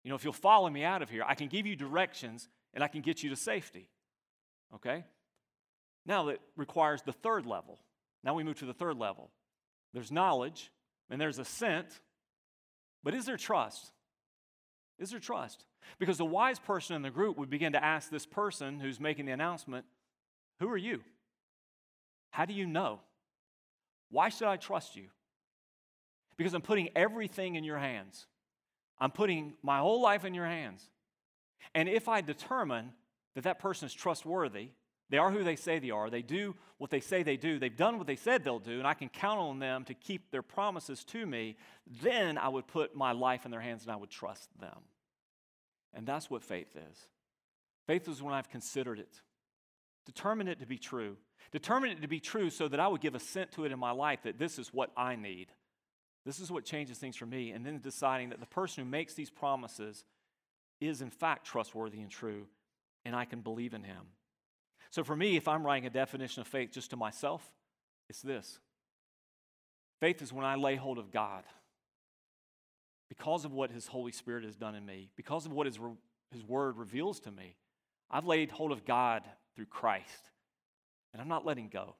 You 0.03 0.09
know, 0.09 0.15
if 0.15 0.25
you'll 0.25 0.33
follow 0.33 0.69
me 0.69 0.83
out 0.83 1.01
of 1.01 1.09
here, 1.09 1.23
I 1.25 1.35
can 1.35 1.47
give 1.47 1.65
you 1.65 1.77
directions 1.77 2.49
and 2.73 2.83
I 2.83 2.89
can 2.89 2.99
get 3.01 3.23
you 3.23 3.29
to 3.29 3.37
safety. 3.37 3.87
Okay? 4.75 5.05
Now 6.05 6.25
that 6.25 6.41
requires 6.57 7.03
the 7.03 7.13
third 7.13 7.45
level. 7.45 7.79
Now 8.21 8.33
we 8.33 8.43
move 8.43 8.59
to 8.59 8.65
the 8.65 8.73
third 8.73 8.97
level. 8.97 9.31
There's 9.93 10.11
knowledge 10.11 10.71
and 11.11 11.19
there's 11.19 11.37
assent, 11.37 11.99
but 13.03 13.13
is 13.13 13.25
there 13.25 13.37
trust? 13.37 13.91
Is 14.97 15.11
there 15.11 15.19
trust? 15.19 15.65
Because 15.99 16.17
the 16.17 16.25
wise 16.25 16.57
person 16.57 16.95
in 16.95 17.01
the 17.01 17.11
group 17.11 17.37
would 17.37 17.49
begin 17.49 17.73
to 17.73 17.83
ask 17.83 18.09
this 18.09 18.25
person 18.25 18.79
who's 18.79 18.99
making 18.99 19.25
the 19.25 19.33
announcement, 19.33 19.85
Who 20.59 20.69
are 20.69 20.77
you? 20.77 21.01
How 22.31 22.45
do 22.45 22.53
you 22.53 22.65
know? 22.65 23.01
Why 24.09 24.29
should 24.29 24.47
I 24.47 24.55
trust 24.57 24.95
you? 24.95 25.07
Because 26.37 26.53
I'm 26.53 26.61
putting 26.61 26.89
everything 26.95 27.55
in 27.55 27.63
your 27.63 27.77
hands. 27.77 28.25
I'm 28.99 29.11
putting 29.11 29.53
my 29.61 29.79
whole 29.79 30.01
life 30.01 30.23
in 30.23 30.33
your 30.33 30.45
hands. 30.45 30.87
And 31.75 31.89
if 31.89 32.07
I 32.07 32.21
determine 32.21 32.93
that 33.35 33.43
that 33.43 33.59
person 33.59 33.85
is 33.85 33.93
trustworthy, 33.93 34.69
they 35.11 35.19
are 35.19 35.29
who 35.29 35.43
they 35.43 35.55
say 35.55 35.77
they 35.77 35.91
are, 35.91 36.09
they 36.09 36.23
do 36.23 36.55
what 36.79 36.89
they 36.89 36.99
say 36.99 37.21
they 37.21 37.37
do, 37.37 37.59
they've 37.59 37.77
done 37.77 37.99
what 37.99 38.07
they 38.07 38.15
said 38.15 38.43
they'll 38.43 38.57
do, 38.57 38.79
and 38.79 38.87
I 38.87 38.95
can 38.95 39.09
count 39.09 39.39
on 39.39 39.59
them 39.59 39.85
to 39.85 39.93
keep 39.93 40.31
their 40.31 40.41
promises 40.41 41.03
to 41.05 41.25
me, 41.25 41.57
then 42.01 42.39
I 42.39 42.49
would 42.49 42.65
put 42.65 42.95
my 42.95 43.11
life 43.11 43.45
in 43.45 43.51
their 43.51 43.61
hands 43.61 43.83
and 43.83 43.91
I 43.91 43.97
would 43.97 44.09
trust 44.09 44.49
them. 44.59 44.79
And 45.93 46.07
that's 46.07 46.29
what 46.29 46.43
faith 46.43 46.75
is. 46.75 46.97
Faith 47.85 48.07
is 48.07 48.23
when 48.23 48.33
I've 48.33 48.49
considered 48.49 48.97
it, 48.97 49.21
determined 50.07 50.49
it 50.49 50.61
to 50.61 50.65
be 50.65 50.79
true, 50.79 51.17
Determined 51.51 51.93
it 51.93 52.01
to 52.01 52.07
be 52.07 52.19
true 52.19 52.49
so 52.49 52.67
that 52.67 52.79
I 52.79 52.87
would 52.87 53.01
give 53.01 53.15
assent 53.15 53.51
to 53.53 53.65
it 53.65 53.71
in 53.71 53.79
my 53.79 53.91
life 53.91 54.23
that 54.23 54.39
this 54.39 54.57
is 54.57 54.73
what 54.73 54.91
I 54.95 55.15
need. 55.15 55.47
This 56.25 56.39
is 56.39 56.51
what 56.51 56.63
changes 56.63 56.97
things 56.97 57.17
for 57.17 57.25
me. 57.25 57.51
And 57.51 57.65
then 57.65 57.79
deciding 57.79 58.29
that 58.29 58.39
the 58.39 58.45
person 58.45 58.83
who 58.83 58.89
makes 58.89 59.15
these 59.15 59.29
promises 59.29 60.05
is, 60.79 61.01
in 61.01 61.09
fact, 61.09 61.45
trustworthy 61.45 61.99
and 62.01 62.09
true, 62.09 62.47
and 63.03 63.15
I 63.15 63.25
can 63.25 63.41
believe 63.41 63.73
in 63.73 63.83
him. 63.83 64.07
So 64.91 65.03
for 65.03 65.15
me, 65.15 65.37
if 65.37 65.47
I'm 65.47 65.65
writing 65.65 65.87
a 65.87 65.89
definition 65.89 66.41
of 66.41 66.47
faith 66.47 66.71
just 66.71 66.89
to 66.91 66.97
myself, 66.97 67.41
it's 68.09 68.21
this 68.21 68.59
faith 69.99 70.21
is 70.21 70.33
when 70.33 70.45
I 70.45 70.55
lay 70.55 70.75
hold 70.75 70.97
of 70.97 71.11
God 71.11 71.43
because 73.07 73.45
of 73.45 73.53
what 73.53 73.71
His 73.71 73.87
Holy 73.87 74.11
Spirit 74.11 74.43
has 74.43 74.55
done 74.55 74.75
in 74.75 74.85
me, 74.85 75.09
because 75.15 75.45
of 75.45 75.53
what 75.53 75.65
His, 75.65 75.79
His 76.31 76.43
Word 76.43 76.77
reveals 76.77 77.19
to 77.21 77.31
me. 77.31 77.55
I've 78.09 78.25
laid 78.25 78.51
hold 78.51 78.71
of 78.71 78.85
God 78.85 79.23
through 79.55 79.65
Christ, 79.65 80.29
and 81.13 81.21
I'm 81.21 81.27
not 81.27 81.45
letting 81.45 81.69
go. 81.69 81.95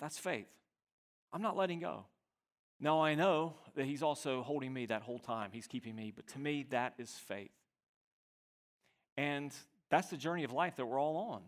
That's 0.00 0.18
faith. 0.18 0.48
I'm 1.32 1.42
not 1.42 1.56
letting 1.56 1.80
go. 1.80 2.06
Now 2.80 3.02
I 3.02 3.14
know 3.14 3.54
that 3.74 3.84
He's 3.84 4.02
also 4.02 4.42
holding 4.42 4.72
me 4.72 4.86
that 4.86 5.02
whole 5.02 5.18
time. 5.18 5.50
He's 5.52 5.66
keeping 5.66 5.94
me, 5.94 6.12
but 6.14 6.26
to 6.28 6.38
me, 6.38 6.66
that 6.70 6.94
is 6.98 7.10
faith. 7.10 7.52
And 9.16 9.52
that's 9.90 10.08
the 10.08 10.16
journey 10.16 10.44
of 10.44 10.52
life 10.52 10.76
that 10.76 10.86
we're 10.86 11.00
all 11.00 11.32
on. 11.32 11.42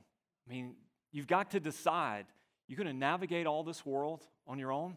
I 0.46 0.52
mean, 0.52 0.74
you've 1.12 1.26
got 1.26 1.52
to 1.52 1.60
decide 1.60 2.26
you're 2.68 2.76
going 2.76 2.86
to 2.86 2.92
navigate 2.92 3.46
all 3.46 3.62
this 3.62 3.84
world 3.84 4.22
on 4.46 4.58
your 4.58 4.72
own, 4.72 4.96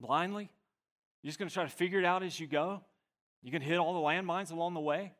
blindly. 0.00 0.50
You're 1.22 1.28
just 1.28 1.38
going 1.38 1.48
to 1.48 1.54
try 1.54 1.64
to 1.64 1.70
figure 1.70 1.98
it 1.98 2.04
out 2.04 2.22
as 2.22 2.38
you 2.38 2.46
go. 2.46 2.82
You 3.42 3.50
can 3.50 3.62
hit 3.62 3.78
all 3.78 3.94
the 3.94 4.00
landmines 4.00 4.52
along 4.52 4.74
the 4.74 4.80
way. 4.80 5.12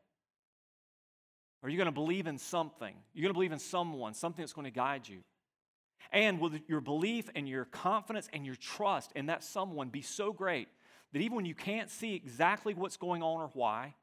Or 1.61 1.67
are 1.67 1.69
you 1.69 1.77
going 1.77 1.87
to 1.87 1.91
believe 1.91 2.27
in 2.27 2.37
something? 2.37 2.95
You're 3.13 3.23
going 3.23 3.33
to 3.33 3.37
believe 3.37 3.51
in 3.51 3.59
someone, 3.59 4.13
something 4.13 4.43
that's 4.43 4.53
going 4.53 4.65
to 4.65 4.71
guide 4.71 5.07
you. 5.07 5.21
And 6.11 6.39
will 6.39 6.51
your 6.67 6.81
belief 6.81 7.29
and 7.35 7.47
your 7.49 7.65
confidence 7.65 8.29
and 8.31 8.45
your 8.45 8.55
trust 8.55 9.11
in 9.15 9.27
that 9.27 9.43
someone 9.43 9.89
be 9.89 10.01
so 10.01 10.31
great 10.31 10.67
that 11.13 11.19
even 11.19 11.35
when 11.35 11.45
you 11.45 11.55
can't 11.55 11.89
see 11.89 12.13
exactly 12.13 12.73
what's 12.73 12.97
going 12.97 13.23
on 13.23 13.41
or 13.41 13.49
why, 13.53 13.95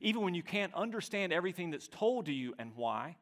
even 0.00 0.22
when 0.22 0.34
you 0.34 0.42
can't 0.42 0.72
understand 0.74 1.32
everything 1.32 1.70
that's 1.70 1.88
told 1.88 2.26
to 2.26 2.32
you 2.32 2.54
and 2.58 2.72
why, 2.76 3.16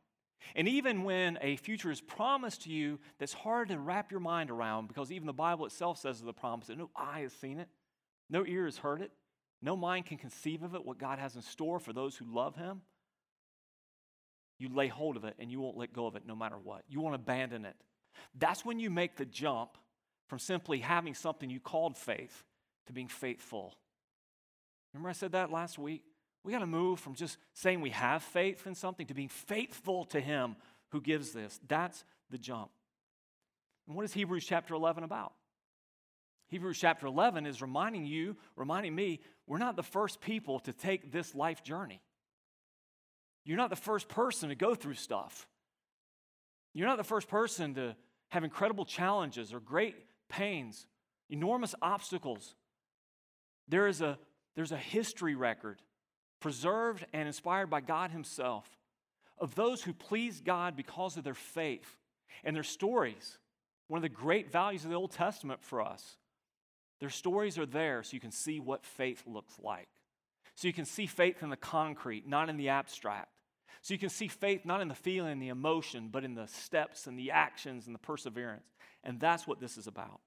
and 0.54 0.68
even 0.68 1.04
when 1.04 1.38
a 1.40 1.56
future 1.56 1.90
is 1.90 2.00
promised 2.00 2.62
to 2.62 2.70
you 2.70 2.98
that's 3.18 3.32
hard 3.32 3.68
to 3.68 3.78
wrap 3.78 4.10
your 4.10 4.20
mind 4.20 4.50
around, 4.50 4.88
because 4.88 5.10
even 5.10 5.26
the 5.26 5.32
Bible 5.32 5.66
itself 5.66 5.98
says 5.98 6.20
of 6.20 6.26
the 6.26 6.32
promise 6.32 6.68
that 6.68 6.78
no 6.78 6.90
eye 6.94 7.20
has 7.20 7.32
seen 7.32 7.58
it, 7.58 7.68
no 8.30 8.44
ear 8.46 8.64
has 8.64 8.78
heard 8.78 9.00
it, 9.00 9.10
no 9.62 9.76
mind 9.76 10.06
can 10.06 10.18
conceive 10.18 10.62
of 10.62 10.74
it, 10.74 10.84
what 10.84 10.98
God 10.98 11.18
has 11.18 11.34
in 11.34 11.42
store 11.42 11.80
for 11.80 11.92
those 11.92 12.16
who 12.16 12.24
love 12.26 12.56
Him, 12.56 12.82
you 14.58 14.68
lay 14.68 14.88
hold 14.88 15.16
of 15.16 15.24
it 15.24 15.34
and 15.38 15.50
you 15.50 15.60
won't 15.60 15.76
let 15.76 15.92
go 15.92 16.06
of 16.06 16.16
it 16.16 16.22
no 16.26 16.36
matter 16.36 16.56
what. 16.56 16.82
You 16.88 17.00
won't 17.00 17.14
abandon 17.14 17.64
it. 17.64 17.76
That's 18.38 18.64
when 18.64 18.78
you 18.78 18.90
make 18.90 19.16
the 19.16 19.24
jump 19.24 19.76
from 20.28 20.38
simply 20.38 20.78
having 20.78 21.14
something 21.14 21.50
you 21.50 21.60
called 21.60 21.96
faith 21.96 22.44
to 22.86 22.92
being 22.92 23.08
faithful. 23.08 23.74
Remember, 24.92 25.08
I 25.08 25.12
said 25.12 25.32
that 25.32 25.50
last 25.50 25.78
week? 25.78 26.02
We 26.44 26.52
got 26.52 26.58
to 26.58 26.66
move 26.66 27.00
from 27.00 27.14
just 27.14 27.38
saying 27.54 27.80
we 27.80 27.90
have 27.90 28.22
faith 28.22 28.66
in 28.66 28.74
something 28.74 29.06
to 29.06 29.14
being 29.14 29.28
faithful 29.28 30.04
to 30.06 30.20
Him 30.20 30.56
who 30.90 31.00
gives 31.00 31.32
this. 31.32 31.58
That's 31.66 32.04
the 32.30 32.38
jump. 32.38 32.70
And 33.88 33.96
what 33.96 34.04
is 34.04 34.12
Hebrews 34.12 34.44
chapter 34.44 34.74
11 34.74 35.04
about? 35.04 35.32
Hebrews 36.48 36.78
chapter 36.78 37.06
11 37.06 37.46
is 37.46 37.62
reminding 37.62 38.04
you, 38.04 38.36
reminding 38.56 38.94
me, 38.94 39.20
we're 39.46 39.58
not 39.58 39.76
the 39.76 39.82
first 39.82 40.20
people 40.20 40.60
to 40.60 40.72
take 40.72 41.10
this 41.10 41.34
life 41.34 41.62
journey. 41.62 42.00
You're 43.44 43.56
not 43.56 43.70
the 43.70 43.76
first 43.76 44.08
person 44.08 44.50
to 44.50 44.54
go 44.54 44.74
through 44.74 44.94
stuff. 44.94 45.48
You're 46.74 46.88
not 46.88 46.98
the 46.98 47.04
first 47.04 47.28
person 47.28 47.74
to 47.74 47.96
have 48.28 48.44
incredible 48.44 48.84
challenges 48.84 49.52
or 49.52 49.60
great 49.60 49.96
pains, 50.28 50.86
enormous 51.30 51.74
obstacles. 51.80 52.54
There 53.68 53.86
is 53.86 54.00
a, 54.00 54.18
there's 54.56 54.72
a 54.72 54.76
history 54.76 55.34
record 55.34 55.80
preserved 56.44 57.06
and 57.14 57.26
inspired 57.26 57.70
by 57.70 57.80
God 57.80 58.10
Himself 58.10 58.68
of 59.38 59.54
those 59.54 59.82
who 59.82 59.94
please 59.94 60.42
God 60.42 60.76
because 60.76 61.16
of 61.16 61.24
their 61.24 61.32
faith 61.32 61.96
and 62.44 62.54
their 62.54 62.62
stories. 62.62 63.38
One 63.88 63.96
of 63.96 64.02
the 64.02 64.10
great 64.10 64.52
values 64.52 64.84
of 64.84 64.90
the 64.90 64.96
Old 64.96 65.10
Testament 65.10 65.62
for 65.62 65.80
us. 65.80 66.18
Their 67.00 67.08
stories 67.08 67.56
are 67.56 67.64
there 67.64 68.02
so 68.02 68.12
you 68.12 68.20
can 68.20 68.30
see 68.30 68.60
what 68.60 68.84
faith 68.84 69.22
looks 69.26 69.54
like. 69.58 69.88
So 70.54 70.68
you 70.68 70.74
can 70.74 70.84
see 70.84 71.06
faith 71.06 71.42
in 71.42 71.48
the 71.48 71.56
concrete, 71.56 72.28
not 72.28 72.50
in 72.50 72.58
the 72.58 72.68
abstract. 72.68 73.30
So 73.80 73.94
you 73.94 73.98
can 73.98 74.10
see 74.10 74.28
faith 74.28 74.66
not 74.66 74.82
in 74.82 74.88
the 74.88 74.94
feeling, 74.94 75.38
the 75.38 75.48
emotion, 75.48 76.10
but 76.12 76.24
in 76.24 76.34
the 76.34 76.46
steps 76.46 77.06
and 77.06 77.18
the 77.18 77.30
actions 77.30 77.86
and 77.86 77.94
the 77.94 78.00
perseverance. 78.00 78.68
And 79.02 79.18
that's 79.18 79.46
what 79.46 79.60
this 79.60 79.78
is 79.78 79.86
about. 79.86 80.20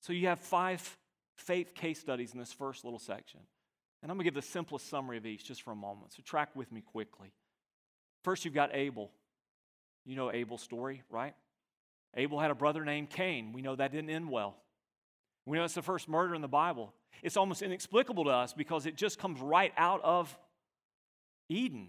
So 0.00 0.14
you 0.14 0.28
have 0.28 0.40
five 0.40 0.96
faith 1.36 1.74
case 1.74 2.00
studies 2.00 2.32
in 2.32 2.38
this 2.38 2.54
first 2.54 2.84
little 2.84 2.98
section. 2.98 3.40
And 4.02 4.10
I'm 4.10 4.16
going 4.16 4.24
to 4.24 4.30
give 4.30 4.34
the 4.34 4.48
simplest 4.48 4.88
summary 4.88 5.16
of 5.16 5.26
each 5.26 5.44
just 5.44 5.62
for 5.62 5.72
a 5.72 5.76
moment. 5.76 6.12
So 6.12 6.22
track 6.24 6.50
with 6.54 6.70
me 6.70 6.80
quickly. 6.80 7.32
First, 8.22 8.44
you've 8.44 8.54
got 8.54 8.74
Abel. 8.74 9.10
You 10.04 10.16
know 10.16 10.32
Abel's 10.32 10.62
story, 10.62 11.02
right? 11.10 11.34
Abel 12.14 12.38
had 12.38 12.50
a 12.50 12.54
brother 12.54 12.84
named 12.84 13.10
Cain. 13.10 13.52
We 13.52 13.62
know 13.62 13.76
that 13.76 13.92
didn't 13.92 14.10
end 14.10 14.30
well. 14.30 14.56
We 15.44 15.58
know 15.58 15.64
it's 15.64 15.74
the 15.74 15.82
first 15.82 16.08
murder 16.08 16.34
in 16.34 16.42
the 16.42 16.48
Bible. 16.48 16.92
It's 17.22 17.36
almost 17.36 17.62
inexplicable 17.62 18.24
to 18.24 18.30
us 18.30 18.52
because 18.52 18.86
it 18.86 18.96
just 18.96 19.18
comes 19.18 19.40
right 19.40 19.72
out 19.76 20.00
of 20.02 20.36
Eden. 21.48 21.88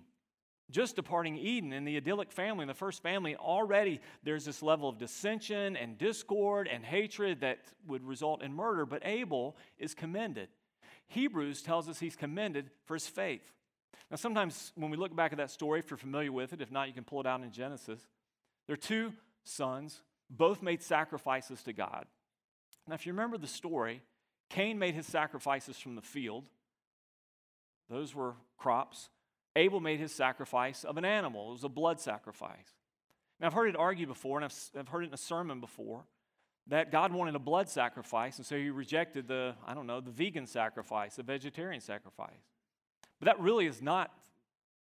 Just 0.69 0.95
departing 0.95 1.37
Eden 1.37 1.71
and 1.71 1.87
the 1.87 1.95
idyllic 1.95 2.31
family, 2.31 2.63
in 2.63 2.67
the 2.67 2.73
first 2.73 3.01
family, 3.01 3.35
already 3.37 4.01
there's 4.23 4.43
this 4.43 4.61
level 4.61 4.89
of 4.89 4.97
dissension 4.97 5.77
and 5.77 5.97
discord 5.97 6.67
and 6.67 6.83
hatred 6.83 7.41
that 7.41 7.59
would 7.87 8.03
result 8.03 8.43
in 8.43 8.53
murder, 8.53 8.85
but 8.85 9.01
Abel 9.05 9.55
is 9.79 9.93
commended. 9.93 10.49
Hebrews 11.07 11.61
tells 11.61 11.87
us 11.87 11.99
he's 11.99 12.15
commended 12.15 12.69
for 12.85 12.93
his 12.93 13.07
faith. 13.07 13.53
Now, 14.09 14.17
sometimes 14.17 14.71
when 14.75 14.89
we 14.89 14.97
look 14.97 15.15
back 15.15 15.31
at 15.31 15.37
that 15.37 15.51
story, 15.51 15.79
if 15.79 15.89
you're 15.89 15.97
familiar 15.97 16.31
with 16.31 16.53
it, 16.53 16.61
if 16.61 16.71
not, 16.71 16.87
you 16.87 16.93
can 16.93 17.03
pull 17.03 17.19
it 17.19 17.27
out 17.27 17.41
in 17.41 17.51
Genesis. 17.51 17.99
There 18.65 18.73
are 18.73 18.77
two 18.77 19.13
sons, 19.43 20.01
both 20.29 20.61
made 20.61 20.81
sacrifices 20.81 21.61
to 21.63 21.73
God. 21.73 22.05
Now, 22.87 22.95
if 22.95 23.05
you 23.05 23.13
remember 23.13 23.37
the 23.37 23.47
story, 23.47 24.01
Cain 24.49 24.79
made 24.79 24.95
his 24.95 25.05
sacrifices 25.05 25.77
from 25.77 25.95
the 25.95 26.01
field, 26.01 26.45
those 27.89 28.13
were 28.13 28.35
crops. 28.57 29.09
Abel 29.55 29.79
made 29.79 29.99
his 29.99 30.13
sacrifice 30.13 30.83
of 30.83 30.97
an 30.97 31.05
animal, 31.05 31.49
it 31.49 31.53
was 31.53 31.63
a 31.63 31.69
blood 31.69 31.99
sacrifice. 31.99 32.75
Now, 33.39 33.47
I've 33.47 33.53
heard 33.53 33.69
it 33.69 33.75
argued 33.75 34.09
before, 34.09 34.37
and 34.37 34.45
I've, 34.45 34.55
I've 34.77 34.87
heard 34.87 35.03
it 35.03 35.07
in 35.07 35.13
a 35.13 35.17
sermon 35.17 35.59
before, 35.59 36.05
that 36.69 36.91
God 36.91 37.13
wanted 37.13 37.35
a 37.35 37.39
blood 37.39 37.69
sacrifice, 37.69 38.37
and 38.37 38.45
so 38.45 38.57
he 38.57 38.69
rejected 38.69 39.27
the, 39.27 39.55
I 39.65 39.73
don't 39.73 39.87
know, 39.87 40.01
the 40.01 40.11
vegan 40.11 40.45
sacrifice, 40.45 41.15
the 41.15 41.23
vegetarian 41.23 41.79
sacrifice. 41.81 42.43
But 43.19 43.27
that 43.27 43.39
really 43.39 43.67
is 43.67 43.81
not 43.81 44.11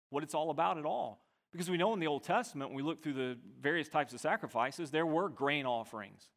what 0.09 0.23
it's 0.23 0.33
all 0.33 0.49
about 0.49 0.77
at 0.77 0.85
all. 0.85 1.21
Because 1.51 1.69
we 1.69 1.77
know 1.77 1.93
in 1.93 1.99
the 1.99 2.07
Old 2.07 2.23
Testament, 2.23 2.71
when 2.71 2.77
we 2.77 2.83
look 2.83 3.01
through 3.01 3.13
the 3.13 3.37
various 3.61 3.87
types 3.87 4.13
of 4.13 4.19
sacrifices, 4.19 4.91
there 4.91 5.05
were 5.05 5.29
grain 5.29 5.65
offerings, 5.65 6.29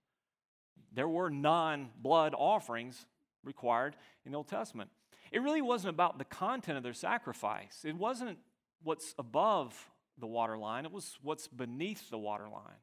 there 0.92 1.08
were 1.08 1.30
non 1.30 1.90
blood 2.00 2.34
offerings 2.36 3.06
required 3.42 3.96
in 4.24 4.32
the 4.32 4.36
Old 4.36 4.48
Testament. 4.48 4.90
It 5.32 5.42
really 5.42 5.60
wasn't 5.60 5.94
about 5.94 6.18
the 6.18 6.24
content 6.24 6.76
of 6.76 6.82
their 6.82 6.92
sacrifice, 6.92 7.84
it 7.84 7.96
wasn't 7.96 8.38
what's 8.82 9.14
above 9.18 9.90
the 10.18 10.26
waterline, 10.26 10.84
it 10.84 10.92
was 10.92 11.18
what's 11.22 11.48
beneath 11.48 12.10
the 12.10 12.18
waterline. 12.18 12.80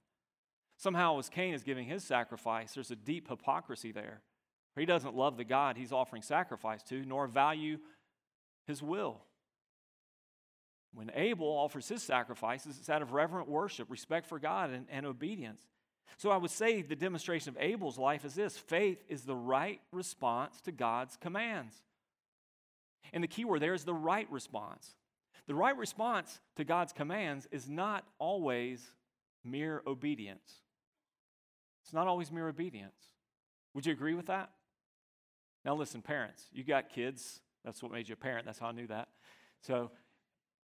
Somehow, 0.86 1.18
as 1.18 1.30
Cain 1.30 1.56
is 1.56 1.64
giving 1.64 1.88
his 1.88 2.04
sacrifice, 2.04 2.76
there's 2.76 2.92
a 2.92 2.96
deep 2.96 3.28
hypocrisy 3.28 3.92
there. 3.92 4.22
He 4.78 4.86
doesn't 4.86 5.16
love 5.16 5.36
the 5.36 5.44
God 5.44 5.78
he's 5.78 5.92
offering 5.92 6.22
sacrifice 6.22 6.84
to, 6.84 7.04
nor 7.04 7.26
value 7.26 7.80
his 8.68 8.84
will. 8.84 9.24
When 10.94 11.10
Abel 11.16 11.48
offers 11.48 11.88
his 11.88 12.04
sacrifices, 12.04 12.78
it's 12.78 12.88
out 12.92 13.02
of 13.02 13.14
reverent 13.14 13.50
worship, 13.50 13.90
respect 13.90 14.28
for 14.28 14.38
God, 14.38 14.70
and, 14.70 14.86
and 14.92 15.08
obedience. 15.08 15.64
So 16.18 16.30
I 16.30 16.38
would 16.38 16.52
say 16.52 16.84
the 16.84 16.96
demonstration 16.96 17.50
of 17.50 17.58
Abel's 17.60 17.98
life 17.98 18.24
is 18.24 18.36
this 18.36 18.56
faith 18.56 19.04
is 19.10 19.24
the 19.24 19.36
right 19.36 19.82
response 19.92 20.62
to 20.66 20.72
God's 20.72 21.18
commands. 21.18 21.74
And 23.12 23.24
the 23.24 23.28
key 23.28 23.44
word 23.44 23.64
there 23.64 23.74
is 23.74 23.86
the 23.86 23.94
right 23.96 24.32
response. 24.32 24.94
The 25.48 25.56
right 25.56 25.76
response 25.76 26.40
to 26.58 26.64
God's 26.64 26.94
commands 26.94 27.48
is 27.50 27.68
not 27.68 28.06
always 28.20 28.86
mere 29.44 29.82
obedience. 29.88 30.62
It's 31.86 31.94
not 31.94 32.08
always 32.08 32.32
mere 32.32 32.48
obedience. 32.48 32.98
Would 33.76 33.86
you 33.86 33.94
agree 33.94 34.16
with 34.16 34.26
that? 34.26 34.50
Now, 35.64 35.76
listen, 35.76 36.02
parents, 36.02 36.48
you 36.52 36.64
got 36.64 36.90
kids. 36.90 37.42
That's 37.64 37.84
what 37.84 37.92
made 37.92 38.10
you 38.10 38.14
a 38.14 38.18
parent. 38.18 38.44
That's 38.48 38.58
how 38.58 38.68
I 38.68 38.72
knew 38.72 38.88
that. 38.88 39.10
So, 39.62 39.92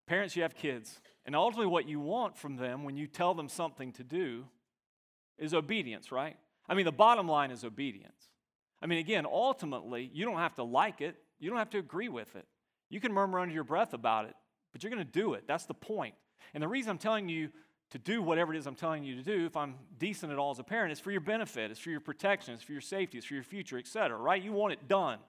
parents, 0.08 0.36
you 0.36 0.42
have 0.42 0.56
kids. 0.56 1.00
And 1.28 1.36
ultimately, 1.36 1.68
what 1.68 1.88
you 1.88 2.00
want 2.00 2.40
from 2.40 2.56
them 2.56 2.84
when 2.84 2.98
you 2.98 3.06
tell 3.06 3.36
them 3.36 3.50
something 3.50 3.92
to 3.94 4.04
do 4.04 4.46
is 5.38 5.54
obedience, 5.54 6.12
right? 6.12 6.38
I 6.68 6.74
mean, 6.74 6.86
the 6.86 6.92
bottom 6.92 7.28
line 7.28 7.52
is 7.52 7.64
obedience. 7.64 8.32
I 8.82 8.88
mean, 8.88 8.98
again, 8.98 9.28
ultimately, 9.28 10.10
you 10.12 10.26
don't 10.26 10.38
have 10.38 10.56
to 10.56 10.64
like 10.64 11.02
it, 11.02 11.18
you 11.40 11.52
don't 11.52 11.60
have 11.60 11.70
to 11.72 11.78
agree 11.78 12.10
with 12.10 12.36
it. 12.36 12.48
You 12.90 13.00
can 13.00 13.14
murmur 13.14 13.40
under 13.40 13.54
your 13.54 13.64
breath 13.64 13.94
about 13.94 14.26
it, 14.26 14.34
but 14.72 14.82
you're 14.82 14.92
going 14.92 15.06
to 15.06 15.12
do 15.12 15.36
it. 15.36 15.44
That's 15.48 15.66
the 15.66 15.76
point. 15.76 16.16
And 16.56 16.64
the 16.64 16.68
reason 16.68 16.90
I'm 16.90 16.98
telling 16.98 17.30
you 17.30 17.50
to 17.92 18.00
do 18.00 18.22
whatever 18.22 18.54
it 18.54 18.58
is 18.58 18.68
I'm 18.68 18.76
telling 18.76 19.04
you 19.04 19.16
to 19.16 19.22
do, 19.22 19.46
if 19.46 19.56
I'm 19.56 19.76
decent 20.00 20.32
at 20.32 20.38
all 20.38 20.52
as 20.52 20.60
a 20.60 20.64
parent, 20.64 20.92
it's 20.92 21.02
for 21.02 21.12
your 21.12 21.22
benefit, 21.22 21.72
it's 21.72 21.80
for 21.80 21.90
your 21.90 22.00
protection, 22.00 22.54
it's 22.54 22.64
for 22.64 22.72
your 22.72 22.82
safety, 22.82 23.18
it's 23.18 23.28
for 23.28 23.34
your 23.34 23.44
future, 23.44 23.78
etc. 23.78 24.18
Right? 24.18 24.42
You 24.42 24.54
want 24.54 24.74
it 24.74 24.88
done. 24.88 25.20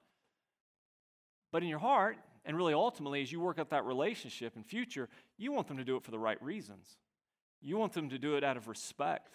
But 1.51 1.63
in 1.63 1.69
your 1.69 1.81
heart, 1.81 2.17
and 2.45 2.57
really 2.57 2.73
ultimately, 2.73 3.21
as 3.23 3.31
you 3.31 3.41
work 3.41 3.59
out 3.59 3.71
that 3.71 3.85
relationship 3.85 4.57
in 4.57 4.63
future, 4.63 5.09
you 5.39 5.53
want 5.53 5.69
them 5.69 5.77
to 5.77 5.85
do 5.85 5.97
it 5.97 6.03
for 6.03 6.11
the 6.11 6.19
right 6.19 6.43
reasons. 6.43 6.97
You 7.61 7.77
want 7.77 7.93
them 7.93 8.09
to 8.11 8.19
do 8.19 8.37
it 8.37 8.45
out 8.45 8.57
of 8.57 8.69
respect. 8.69 9.35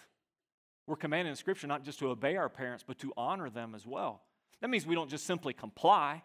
We're 0.86 0.96
commanded 0.96 1.30
in 1.30 1.36
Scripture 1.36 1.66
not 1.66 1.84
just 1.84 1.98
to 2.00 2.08
obey 2.08 2.36
our 2.36 2.48
parents, 2.48 2.84
but 2.86 2.98
to 3.00 3.12
honor 3.16 3.50
them 3.50 3.74
as 3.74 3.86
well. 3.86 4.22
That 4.60 4.70
means 4.70 4.86
we 4.86 4.94
don't 4.94 5.10
just 5.10 5.26
simply 5.26 5.52
comply 5.52 6.22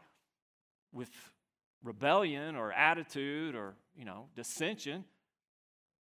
with 0.92 1.10
rebellion 1.84 2.56
or 2.56 2.72
attitude 2.72 3.56
or, 3.56 3.76
you 3.96 4.06
know, 4.06 4.28
dissension. 4.36 5.04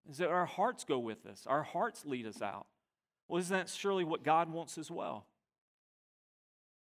Is 0.09 0.17
that 0.17 0.29
our 0.29 0.45
hearts 0.45 0.83
go 0.83 0.99
with 0.99 1.25
us, 1.25 1.45
our 1.47 1.63
hearts 1.63 2.05
lead 2.05 2.25
us 2.25 2.41
out. 2.41 2.67
Well, 3.27 3.39
isn't 3.39 3.55
that 3.55 3.69
surely 3.69 4.03
what 4.03 4.23
God 4.23 4.51
wants 4.51 4.77
as 4.77 4.91
well? 4.91 5.25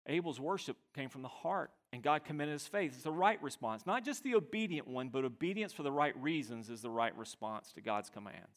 Abel's 0.08 0.40
worship 0.40 0.76
came 0.94 1.08
from 1.08 1.22
the 1.22 1.28
heart, 1.28 1.70
and 1.92 2.02
God 2.02 2.24
commended 2.24 2.52
his 2.52 2.66
faith. 2.66 2.92
It's 2.94 3.04
the 3.04 3.12
right 3.12 3.42
response. 3.42 3.86
Not 3.86 4.04
just 4.04 4.22
the 4.22 4.34
obedient 4.34 4.86
one, 4.86 5.08
but 5.08 5.24
obedience 5.24 5.72
for 5.72 5.82
the 5.82 5.90
right 5.90 6.20
reasons 6.20 6.70
is 6.70 6.82
the 6.82 6.90
right 6.90 7.16
response 7.16 7.72
to 7.72 7.80
God's 7.80 8.10
commands. 8.10 8.56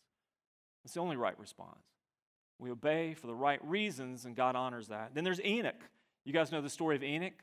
It's 0.84 0.94
the 0.94 1.00
only 1.00 1.16
right 1.16 1.38
response. 1.40 1.86
We 2.60 2.72
obey 2.72 3.14
for 3.14 3.28
the 3.28 3.36
right 3.36 3.64
reasons, 3.64 4.26
and 4.26 4.36
God 4.36 4.56
honors 4.56 4.90
that. 4.90 5.16
Then 5.16 5.24
there's 5.24 5.42
Enoch. 5.42 5.82
You 6.26 6.34
guys 6.34 6.52
know 6.52 6.62
the 6.62 6.70
story 6.70 6.96
of 6.96 7.04
Enoch? 7.04 7.34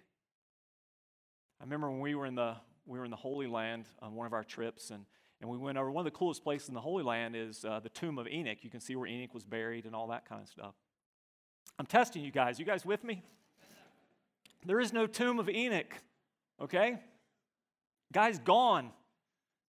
I 1.60 1.64
remember 1.64 1.90
when 1.90 2.00
we 2.00 2.14
were 2.14 2.26
in 2.26 2.34
the 2.34 2.56
we 2.86 2.98
were 2.98 3.04
in 3.04 3.10
the 3.10 3.16
Holy 3.16 3.48
Land 3.48 3.88
on 4.00 4.14
one 4.14 4.26
of 4.26 4.32
our 4.32 4.44
trips, 4.44 4.90
and, 4.90 5.06
and 5.40 5.50
we 5.50 5.58
went 5.58 5.76
over 5.76 5.90
one 5.90 6.06
of 6.06 6.12
the 6.12 6.16
coolest 6.16 6.42
places 6.42 6.68
in 6.68 6.74
the 6.74 6.80
Holy 6.80 7.02
Land 7.02 7.36
is 7.36 7.64
uh, 7.64 7.80
the 7.80 7.88
tomb 7.88 8.18
of 8.18 8.26
Enoch. 8.26 8.58
You 8.62 8.70
can 8.70 8.80
see 8.80 8.96
where 8.96 9.06
Enoch 9.06 9.34
was 9.34 9.44
buried 9.44 9.84
and 9.84 9.94
all 9.94 10.08
that 10.08 10.28
kind 10.28 10.40
of 10.42 10.48
stuff. 10.48 10.74
I'm 11.78 11.86
testing 11.86 12.24
you 12.24 12.30
guys. 12.30 12.58
You 12.58 12.64
guys 12.64 12.86
with 12.86 13.04
me? 13.04 13.22
There 14.64 14.80
is 14.80 14.92
no 14.92 15.06
tomb 15.06 15.38
of 15.38 15.48
Enoch, 15.48 15.94
okay? 16.60 16.98
Guy's 18.12 18.38
gone. 18.38 18.90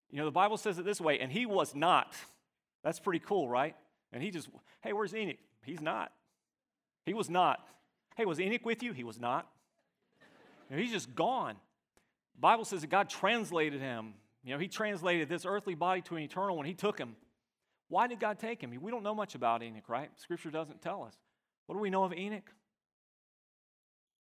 You 0.10 0.20
know, 0.20 0.26
the 0.26 0.32
Bible 0.32 0.58
says 0.58 0.80
it 0.80 0.86
this 0.86 1.02
way, 1.02 1.20
and 1.20 1.32
he 1.32 1.46
was 1.46 1.76
not. 1.76 2.16
That's 2.84 3.00
pretty 3.00 3.20
cool, 3.20 3.50
right? 3.50 3.76
And 4.14 4.24
he 4.24 4.32
just, 4.32 4.48
hey, 4.82 4.94
where's 4.94 5.14
Enoch? 5.14 5.38
He's 5.66 5.82
not. 5.82 6.12
He 7.06 7.14
was 7.14 7.30
not. 7.30 7.68
Hey, 8.16 8.26
was 8.26 8.40
Enoch 8.40 8.66
with 8.66 8.82
you? 8.82 8.94
He 8.94 9.04
was 9.04 9.20
not. 9.20 9.48
You 10.70 10.76
know, 10.76 10.82
he's 10.82 10.92
just 10.92 11.14
gone. 11.14 11.56
The 12.36 12.42
Bible 12.42 12.66
says 12.66 12.82
that 12.82 12.90
God 12.90 13.10
translated 13.10 13.82
him. 13.82 14.14
You 14.48 14.54
know, 14.54 14.60
he 14.60 14.70
translated 14.70 15.28
this 15.28 15.46
earthly 15.46 15.76
body 15.76 16.02
to 16.04 16.16
an 16.16 16.24
eternal 16.24 16.56
one. 16.56 16.66
He 16.66 16.74
took 16.74 16.98
him. 16.98 17.18
Why 17.90 18.08
did 18.08 18.22
God 18.22 18.40
take 18.40 18.62
him? 18.62 18.72
We 18.82 18.92
don't 18.92 19.04
know 19.04 19.14
much 19.14 19.36
about 19.36 19.62
Enoch, 19.62 19.90
right? 19.90 20.10
Scripture 20.16 20.50
doesn't 20.50 20.82
tell 20.82 21.04
us. 21.04 21.18
What 21.66 21.76
do 21.76 21.82
we 21.82 21.90
know 21.90 22.06
of 22.06 22.14
Enoch? 22.14 22.50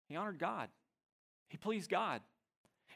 He 0.08 0.16
honored 0.16 0.40
God, 0.40 0.68
he 1.48 1.56
pleased 1.56 1.88
God. 1.88 2.22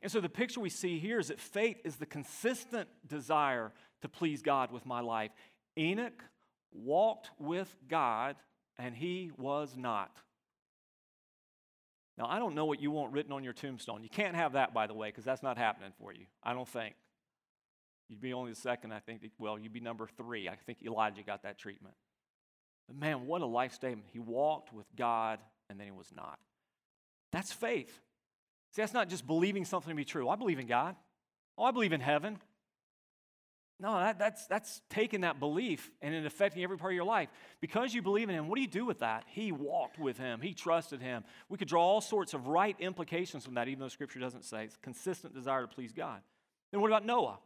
And 0.02 0.10
so 0.10 0.20
the 0.20 0.28
picture 0.28 0.58
we 0.58 0.70
see 0.70 0.98
here 0.98 1.20
is 1.20 1.28
that 1.28 1.38
faith 1.38 1.76
is 1.84 1.96
the 1.96 2.06
consistent 2.06 2.88
desire 3.06 3.72
to 4.02 4.08
please 4.08 4.42
God 4.42 4.72
with 4.72 4.84
my 4.84 5.00
life. 5.00 5.30
Enoch 5.78 6.24
walked 6.72 7.30
with 7.38 7.72
God 7.88 8.34
and 8.76 8.92
he 8.92 9.30
was 9.36 9.76
not. 9.76 10.10
Now, 12.18 12.26
I 12.28 12.40
don't 12.40 12.56
know 12.56 12.64
what 12.66 12.80
you 12.80 12.90
want 12.90 13.12
written 13.12 13.32
on 13.32 13.44
your 13.44 13.52
tombstone. 13.52 14.02
You 14.02 14.08
can't 14.08 14.34
have 14.34 14.54
that, 14.54 14.74
by 14.74 14.88
the 14.88 14.94
way, 14.94 15.10
because 15.10 15.24
that's 15.24 15.42
not 15.44 15.58
happening 15.58 15.92
for 15.96 16.12
you. 16.12 16.26
I 16.42 16.54
don't 16.54 16.68
think. 16.68 16.94
You'd 18.10 18.20
be 18.20 18.32
only 18.32 18.50
the 18.50 18.60
second, 18.60 18.92
I 18.92 18.98
think. 18.98 19.22
Well, 19.38 19.56
you'd 19.56 19.72
be 19.72 19.80
number 19.80 20.08
three. 20.16 20.48
I 20.48 20.56
think 20.66 20.82
Elijah 20.84 21.22
got 21.22 21.44
that 21.44 21.58
treatment. 21.58 21.94
But 22.88 22.98
man, 22.98 23.26
what 23.26 23.40
a 23.40 23.46
life 23.46 23.72
statement. 23.72 24.08
He 24.12 24.18
walked 24.18 24.74
with 24.74 24.86
God 24.96 25.38
and 25.70 25.78
then 25.78 25.86
he 25.86 25.92
was 25.92 26.10
not. 26.14 26.40
That's 27.30 27.52
faith. 27.52 28.00
See, 28.72 28.82
that's 28.82 28.92
not 28.92 29.08
just 29.08 29.28
believing 29.28 29.64
something 29.64 29.90
to 29.90 29.94
be 29.94 30.04
true. 30.04 30.28
I 30.28 30.34
believe 30.34 30.58
in 30.58 30.66
God. 30.66 30.96
Oh, 31.56 31.62
I 31.62 31.70
believe 31.70 31.92
in 31.92 32.00
heaven. 32.00 32.38
No, 33.78 33.96
that, 33.98 34.18
that's, 34.18 34.46
that's 34.48 34.82
taking 34.90 35.20
that 35.20 35.38
belief 35.38 35.88
and 36.02 36.12
it 36.12 36.26
affecting 36.26 36.64
every 36.64 36.76
part 36.76 36.92
of 36.92 36.96
your 36.96 37.04
life. 37.04 37.28
Because 37.60 37.94
you 37.94 38.02
believe 38.02 38.28
in 38.28 38.34
Him, 38.34 38.48
what 38.48 38.56
do 38.56 38.62
you 38.62 38.68
do 38.68 38.84
with 38.84 38.98
that? 38.98 39.24
He 39.28 39.52
walked 39.52 40.00
with 40.00 40.18
Him, 40.18 40.40
He 40.40 40.52
trusted 40.52 41.00
Him. 41.00 41.22
We 41.48 41.58
could 41.58 41.68
draw 41.68 41.82
all 41.82 42.00
sorts 42.00 42.34
of 42.34 42.48
right 42.48 42.76
implications 42.80 43.44
from 43.44 43.54
that, 43.54 43.68
even 43.68 43.78
though 43.78 43.88
Scripture 43.88 44.18
doesn't 44.18 44.44
say 44.44 44.64
it's 44.64 44.76
consistent 44.82 45.32
desire 45.32 45.62
to 45.62 45.68
please 45.68 45.92
God. 45.92 46.20
Then 46.72 46.80
what 46.80 46.88
about 46.88 47.06
Noah? 47.06 47.38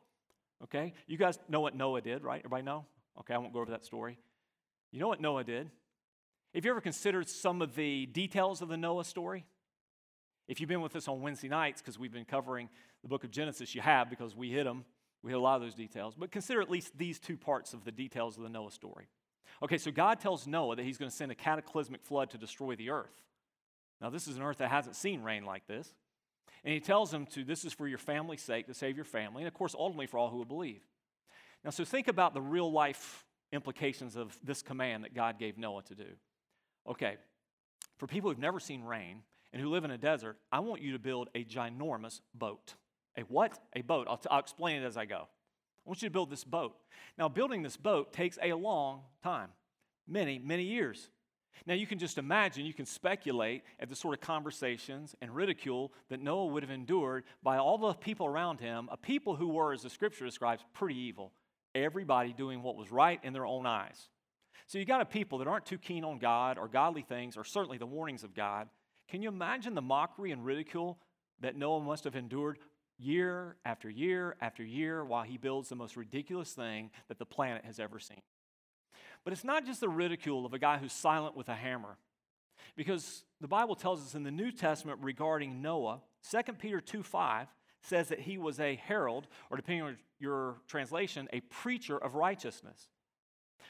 Okay, 0.64 0.94
you 1.06 1.18
guys 1.18 1.38
know 1.48 1.60
what 1.60 1.76
Noah 1.76 2.00
did, 2.00 2.24
right? 2.24 2.40
Everybody 2.40 2.62
know? 2.62 2.86
Okay, 3.20 3.34
I 3.34 3.38
won't 3.38 3.52
go 3.52 3.60
over 3.60 3.70
that 3.72 3.84
story. 3.84 4.18
You 4.90 4.98
know 4.98 5.08
what 5.08 5.20
Noah 5.20 5.44
did? 5.44 5.70
Have 6.54 6.64
you 6.64 6.70
ever 6.70 6.80
considered 6.80 7.28
some 7.28 7.60
of 7.60 7.74
the 7.74 8.06
details 8.06 8.62
of 8.62 8.68
the 8.68 8.76
Noah 8.76 9.04
story? 9.04 9.44
If 10.46 10.60
you've 10.60 10.68
been 10.68 10.80
with 10.80 10.94
us 10.96 11.08
on 11.08 11.20
Wednesday 11.20 11.48
nights, 11.48 11.80
because 11.80 11.98
we've 11.98 12.12
been 12.12 12.24
covering 12.24 12.68
the 13.02 13.08
book 13.08 13.24
of 13.24 13.30
Genesis, 13.30 13.74
you 13.74 13.80
have 13.80 14.08
because 14.08 14.36
we 14.36 14.50
hit 14.50 14.64
them. 14.64 14.84
We 15.22 15.32
hit 15.32 15.36
a 15.36 15.40
lot 15.40 15.56
of 15.56 15.62
those 15.62 15.74
details. 15.74 16.14
But 16.16 16.30
consider 16.30 16.60
at 16.60 16.70
least 16.70 16.96
these 16.96 17.18
two 17.18 17.36
parts 17.36 17.72
of 17.72 17.84
the 17.84 17.92
details 17.92 18.36
of 18.36 18.42
the 18.42 18.48
Noah 18.48 18.70
story. 18.70 19.08
Okay, 19.62 19.78
so 19.78 19.90
God 19.90 20.20
tells 20.20 20.46
Noah 20.46 20.76
that 20.76 20.84
he's 20.84 20.98
going 20.98 21.10
to 21.10 21.16
send 21.16 21.32
a 21.32 21.34
cataclysmic 21.34 22.02
flood 22.04 22.30
to 22.30 22.38
destroy 22.38 22.76
the 22.76 22.90
earth. 22.90 23.22
Now, 24.00 24.10
this 24.10 24.28
is 24.28 24.36
an 24.36 24.42
earth 24.42 24.58
that 24.58 24.70
hasn't 24.70 24.96
seen 24.96 25.22
rain 25.22 25.44
like 25.44 25.66
this. 25.66 25.94
And 26.64 26.72
he 26.72 26.80
tells 26.80 27.12
him 27.12 27.26
to, 27.26 27.44
this 27.44 27.64
is 27.64 27.72
for 27.72 27.86
your 27.86 27.98
family's 27.98 28.42
sake, 28.42 28.66
to 28.66 28.74
save 28.74 28.96
your 28.96 29.04
family, 29.04 29.42
and 29.42 29.48
of 29.48 29.54
course, 29.54 29.74
ultimately 29.78 30.06
for 30.06 30.18
all 30.18 30.30
who 30.30 30.38
will 30.38 30.44
believe. 30.44 30.82
Now, 31.64 31.70
so 31.70 31.84
think 31.84 32.08
about 32.08 32.34
the 32.34 32.40
real 32.40 32.70
life 32.70 33.24
implications 33.52 34.16
of 34.16 34.36
this 34.42 34.62
command 34.62 35.04
that 35.04 35.14
God 35.14 35.38
gave 35.38 35.58
Noah 35.58 35.82
to 35.84 35.94
do. 35.94 36.08
Okay, 36.88 37.16
for 37.98 38.06
people 38.06 38.30
who've 38.30 38.38
never 38.38 38.60
seen 38.60 38.82
rain, 38.82 39.22
and 39.54 39.62
who 39.62 39.70
live 39.70 39.84
in 39.84 39.92
a 39.92 39.98
desert, 39.98 40.36
I 40.50 40.58
want 40.58 40.82
you 40.82 40.92
to 40.92 40.98
build 40.98 41.28
a 41.32 41.44
ginormous 41.44 42.20
boat. 42.34 42.74
A 43.16 43.20
what? 43.22 43.56
A 43.76 43.82
boat. 43.82 44.08
I'll, 44.10 44.16
t- 44.16 44.28
I'll 44.28 44.40
explain 44.40 44.82
it 44.82 44.84
as 44.84 44.96
I 44.96 45.04
go. 45.04 45.28
I 45.86 45.88
want 45.88 46.02
you 46.02 46.08
to 46.08 46.12
build 46.12 46.28
this 46.28 46.42
boat. 46.42 46.74
Now, 47.16 47.28
building 47.28 47.62
this 47.62 47.76
boat 47.76 48.12
takes 48.12 48.36
a 48.42 48.52
long 48.54 49.02
time 49.22 49.50
many, 50.08 50.40
many 50.40 50.64
years. 50.64 51.08
Now, 51.66 51.74
you 51.74 51.86
can 51.86 51.98
just 51.98 52.18
imagine, 52.18 52.66
you 52.66 52.74
can 52.74 52.86
speculate 52.86 53.62
at 53.80 53.88
the 53.88 53.96
sort 53.96 54.14
of 54.14 54.20
conversations 54.20 55.14
and 55.22 55.34
ridicule 55.34 55.92
that 56.08 56.20
Noah 56.20 56.46
would 56.46 56.62
have 56.62 56.70
endured 56.70 57.24
by 57.42 57.56
all 57.56 57.78
the 57.78 57.94
people 57.94 58.26
around 58.26 58.60
him, 58.60 58.88
a 58.92 58.96
people 58.96 59.36
who 59.36 59.48
were, 59.48 59.72
as 59.72 59.82
the 59.82 59.90
scripture 59.90 60.24
describes, 60.24 60.64
pretty 60.72 60.96
evil. 60.96 61.32
Everybody 61.74 62.32
doing 62.32 62.62
what 62.62 62.76
was 62.76 62.92
right 62.92 63.20
in 63.22 63.32
their 63.32 63.46
own 63.46 63.66
eyes. 63.66 64.08
So, 64.66 64.78
you 64.78 64.84
got 64.84 65.00
a 65.00 65.06
people 65.06 65.38
that 65.38 65.48
aren't 65.48 65.66
too 65.66 65.78
keen 65.78 66.04
on 66.04 66.18
God 66.18 66.58
or 66.58 66.68
godly 66.68 67.02
things, 67.02 67.36
or 67.36 67.44
certainly 67.44 67.78
the 67.78 67.86
warnings 67.86 68.24
of 68.24 68.34
God, 68.34 68.68
can 69.08 69.22
you 69.22 69.28
imagine 69.28 69.74
the 69.74 69.82
mockery 69.82 70.32
and 70.32 70.44
ridicule 70.44 70.98
that 71.40 71.56
Noah 71.56 71.80
must 71.80 72.04
have 72.04 72.16
endured 72.16 72.58
year 72.98 73.56
after 73.64 73.90
year 73.90 74.36
after 74.40 74.64
year 74.64 75.04
while 75.04 75.22
he 75.24 75.36
builds 75.36 75.68
the 75.68 75.76
most 75.76 75.96
ridiculous 75.96 76.52
thing 76.52 76.90
that 77.08 77.18
the 77.18 77.26
planet 77.26 77.64
has 77.64 77.78
ever 77.78 77.98
seen? 77.98 78.22
But 79.24 79.32
it's 79.32 79.44
not 79.44 79.64
just 79.64 79.80
the 79.80 79.88
ridicule 79.88 80.44
of 80.44 80.52
a 80.52 80.58
guy 80.58 80.78
who's 80.78 80.92
silent 80.92 81.36
with 81.36 81.48
a 81.48 81.54
hammer. 81.54 81.96
Because 82.76 83.24
the 83.40 83.48
Bible 83.48 83.74
tells 83.74 84.04
us 84.04 84.14
in 84.14 84.22
the 84.22 84.30
New 84.30 84.52
Testament 84.52 85.00
regarding 85.02 85.62
Noah, 85.62 86.00
2 86.30 86.52
Peter 86.54 86.80
2 86.80 87.02
5 87.02 87.48
says 87.82 88.08
that 88.08 88.20
he 88.20 88.38
was 88.38 88.60
a 88.60 88.76
herald, 88.76 89.26
or 89.50 89.56
depending 89.56 89.82
on 89.82 89.96
your 90.18 90.56
translation, 90.66 91.28
a 91.32 91.40
preacher 91.40 91.98
of 91.98 92.14
righteousness. 92.14 92.88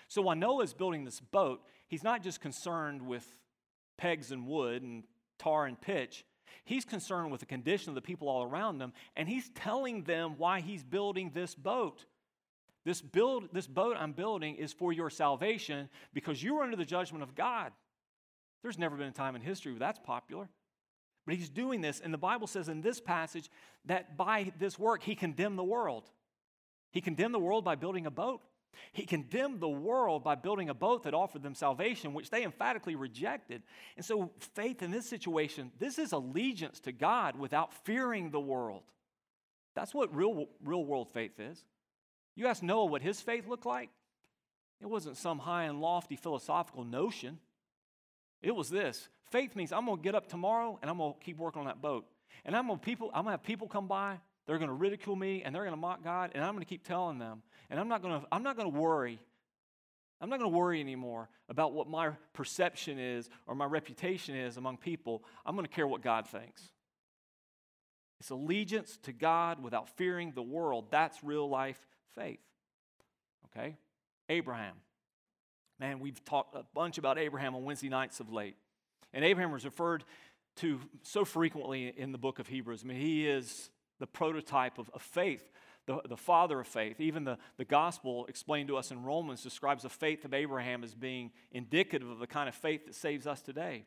So 0.09 0.22
while 0.22 0.36
Noah 0.36 0.62
is 0.62 0.72
building 0.72 1.05
this 1.05 1.20
boat, 1.20 1.62
he's 1.88 2.05
not 2.05 2.22
just 2.22 2.40
concerned 2.40 3.02
with 3.02 3.26
pegs 3.96 4.30
and 4.30 4.46
wood 4.46 4.82
and 4.82 5.05
tar 5.38 5.66
and 5.66 5.80
pitch. 5.80 6.24
He's 6.64 6.84
concerned 6.84 7.30
with 7.32 7.40
the 7.40 7.46
condition 7.46 7.90
of 7.90 7.94
the 7.94 8.02
people 8.02 8.28
all 8.28 8.44
around 8.44 8.80
him, 8.80 8.92
and 9.16 9.28
he's 9.28 9.50
telling 9.50 10.05
them 10.05 10.34
why 10.38 10.61
he's 10.61 10.84
building 10.84 11.32
this 11.34 11.55
boat. 11.55 12.05
This, 12.85 13.01
build, 13.01 13.49
this 13.53 13.66
boat 13.66 13.97
I'm 13.99 14.12
building 14.12 14.57
is 14.57 14.72
for 14.72 14.93
your 14.93 15.09
salvation 15.09 15.89
because 16.12 16.43
you're 16.43 16.62
under 16.62 16.76
the 16.76 16.85
judgment 16.85 17.22
of 17.22 17.35
God. 17.35 17.72
There's 18.62 18.78
never 18.78 18.97
been 18.97 19.09
a 19.09 19.12
time 19.12 19.37
in 19.37 19.43
history 19.43 19.72
where 19.72 19.78
that's 19.78 20.01
popular. 20.01 20.49
But 21.26 21.37
he's 21.37 21.49
doing 21.49 21.80
this, 21.80 22.01
and 22.01 22.12
the 22.12 22.18
Bible 22.18 22.47
says 22.47 22.68
in 22.68 22.82
this 22.82 23.01
passage 23.01 23.51
that 23.87 24.16
by 24.16 24.53
this 24.59 24.78
work, 24.78 25.03
he 25.03 25.14
condemned 25.14 25.59
the 25.59 25.64
world. 25.64 26.11
He 26.91 27.01
condemned 27.01 27.35
the 27.35 27.39
world 27.39 27.64
by 27.64 27.76
building 27.76 28.07
a 28.07 28.11
boat. 28.11 28.43
He 28.93 29.07
condemned 29.07 29.61
the 29.61 29.68
world 29.68 30.24
by 30.24 30.35
building 30.35 30.68
a 30.68 30.74
boat 30.74 31.05
that 31.05 31.14
offered 31.14 31.43
them 31.43 31.55
salvation, 31.55 32.12
which 32.12 32.30
they 32.30 32.45
emphatically 32.45 32.97
rejected. 32.97 33.62
And 33.97 34.05
so, 34.05 34.32
faith 34.39 34.82
in 34.82 34.91
this 34.91 35.09
situation, 35.09 35.70
this 35.78 35.99
is 35.99 36.12
allegiance 36.12 36.80
to 36.80 36.93
God 36.93 37.39
without 37.39 37.72
fearing 37.72 38.30
the 38.30 38.41
world. 38.41 38.82
That's 39.74 39.95
what 39.95 40.14
real, 40.14 40.47
real 40.62 40.85
world 40.85 41.11
faith 41.12 41.39
is. 41.39 41.64
You 42.35 42.47
ask 42.47 42.62
Noah 42.62 42.87
what 42.87 43.03
his 43.03 43.20
faith 43.20 43.47
looked 43.47 43.66
like, 43.66 43.91
it 44.80 44.87
wasn't 44.87 45.16
some 45.16 45.39
high 45.39 45.64
and 45.64 45.80
lofty 45.80 46.16
philosophical 46.16 46.85
notion. 46.85 47.39
It 48.43 48.55
was 48.55 48.68
this 48.68 49.09
faith 49.30 49.57
means 49.57 49.72
I'm 49.72 49.87
going 49.87 49.99
to 49.99 50.03
get 50.03 50.14
up 50.14 50.28
tomorrow 50.28 50.78
and 50.82 50.91
I'm 50.91 50.99
going 50.99 51.14
to 51.14 51.20
keep 51.20 51.39
working 51.39 51.61
on 51.61 51.66
that 51.66 51.80
boat. 51.80 52.05
And 52.45 52.55
I'm 52.55 52.66
going 52.66 52.78
to 52.78 52.85
people, 52.85 53.09
I'm 53.14 53.24
going 53.24 53.37
to 53.37 53.39
have 53.39 53.43
people 53.43 53.68
come 53.68 53.89
by, 53.89 54.18
they're 54.47 54.59
going 54.59 54.68
to 54.68 54.74
ridicule 54.74 55.16
me 55.16 55.43
and 55.43 55.55
they're 55.55 55.62
going 55.62 55.74
to 55.74 55.80
mock 55.80 56.05
God, 56.05 56.32
and 56.35 56.45
I'm 56.45 56.53
going 56.53 56.64
to 56.64 56.68
keep 56.68 56.87
telling 56.87 57.18
them 57.18 57.43
and 57.70 57.80
I'm 57.80 57.89
not 57.89 58.03
going 58.03 58.20
to 58.20 58.26
I'm 58.30 58.43
not 58.43 58.57
going 58.57 58.70
to 58.70 58.78
worry 58.78 59.18
I'm 60.20 60.30
not 60.30 60.39
going 60.39 60.51
to 60.51 60.57
worry 60.57 60.80
anymore 60.80 61.28
about 61.49 61.72
what 61.72 61.89
my 61.89 62.11
perception 62.32 62.99
is 62.99 63.28
or 63.47 63.55
my 63.55 63.66
reputation 63.66 64.35
is 64.35 64.57
among 64.57 64.78
people. 64.78 65.22
I'm 65.45 65.55
going 65.55 65.66
to 65.66 65.72
care 65.72 65.87
what 65.87 66.03
God 66.03 66.26
thinks. 66.26 66.62
It's 68.20 68.30
allegiance 68.30 68.97
to 69.03 69.12
God 69.12 69.62
without 69.62 69.89
fearing 69.99 70.32
the 70.32 70.43
world. 70.43 70.87
That's 70.91 71.22
real 71.22 71.49
life 71.49 71.85
faith. 72.14 72.40
Okay? 73.46 73.76
Abraham. 74.28 74.74
Man, 75.80 76.00
we've 76.00 76.24
talked 76.24 76.54
a 76.54 76.64
bunch 76.74 76.98
about 76.98 77.18
Abraham 77.18 77.54
on 77.54 77.64
Wednesday 77.64 77.88
nights 77.88 78.20
of 78.20 78.32
late. 78.32 78.56
And 79.12 79.24
Abraham 79.24 79.52
was 79.52 79.64
referred 79.64 80.04
to 80.56 80.80
so 81.02 81.24
frequently 81.24 81.88
in 81.88 82.12
the 82.12 82.18
book 82.18 82.38
of 82.38 82.46
Hebrews. 82.46 82.82
I 82.84 82.88
mean, 82.88 83.00
he 83.00 83.28
is 83.28 83.70
the 83.98 84.06
prototype 84.06 84.78
of, 84.78 84.90
of 84.94 85.02
faith, 85.02 85.50
the, 85.86 86.00
the 86.08 86.16
father 86.16 86.60
of 86.60 86.66
faith. 86.66 87.00
Even 87.00 87.24
the, 87.24 87.38
the 87.56 87.64
gospel 87.64 88.26
explained 88.26 88.68
to 88.68 88.76
us 88.76 88.90
in 88.90 89.02
Romans 89.02 89.42
describes 89.42 89.82
the 89.82 89.88
faith 89.88 90.24
of 90.24 90.32
Abraham 90.32 90.84
as 90.84 90.94
being 90.94 91.30
indicative 91.52 92.08
of 92.08 92.18
the 92.18 92.26
kind 92.26 92.48
of 92.48 92.54
faith 92.54 92.86
that 92.86 92.94
saves 92.94 93.26
us 93.26 93.40
today. 93.40 93.84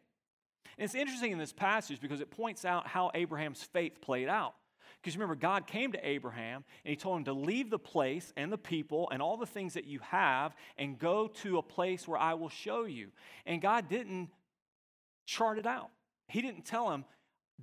And 0.78 0.86
it's 0.86 0.95
interesting 0.95 1.32
in 1.32 1.38
this 1.38 1.53
passage 1.53 1.99
because 1.99 2.21
it 2.21 2.30
points 2.30 2.65
out 2.65 2.88
how 2.88 3.11
Abraham's 3.13 3.63
faith 3.63 4.01
played 4.01 4.28
out. 4.28 4.53
Because 5.02 5.16
remember, 5.16 5.36
God 5.36 5.68
came 5.68 5.91
to 5.93 6.08
Abraham 6.08 6.64
and 6.84 6.89
he 6.89 6.95
told 6.95 7.18
him 7.18 7.26
to 7.26 7.34
leave 7.34 7.70
the 7.70 7.80
place 7.80 8.34
and 8.36 8.52
the 8.52 8.58
people 8.58 9.10
and 9.12 9.22
all 9.22 9.38
the 9.38 9.45
things 9.45 9.76
that 9.76 9.86
you 9.86 10.00
have 10.00 10.56
and 10.78 11.00
go 11.00 11.28
to 11.43 11.60
a 11.60 11.64
place 11.64 12.08
where 12.08 12.20
I 12.20 12.34
will 12.34 12.50
show 12.50 12.86
you. 12.86 13.10
And 13.45 13.62
God 13.62 13.88
didn't 13.89 14.30
chart 15.26 15.60
it 15.60 15.66
out. 15.66 15.89
He 16.28 16.41
didn't 16.41 16.66
tell 16.66 16.91
him, 16.91 17.06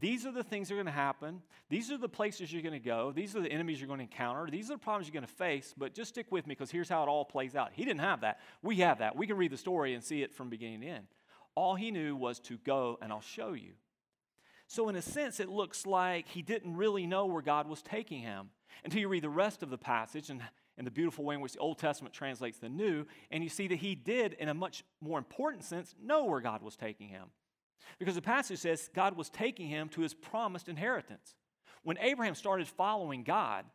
these 0.01 0.27
are 0.27 0.33
the 0.33 0.43
things 0.43 0.69
that 0.69 0.75
are 0.75 0.79
going 0.79 0.87
to 0.87 0.93
happen. 0.93 1.41
These 1.71 1.93
are 1.93 1.99
the 1.99 2.09
places 2.09 2.53
you're 2.53 2.63
going 2.63 2.73
to 2.73 2.79
go. 2.79 3.13
These 3.15 3.37
are 3.37 3.41
the 3.41 3.51
enemies 3.51 3.81
you're 3.81 3.89
going 3.89 3.99
to 3.99 4.05
encounter. 4.05 4.51
These 4.51 4.71
are 4.71 4.75
the 4.75 4.79
problems 4.79 5.07
you're 5.07 5.21
going 5.21 5.27
to 5.27 5.35
face, 5.35 5.75
but 5.77 5.95
just 5.95 6.11
stick 6.11 6.27
with 6.31 6.47
me 6.47 6.55
because 6.55 6.71
here's 6.71 6.89
how 6.89 7.03
it 7.03 7.09
all 7.09 7.25
plays 7.25 7.55
out. 7.55 7.71
He 7.73 7.85
didn't 7.85 8.01
have 8.01 8.23
that. 8.23 8.41
We 8.63 8.77
have 8.77 8.99
that. 8.99 9.17
We 9.17 9.27
can 9.27 9.37
read 9.37 9.53
the 9.53 9.57
story 9.57 9.95
and 9.95 10.03
see 10.03 10.23
it 10.23 10.35
from 10.35 10.49
beginning 10.51 10.81
to 10.81 10.87
end. 10.89 11.07
All 11.55 11.77
he 11.77 11.93
knew 11.93 12.17
was 12.17 12.41
to 12.41 12.59
go 12.59 12.99
and 13.01 13.13
I'll 13.13 13.21
show 13.21 13.53
you. 13.53 13.73
So, 14.75 14.89
in 14.89 14.97
a 14.97 15.03
sense, 15.03 15.39
it 15.39 15.49
looks 15.49 15.87
like 15.87 16.27
he 16.27 16.43
didn't 16.43 16.77
really 16.77 17.07
know 17.07 17.27
where 17.27 17.43
God 17.43 17.69
was 17.69 17.81
taking 17.81 18.23
him 18.23 18.51
until 18.83 18.99
you 18.99 19.07
read 19.07 19.23
the 19.23 19.29
rest 19.29 19.63
of 19.63 19.71
the 19.71 19.79
passage 19.79 20.31
and, 20.31 20.43
and 20.77 20.85
the 20.85 20.91
beautiful 20.91 21.25
way 21.25 21.37
in 21.37 21.41
which 21.41 21.53
the 21.53 21.61
Old 21.61 21.79
Testament 21.79 22.13
translates 22.13 22.59
the 22.59 22.69
New, 22.69 23.07
and 23.31 23.45
you 23.45 23.49
see 23.49 23.69
that 23.69 23.77
he 23.77 23.95
did, 23.95 24.33
in 24.33 24.49
a 24.49 24.55
much 24.55 24.83
more 25.01 25.17
important 25.17 25.63
sense, 25.63 25.95
know 26.03 26.25
where 26.25 26.41
God 26.41 26.61
was 26.61 26.75
taking 26.75 27.07
him. 27.07 27.27
Because 28.01 28.17
the 28.17 28.21
passage 28.21 28.59
says 28.59 28.91
God 28.93 29.17
was 29.17 29.31
taking 29.31 29.69
him 29.69 29.89
to 29.91 30.01
his 30.01 30.13
promised 30.13 30.69
inheritance. 30.69 31.37
When 31.85 31.97
Abraham 31.99 32.35
started 32.35 32.67
following 32.67 33.23
God, 33.23 33.67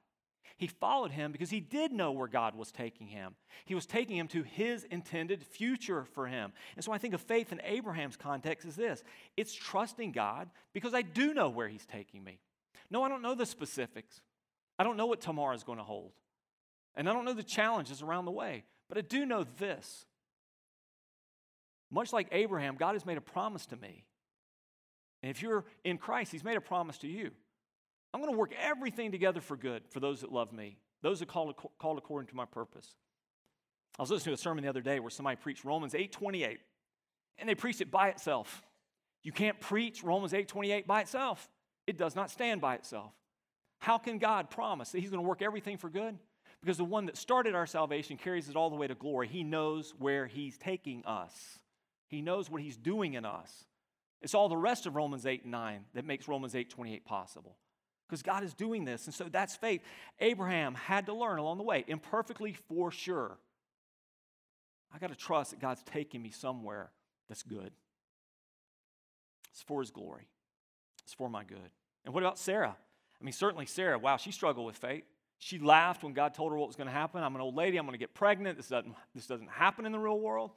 he 0.57 0.67
followed 0.67 1.11
him 1.11 1.31
because 1.31 1.49
he 1.49 1.61
did 1.61 1.91
know 1.91 2.11
where 2.11 2.27
God 2.27 2.55
was 2.55 2.71
taking 2.71 3.07
him. 3.07 3.35
He 3.65 3.75
was 3.75 3.85
taking 3.85 4.17
him 4.17 4.27
to 4.29 4.43
his 4.43 4.83
intended 4.83 5.43
future 5.43 6.03
for 6.03 6.27
him. 6.27 6.51
And 6.75 6.83
so 6.83 6.91
I 6.91 6.97
think 6.97 7.13
of 7.13 7.21
faith 7.21 7.51
in 7.51 7.61
Abraham's 7.63 8.17
context 8.17 8.67
is 8.67 8.75
this 8.75 9.03
it's 9.37 9.53
trusting 9.53 10.11
God 10.11 10.49
because 10.73 10.93
I 10.93 11.01
do 11.01 11.33
know 11.33 11.49
where 11.49 11.67
he's 11.67 11.85
taking 11.85 12.23
me. 12.23 12.39
No, 12.91 13.03
I 13.03 13.09
don't 13.09 13.21
know 13.21 13.35
the 13.35 13.45
specifics. 13.45 14.21
I 14.77 14.83
don't 14.83 14.97
know 14.97 15.05
what 15.05 15.21
tomorrow 15.21 15.55
is 15.55 15.63
going 15.63 15.77
to 15.77 15.83
hold. 15.83 16.11
And 16.95 17.09
I 17.09 17.13
don't 17.13 17.25
know 17.25 17.33
the 17.33 17.43
challenges 17.43 18.01
around 18.01 18.25
the 18.25 18.31
way. 18.31 18.63
But 18.89 18.97
I 18.97 19.01
do 19.01 19.25
know 19.25 19.45
this. 19.59 20.05
Much 21.91 22.11
like 22.11 22.27
Abraham, 22.31 22.75
God 22.75 22.93
has 22.93 23.05
made 23.05 23.17
a 23.17 23.21
promise 23.21 23.65
to 23.67 23.77
me. 23.77 24.03
And 25.21 25.29
if 25.29 25.41
you're 25.41 25.65
in 25.83 25.97
Christ, 25.97 26.31
he's 26.31 26.43
made 26.43 26.57
a 26.57 26.61
promise 26.61 26.97
to 26.99 27.07
you. 27.07 27.31
I'm 28.13 28.21
going 28.21 28.33
to 28.33 28.37
work 28.37 28.53
everything 28.59 29.11
together 29.11 29.41
for 29.41 29.55
good 29.55 29.83
for 29.89 29.99
those 29.99 30.21
that 30.21 30.31
love 30.31 30.51
me, 30.51 30.77
those 31.01 31.19
that 31.19 31.27
called, 31.27 31.55
called 31.77 31.97
according 31.97 32.27
to 32.29 32.35
my 32.35 32.45
purpose. 32.45 32.95
I 33.97 34.01
was 34.01 34.09
listening 34.09 34.35
to 34.35 34.39
a 34.39 34.43
sermon 34.43 34.63
the 34.63 34.69
other 34.69 34.81
day 34.81 34.99
where 34.99 35.09
somebody 35.09 35.35
preached 35.35 35.63
Romans 35.63 35.93
8:28, 35.93 36.59
and 37.37 37.47
they 37.47 37.55
preached 37.55 37.81
it 37.81 37.91
by 37.91 38.09
itself. 38.09 38.63
You 39.23 39.31
can't 39.31 39.59
preach 39.59 40.03
Romans 40.03 40.33
8:28 40.33 40.87
by 40.87 41.01
itself. 41.01 41.49
It 41.85 41.97
does 41.97 42.15
not 42.15 42.31
stand 42.31 42.61
by 42.61 42.75
itself. 42.75 43.13
How 43.79 43.97
can 43.97 44.17
God 44.17 44.49
promise 44.49 44.91
that 44.91 44.99
He's 44.99 45.09
going 45.09 45.23
to 45.23 45.27
work 45.27 45.41
everything 45.41 45.77
for 45.77 45.89
good? 45.89 46.17
Because 46.61 46.77
the 46.77 46.85
one 46.85 47.05
that 47.05 47.17
started 47.17 47.55
our 47.55 47.67
salvation 47.67 48.17
carries 48.17 48.49
it 48.49 48.55
all 48.55 48.69
the 48.69 48.75
way 48.75 48.87
to 48.87 48.95
glory. 48.95 49.27
He 49.27 49.43
knows 49.43 49.93
where 49.97 50.25
He's 50.25 50.57
taking 50.57 51.05
us. 51.05 51.59
He 52.07 52.21
knows 52.21 52.49
what 52.49 52.61
He's 52.61 52.77
doing 52.77 53.13
in 53.13 53.25
us. 53.25 53.65
It's 54.21 54.33
all 54.33 54.49
the 54.49 54.57
rest 54.57 54.85
of 54.85 54.95
Romans 54.95 55.25
8 55.25 55.43
and 55.43 55.51
9 55.51 55.85
that 55.93 56.05
makes 56.05 56.27
Romans 56.27 56.55
8:28 56.55 57.05
possible 57.05 57.57
because 58.09 58.23
God 58.23 58.43
is 58.43 58.53
doing 58.55 58.85
this. 58.85 59.05
And 59.05 59.13
so 59.13 59.25
that's 59.25 59.55
faith. 59.55 59.81
Abraham 60.19 60.73
had 60.73 61.05
to 61.05 61.13
learn 61.13 61.37
along 61.37 61.57
the 61.57 61.63
way, 61.63 61.85
imperfectly 61.87 62.53
for 62.67 62.91
sure. 62.91 63.37
I 64.93 64.97
got 64.97 65.09
to 65.09 65.15
trust 65.15 65.51
that 65.51 65.59
God's 65.59 65.83
taking 65.83 66.21
me 66.21 66.31
somewhere 66.31 66.89
that's 67.27 67.43
good. 67.43 67.71
It's 69.51 69.61
for 69.61 69.81
his 69.81 69.91
glory, 69.91 70.27
it's 71.03 71.13
for 71.13 71.29
my 71.29 71.43
good. 71.43 71.71
And 72.05 72.13
what 72.13 72.23
about 72.23 72.39
Sarah? 72.39 72.75
I 73.21 73.23
mean, 73.23 73.33
certainly 73.33 73.65
Sarah, 73.65 73.99
wow, 73.99 74.17
she 74.17 74.31
struggled 74.31 74.65
with 74.65 74.77
faith. 74.77 75.03
She 75.37 75.59
laughed 75.59 76.03
when 76.03 76.13
God 76.13 76.33
told 76.33 76.51
her 76.51 76.57
what 76.57 76.67
was 76.67 76.75
going 76.75 76.87
to 76.87 76.93
happen. 76.93 77.23
I'm 77.23 77.35
an 77.35 77.41
old 77.41 77.55
lady, 77.55 77.77
I'm 77.77 77.85
going 77.85 77.93
to 77.93 77.99
get 77.99 78.13
pregnant. 78.13 78.57
This 78.57 78.67
doesn't, 78.67 78.95
this 79.13 79.27
doesn't 79.27 79.49
happen 79.49 79.85
in 79.85 79.91
the 79.91 79.99
real 79.99 80.19
world. 80.19 80.51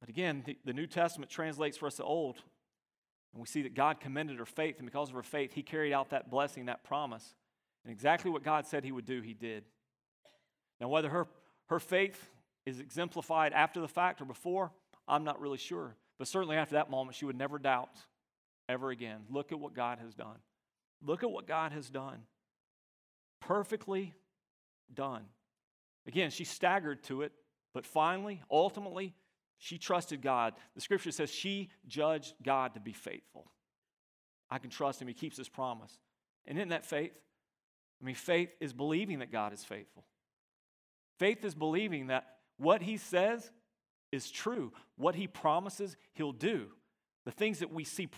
But 0.00 0.08
again, 0.08 0.42
the, 0.46 0.56
the 0.64 0.72
New 0.72 0.86
Testament 0.86 1.30
translates 1.30 1.76
for 1.76 1.86
us 1.86 1.96
the 1.96 2.04
Old 2.04 2.42
and 3.32 3.40
we 3.40 3.46
see 3.46 3.62
that 3.62 3.74
God 3.74 4.00
commended 4.00 4.38
her 4.38 4.46
faith, 4.46 4.78
and 4.78 4.86
because 4.86 5.08
of 5.08 5.14
her 5.14 5.22
faith, 5.22 5.52
he 5.52 5.62
carried 5.62 5.92
out 5.92 6.10
that 6.10 6.30
blessing, 6.30 6.66
that 6.66 6.84
promise. 6.84 7.34
And 7.84 7.92
exactly 7.92 8.30
what 8.30 8.42
God 8.42 8.66
said 8.66 8.84
he 8.84 8.92
would 8.92 9.06
do, 9.06 9.20
he 9.20 9.34
did. 9.34 9.64
Now, 10.80 10.88
whether 10.88 11.08
her, 11.08 11.26
her 11.66 11.78
faith 11.78 12.30
is 12.66 12.80
exemplified 12.80 13.52
after 13.52 13.80
the 13.80 13.88
fact 13.88 14.20
or 14.20 14.24
before, 14.24 14.72
I'm 15.06 15.24
not 15.24 15.40
really 15.40 15.58
sure. 15.58 15.96
But 16.18 16.28
certainly 16.28 16.56
after 16.56 16.74
that 16.74 16.90
moment, 16.90 17.16
she 17.16 17.24
would 17.24 17.38
never 17.38 17.58
doubt 17.58 17.90
ever 18.68 18.90
again. 18.90 19.20
Look 19.30 19.52
at 19.52 19.58
what 19.58 19.74
God 19.74 19.98
has 19.98 20.14
done. 20.14 20.36
Look 21.02 21.22
at 21.22 21.30
what 21.30 21.46
God 21.46 21.72
has 21.72 21.88
done. 21.88 22.22
Perfectly 23.40 24.14
done. 24.92 25.22
Again, 26.06 26.30
she 26.30 26.44
staggered 26.44 27.02
to 27.04 27.22
it, 27.22 27.32
but 27.72 27.86
finally, 27.86 28.42
ultimately, 28.50 29.14
she 29.58 29.78
trusted 29.78 30.22
God. 30.22 30.54
The 30.74 30.80
scripture 30.80 31.10
says 31.10 31.30
she 31.30 31.70
judged 31.86 32.34
God 32.42 32.74
to 32.74 32.80
be 32.80 32.92
faithful. 32.92 33.50
I 34.50 34.58
can 34.58 34.70
trust 34.70 35.02
him. 35.02 35.08
He 35.08 35.14
keeps 35.14 35.36
his 35.36 35.48
promise. 35.48 35.98
And 36.46 36.58
isn't 36.58 36.70
that 36.70 36.86
faith? 36.86 37.12
I 38.00 38.04
mean, 38.04 38.14
faith 38.14 38.50
is 38.60 38.72
believing 38.72 39.18
that 39.18 39.32
God 39.32 39.52
is 39.52 39.64
faithful. 39.64 40.04
Faith 41.18 41.44
is 41.44 41.54
believing 41.54 42.06
that 42.06 42.24
what 42.56 42.82
he 42.82 42.96
says 42.96 43.50
is 44.12 44.30
true. 44.30 44.72
What 44.96 45.16
he 45.16 45.26
promises, 45.26 45.96
he'll 46.14 46.32
do. 46.32 46.68
The 47.24 47.32
things 47.32 47.58
that 47.58 47.72
we 47.72 47.84
see 47.84 48.08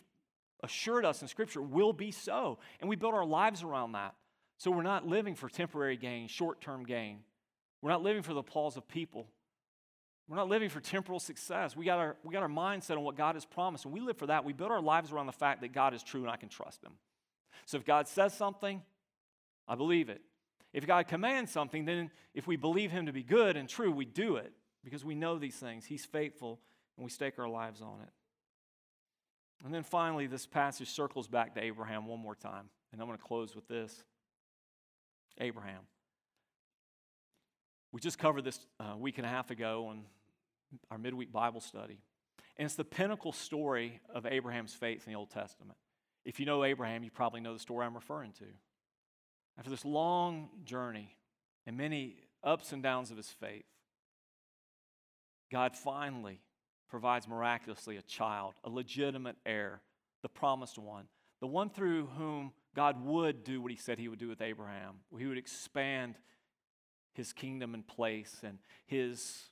assured 0.62 1.04
us 1.04 1.22
in 1.22 1.28
Scripture 1.28 1.62
will 1.62 1.92
be 1.92 2.10
so. 2.10 2.58
And 2.80 2.88
we 2.88 2.96
build 2.96 3.14
our 3.14 3.24
lives 3.24 3.62
around 3.62 3.92
that. 3.92 4.14
So 4.58 4.70
we're 4.70 4.82
not 4.82 5.06
living 5.06 5.34
for 5.34 5.48
temporary 5.48 5.96
gain, 5.96 6.28
short 6.28 6.60
term 6.60 6.84
gain. 6.84 7.20
We're 7.80 7.90
not 7.90 8.02
living 8.02 8.22
for 8.22 8.34
the 8.34 8.40
applause 8.40 8.76
of 8.76 8.86
people. 8.86 9.26
We're 10.30 10.36
not 10.36 10.48
living 10.48 10.68
for 10.68 10.78
temporal 10.78 11.18
success. 11.18 11.74
We 11.74 11.84
got, 11.84 11.98
our, 11.98 12.16
we 12.22 12.32
got 12.32 12.44
our 12.44 12.48
mindset 12.48 12.96
on 12.96 13.02
what 13.02 13.16
God 13.16 13.34
has 13.34 13.44
promised, 13.44 13.84
and 13.84 13.92
we 13.92 13.98
live 13.98 14.16
for 14.16 14.26
that. 14.26 14.44
We 14.44 14.52
build 14.52 14.70
our 14.70 14.80
lives 14.80 15.10
around 15.10 15.26
the 15.26 15.32
fact 15.32 15.60
that 15.62 15.72
God 15.72 15.92
is 15.92 16.04
true 16.04 16.20
and 16.20 16.30
I 16.30 16.36
can 16.36 16.48
trust 16.48 16.84
Him. 16.84 16.92
So 17.66 17.78
if 17.78 17.84
God 17.84 18.06
says 18.06 18.32
something, 18.32 18.80
I 19.66 19.74
believe 19.74 20.08
it. 20.08 20.20
If 20.72 20.86
God 20.86 21.08
commands 21.08 21.50
something, 21.50 21.84
then 21.84 22.12
if 22.32 22.46
we 22.46 22.54
believe 22.54 22.92
Him 22.92 23.06
to 23.06 23.12
be 23.12 23.24
good 23.24 23.56
and 23.56 23.68
true, 23.68 23.90
we 23.90 24.04
do 24.04 24.36
it 24.36 24.52
because 24.84 25.04
we 25.04 25.16
know 25.16 25.36
these 25.36 25.56
things. 25.56 25.84
He's 25.84 26.04
faithful, 26.04 26.60
and 26.96 27.02
we 27.04 27.10
stake 27.10 27.40
our 27.40 27.48
lives 27.48 27.82
on 27.82 28.00
it. 28.00 28.10
And 29.64 29.74
then 29.74 29.82
finally, 29.82 30.28
this 30.28 30.46
passage 30.46 30.90
circles 30.90 31.26
back 31.26 31.56
to 31.56 31.60
Abraham 31.60 32.06
one 32.06 32.20
more 32.20 32.36
time, 32.36 32.70
and 32.92 33.00
I'm 33.00 33.08
going 33.08 33.18
to 33.18 33.24
close 33.24 33.56
with 33.56 33.66
this 33.66 34.04
Abraham. 35.40 35.80
We 37.90 38.00
just 38.00 38.20
covered 38.20 38.44
this 38.44 38.60
a 38.78 38.90
uh, 38.90 38.96
week 38.96 39.18
and 39.18 39.26
a 39.26 39.28
half 39.28 39.50
ago 39.50 39.88
on 39.88 40.04
our 40.90 40.98
midweek 40.98 41.32
Bible 41.32 41.60
study. 41.60 42.00
And 42.56 42.66
it's 42.66 42.74
the 42.74 42.84
pinnacle 42.84 43.32
story 43.32 44.00
of 44.14 44.26
Abraham's 44.26 44.74
faith 44.74 45.06
in 45.06 45.12
the 45.12 45.18
Old 45.18 45.30
Testament. 45.30 45.78
If 46.24 46.38
you 46.38 46.46
know 46.46 46.64
Abraham, 46.64 47.02
you 47.02 47.10
probably 47.10 47.40
know 47.40 47.54
the 47.54 47.58
story 47.58 47.86
I'm 47.86 47.94
referring 47.94 48.32
to. 48.32 48.44
After 49.58 49.70
this 49.70 49.84
long 49.84 50.50
journey 50.64 51.16
and 51.66 51.76
many 51.76 52.16
ups 52.44 52.72
and 52.72 52.82
downs 52.82 53.10
of 53.10 53.16
his 53.16 53.28
faith, 53.28 53.64
God 55.50 55.76
finally 55.76 56.40
provides 56.88 57.26
miraculously 57.26 57.96
a 57.96 58.02
child, 58.02 58.54
a 58.64 58.70
legitimate 58.70 59.36
heir, 59.46 59.80
the 60.22 60.28
promised 60.28 60.78
one, 60.78 61.06
the 61.40 61.46
one 61.46 61.70
through 61.70 62.06
whom 62.18 62.52
God 62.74 63.04
would 63.04 63.42
do 63.42 63.60
what 63.60 63.70
he 63.70 63.76
said 63.76 63.98
he 63.98 64.08
would 64.08 64.18
do 64.18 64.28
with 64.28 64.42
Abraham. 64.42 64.96
He 65.18 65.26
would 65.26 65.38
expand 65.38 66.16
his 67.14 67.32
kingdom 67.32 67.74
and 67.74 67.86
place, 67.86 68.38
and 68.44 68.58
his 68.86 69.48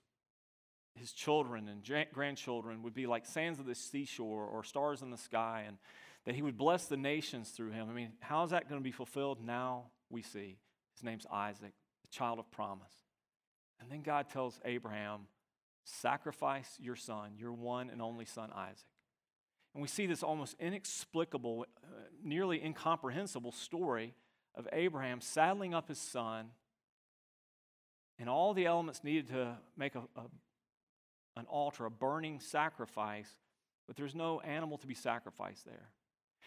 his 0.99 1.13
children 1.13 1.69
and 1.69 2.07
grandchildren 2.13 2.83
would 2.83 2.95
be 2.95 3.07
like 3.07 3.27
sands 3.27 3.59
of 3.61 3.67
the 3.67 3.75
seashore 3.75 4.45
or 4.45 4.65
stars 4.65 5.03
in 5.03 5.11
the 5.11 5.17
sky, 5.17 5.65
and 5.67 5.79
that 6.25 6.35
he 6.35 6.43
would 6.43 6.59
bless 6.59 6.87
the 6.87 6.97
nations 6.97 7.51
through 7.51 7.71
him. 7.71 7.89
I 7.89 7.93
mean, 7.93 8.13
how 8.21 8.45
is 8.45 8.51
that 8.51 8.69
going 8.69 8.81
to 8.81 8.85
be 8.85 8.93
fulfilled? 8.93 9.39
Now 9.43 9.85
we 10.11 10.23
see. 10.23 10.59
His 10.95 11.05
name's 11.05 11.27
Isaac, 11.33 11.73
the 12.03 12.09
child 12.09 12.39
of 12.39 12.51
promise. 12.51 12.93
And 13.81 13.91
then 13.91 14.03
God 14.03 14.29
tells 14.29 14.61
Abraham, 14.65 15.29
sacrifice 15.85 16.77
your 16.81 16.97
son, 16.97 17.33
your 17.37 17.53
one 17.53 17.89
and 17.89 18.03
only 18.03 18.25
son, 18.25 18.51
Isaac. 18.55 18.85
And 19.75 19.83
we 19.83 19.89
see 19.89 20.07
this 20.07 20.23
almost 20.23 20.57
inexplicable, 20.59 21.67
uh, 21.83 21.87
nearly 22.23 22.63
incomprehensible 22.63 23.53
story 23.53 24.15
of 24.55 24.67
Abraham 24.73 25.21
saddling 25.21 25.73
up 25.73 25.89
his 25.89 26.01
son 26.01 26.51
and 28.19 28.29
all 28.29 28.55
the 28.55 28.67
elements 28.67 29.05
needed 29.05 29.29
to 29.29 29.57
make 29.77 29.95
a, 29.95 30.01
a, 30.17 30.23
an 31.39 31.47
altar, 31.47 31.85
a 31.85 31.91
burning 31.91 32.41
sacrifice, 32.41 33.31
but 33.87 33.97
there's 33.97 34.15
no 34.15 34.41
animal 34.41 34.79
to 34.79 34.87
be 34.87 34.95
sacrificed 34.95 35.65
there. 35.65 35.89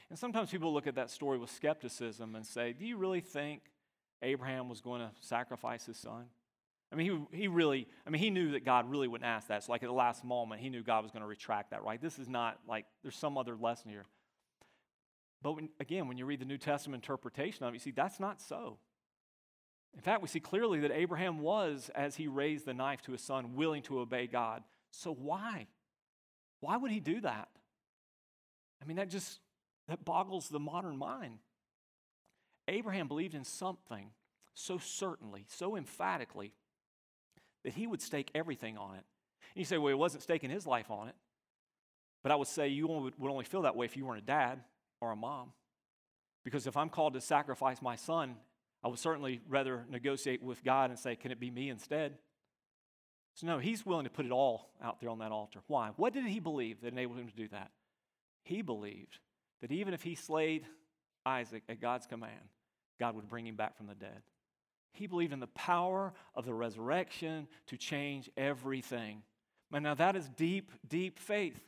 And 0.09 0.19
sometimes 0.19 0.49
people 0.49 0.73
look 0.73 0.87
at 0.87 0.95
that 0.95 1.09
story 1.09 1.37
with 1.37 1.49
skepticism 1.49 2.35
and 2.35 2.45
say, 2.45 2.73
Do 2.73 2.85
you 2.85 2.97
really 2.97 3.21
think 3.21 3.61
Abraham 4.21 4.69
was 4.69 4.81
going 4.81 5.01
to 5.01 5.11
sacrifice 5.21 5.85
his 5.85 5.97
son? 5.97 6.25
I 6.91 6.97
mean, 6.97 7.27
he, 7.31 7.37
he 7.37 7.47
really, 7.47 7.87
I 8.05 8.09
mean, 8.09 8.21
he 8.21 8.29
knew 8.29 8.51
that 8.51 8.65
God 8.65 8.89
really 8.89 9.07
wouldn't 9.07 9.29
ask 9.29 9.47
that. 9.47 9.63
So, 9.63 9.71
like 9.71 9.83
at 9.83 9.87
the 9.87 9.93
last 9.93 10.25
moment, 10.25 10.59
he 10.59 10.69
knew 10.69 10.83
God 10.83 11.03
was 11.03 11.11
going 11.11 11.21
to 11.21 11.27
retract 11.27 11.71
that, 11.71 11.83
right? 11.83 12.01
This 12.01 12.19
is 12.19 12.27
not 12.27 12.59
like 12.67 12.85
there's 13.01 13.15
some 13.15 13.37
other 13.37 13.55
lesson 13.55 13.89
here. 13.89 14.05
But 15.41 15.53
when, 15.53 15.69
again, 15.79 16.07
when 16.07 16.17
you 16.17 16.25
read 16.25 16.41
the 16.41 16.45
New 16.45 16.57
Testament 16.57 17.03
interpretation 17.03 17.63
of 17.63 17.73
it, 17.73 17.75
you 17.75 17.79
see 17.79 17.91
that's 17.91 18.19
not 18.19 18.41
so. 18.41 18.77
In 19.93 20.01
fact, 20.01 20.21
we 20.21 20.27
see 20.27 20.39
clearly 20.39 20.81
that 20.81 20.91
Abraham 20.91 21.39
was, 21.39 21.89
as 21.95 22.15
he 22.15 22.27
raised 22.27 22.65
the 22.65 22.73
knife 22.73 23.01
to 23.03 23.13
his 23.13 23.21
son, 23.21 23.55
willing 23.55 23.81
to 23.83 23.99
obey 23.99 24.27
God. 24.27 24.63
So 24.91 25.13
why? 25.13 25.67
Why 26.59 26.77
would 26.77 26.91
he 26.91 26.99
do 26.99 27.21
that? 27.21 27.49
I 28.81 28.85
mean, 28.85 28.97
that 28.97 29.09
just 29.09 29.39
that 29.87 30.05
boggles 30.05 30.49
the 30.49 30.59
modern 30.59 30.97
mind. 30.97 31.39
Abraham 32.67 33.07
believed 33.07 33.33
in 33.33 33.43
something 33.43 34.11
so 34.53 34.77
certainly, 34.77 35.45
so 35.49 35.75
emphatically, 35.75 36.53
that 37.63 37.73
he 37.73 37.87
would 37.87 38.01
stake 38.01 38.31
everything 38.35 38.77
on 38.77 38.95
it. 38.95 39.03
And 39.53 39.59
you 39.59 39.65
say, 39.65 39.77
well, 39.77 39.89
he 39.89 39.95
wasn't 39.95 40.23
staking 40.23 40.49
his 40.49 40.65
life 40.65 40.89
on 40.89 41.07
it. 41.07 41.15
But 42.23 42.31
I 42.31 42.35
would 42.35 42.47
say 42.47 42.67
you 42.67 42.87
would 42.87 43.31
only 43.31 43.45
feel 43.45 43.63
that 43.63 43.75
way 43.75 43.85
if 43.85 43.97
you 43.97 44.05
weren't 44.05 44.21
a 44.21 44.25
dad 44.25 44.59
or 44.99 45.11
a 45.11 45.15
mom. 45.15 45.53
Because 46.43 46.67
if 46.67 46.77
I'm 46.77 46.89
called 46.89 47.13
to 47.13 47.21
sacrifice 47.21 47.81
my 47.81 47.95
son, 47.95 48.35
I 48.83 48.87
would 48.87 48.99
certainly 48.99 49.41
rather 49.47 49.85
negotiate 49.89 50.41
with 50.41 50.63
God 50.63 50.89
and 50.89 50.99
say, 50.99 51.15
can 51.15 51.31
it 51.31 51.39
be 51.39 51.51
me 51.51 51.69
instead? 51.69 52.17
So, 53.36 53.47
no, 53.47 53.59
he's 53.59 53.86
willing 53.86 54.03
to 54.03 54.09
put 54.09 54.25
it 54.25 54.32
all 54.32 54.69
out 54.84 54.99
there 54.99 55.09
on 55.09 55.19
that 55.19 55.32
altar. 55.32 55.59
Why? 55.67 55.91
What 55.95 56.13
did 56.13 56.25
he 56.25 56.39
believe 56.39 56.82
that 56.82 56.91
enabled 56.91 57.17
him 57.17 57.27
to 57.27 57.36
do 57.36 57.47
that? 57.49 57.71
He 58.43 58.61
believed 58.61 59.19
that 59.61 59.71
even 59.71 59.93
if 59.93 60.03
he 60.03 60.15
slayed 60.15 60.65
Isaac 61.25 61.63
at 61.69 61.79
God's 61.79 62.07
command, 62.07 62.49
God 62.99 63.15
would 63.15 63.29
bring 63.29 63.47
him 63.47 63.55
back 63.55 63.77
from 63.77 63.88
the 63.88 63.95
dead. 63.95 64.21
He 64.93 65.07
believed 65.07 65.32
in 65.32 65.39
the 65.39 65.47
power 65.47 66.13
of 66.36 66.45
the 66.45 66.53
resurrection 66.53 67.47
to 67.67 67.77
change 67.77 68.29
everything. 68.36 69.23
Now, 69.71 69.93
that 69.95 70.17
is 70.17 70.27
deep, 70.29 70.71
deep 70.88 71.17
faith. 71.17 71.59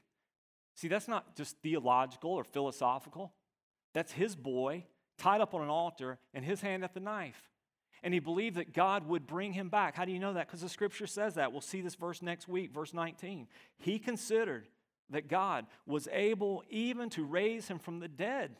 See, 0.75 0.89
that's 0.89 1.07
not 1.07 1.35
just 1.35 1.57
theological 1.59 2.31
or 2.31 2.43
philosophical. 2.43 3.31
That's 3.93 4.11
his 4.11 4.35
boy 4.35 4.85
tied 5.17 5.39
up 5.39 5.53
on 5.53 5.61
an 5.61 5.69
altar 5.69 6.17
and 6.33 6.43
his 6.43 6.59
hand 6.59 6.83
at 6.83 6.93
the 6.93 6.99
knife. 6.99 7.49
And 8.03 8.13
he 8.13 8.19
believed 8.19 8.57
that 8.57 8.73
God 8.73 9.07
would 9.07 9.25
bring 9.25 9.53
him 9.53 9.69
back. 9.69 9.95
How 9.95 10.03
do 10.03 10.11
you 10.11 10.19
know 10.19 10.33
that? 10.33 10.47
Because 10.47 10.61
the 10.61 10.69
scripture 10.69 11.07
says 11.07 11.35
that. 11.35 11.51
We'll 11.51 11.61
see 11.61 11.79
this 11.81 11.95
verse 11.95 12.21
next 12.21 12.49
week, 12.49 12.73
verse 12.73 12.93
19. 12.93 13.47
He 13.77 13.97
considered 13.97 14.67
that 15.09 15.29
God 15.29 15.65
was 15.85 16.09
able 16.11 16.63
even 16.69 17.09
to 17.11 17.23
raise 17.23 17.67
him 17.69 17.79
from 17.79 17.99
the 17.99 18.09
dead, 18.09 18.57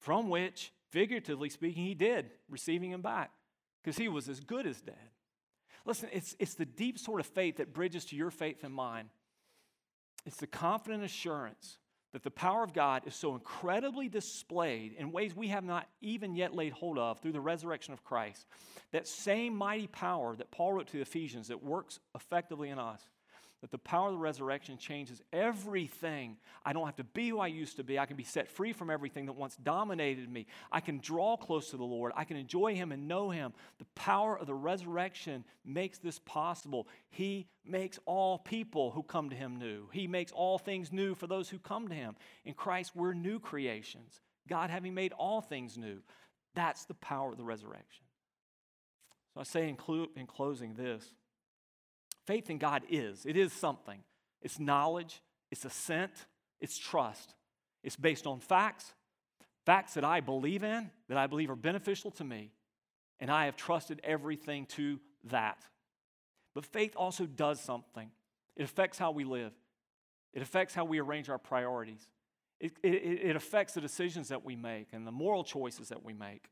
from 0.00 0.28
which, 0.28 0.72
figuratively 0.90 1.48
speaking, 1.48 1.84
he 1.84 1.94
did, 1.94 2.30
receiving 2.50 2.90
him 2.90 3.02
back 3.02 3.30
because 3.82 3.96
he 3.96 4.08
was 4.08 4.28
as 4.28 4.40
good 4.40 4.66
as 4.66 4.80
dead. 4.80 4.96
Listen, 5.84 6.08
it's, 6.12 6.34
it's 6.38 6.54
the 6.54 6.64
deep 6.64 6.98
sort 6.98 7.20
of 7.20 7.26
faith 7.26 7.56
that 7.58 7.72
bridges 7.72 8.04
to 8.06 8.16
your 8.16 8.30
faith 8.30 8.64
and 8.64 8.74
mine. 8.74 9.10
It's 10.26 10.36
the 10.36 10.46
confident 10.46 11.04
assurance 11.04 11.78
that 12.12 12.22
the 12.22 12.30
power 12.30 12.62
of 12.62 12.74
God 12.74 13.02
is 13.06 13.14
so 13.14 13.34
incredibly 13.34 14.08
displayed 14.08 14.94
in 14.98 15.12
ways 15.12 15.34
we 15.34 15.48
have 15.48 15.64
not 15.64 15.88
even 16.00 16.34
yet 16.34 16.54
laid 16.54 16.72
hold 16.72 16.98
of 16.98 17.20
through 17.20 17.32
the 17.32 17.40
resurrection 17.40 17.94
of 17.94 18.04
Christ. 18.04 18.46
That 18.92 19.08
same 19.08 19.56
mighty 19.56 19.86
power 19.86 20.36
that 20.36 20.50
Paul 20.50 20.74
wrote 20.74 20.86
to 20.88 20.92
the 20.92 21.00
Ephesians 21.00 21.48
that 21.48 21.62
works 21.62 22.00
effectively 22.14 22.68
in 22.68 22.78
us 22.78 23.00
that 23.62 23.70
the 23.70 23.78
power 23.78 24.08
of 24.08 24.14
the 24.14 24.18
resurrection 24.18 24.76
changes 24.76 25.22
everything. 25.32 26.36
I 26.64 26.72
don't 26.72 26.84
have 26.84 26.96
to 26.96 27.04
be 27.04 27.28
who 27.28 27.38
I 27.38 27.46
used 27.46 27.76
to 27.76 27.84
be. 27.84 27.96
I 27.96 28.06
can 28.06 28.16
be 28.16 28.24
set 28.24 28.48
free 28.48 28.72
from 28.72 28.90
everything 28.90 29.26
that 29.26 29.34
once 29.34 29.56
dominated 29.62 30.28
me. 30.28 30.46
I 30.72 30.80
can 30.80 30.98
draw 30.98 31.36
close 31.36 31.70
to 31.70 31.76
the 31.76 31.84
Lord. 31.84 32.12
I 32.16 32.24
can 32.24 32.36
enjoy 32.36 32.74
Him 32.74 32.90
and 32.90 33.06
know 33.06 33.30
Him. 33.30 33.52
The 33.78 33.86
power 33.94 34.36
of 34.36 34.48
the 34.48 34.54
resurrection 34.54 35.44
makes 35.64 35.98
this 35.98 36.18
possible. 36.18 36.88
He 37.10 37.46
makes 37.64 38.00
all 38.04 38.38
people 38.38 38.90
who 38.90 39.04
come 39.04 39.30
to 39.30 39.36
Him 39.36 39.56
new, 39.56 39.88
He 39.92 40.08
makes 40.08 40.32
all 40.32 40.58
things 40.58 40.92
new 40.92 41.14
for 41.14 41.28
those 41.28 41.48
who 41.48 41.60
come 41.60 41.86
to 41.88 41.94
Him. 41.94 42.16
In 42.44 42.54
Christ, 42.54 42.96
we're 42.96 43.14
new 43.14 43.38
creations, 43.38 44.20
God 44.48 44.70
having 44.70 44.92
made 44.92 45.12
all 45.12 45.40
things 45.40 45.78
new. 45.78 46.00
That's 46.54 46.84
the 46.84 46.94
power 46.94 47.30
of 47.30 47.38
the 47.38 47.44
resurrection. 47.44 48.04
So 49.32 49.40
I 49.40 49.44
say 49.44 49.68
in, 49.68 49.78
in 50.16 50.26
closing 50.26 50.74
this. 50.74 51.14
Faith 52.26 52.50
in 52.50 52.58
God 52.58 52.82
is. 52.88 53.26
It 53.26 53.36
is 53.36 53.52
something. 53.52 54.00
It's 54.42 54.58
knowledge, 54.58 55.22
it's 55.50 55.64
assent, 55.64 56.12
it's 56.60 56.78
trust. 56.78 57.34
It's 57.82 57.96
based 57.96 58.26
on 58.26 58.40
facts, 58.40 58.92
facts 59.66 59.94
that 59.94 60.04
I 60.04 60.20
believe 60.20 60.62
in, 60.62 60.90
that 61.08 61.18
I 61.18 61.26
believe 61.26 61.50
are 61.50 61.56
beneficial 61.56 62.10
to 62.12 62.24
me, 62.24 62.52
and 63.18 63.30
I 63.30 63.46
have 63.46 63.56
trusted 63.56 64.00
everything 64.04 64.66
to 64.66 65.00
that. 65.24 65.64
But 66.54 66.64
faith 66.64 66.94
also 66.96 67.26
does 67.26 67.60
something. 67.60 68.10
It 68.56 68.62
affects 68.62 68.98
how 68.98 69.10
we 69.10 69.24
live, 69.24 69.52
it 70.32 70.42
affects 70.42 70.74
how 70.74 70.84
we 70.84 71.00
arrange 71.00 71.28
our 71.28 71.38
priorities, 71.38 72.06
it, 72.60 72.72
it, 72.82 72.88
it 72.88 73.36
affects 73.36 73.74
the 73.74 73.80
decisions 73.80 74.28
that 74.28 74.44
we 74.44 74.54
make 74.54 74.88
and 74.92 75.06
the 75.06 75.12
moral 75.12 75.42
choices 75.42 75.88
that 75.88 76.04
we 76.04 76.12
make. 76.12 76.44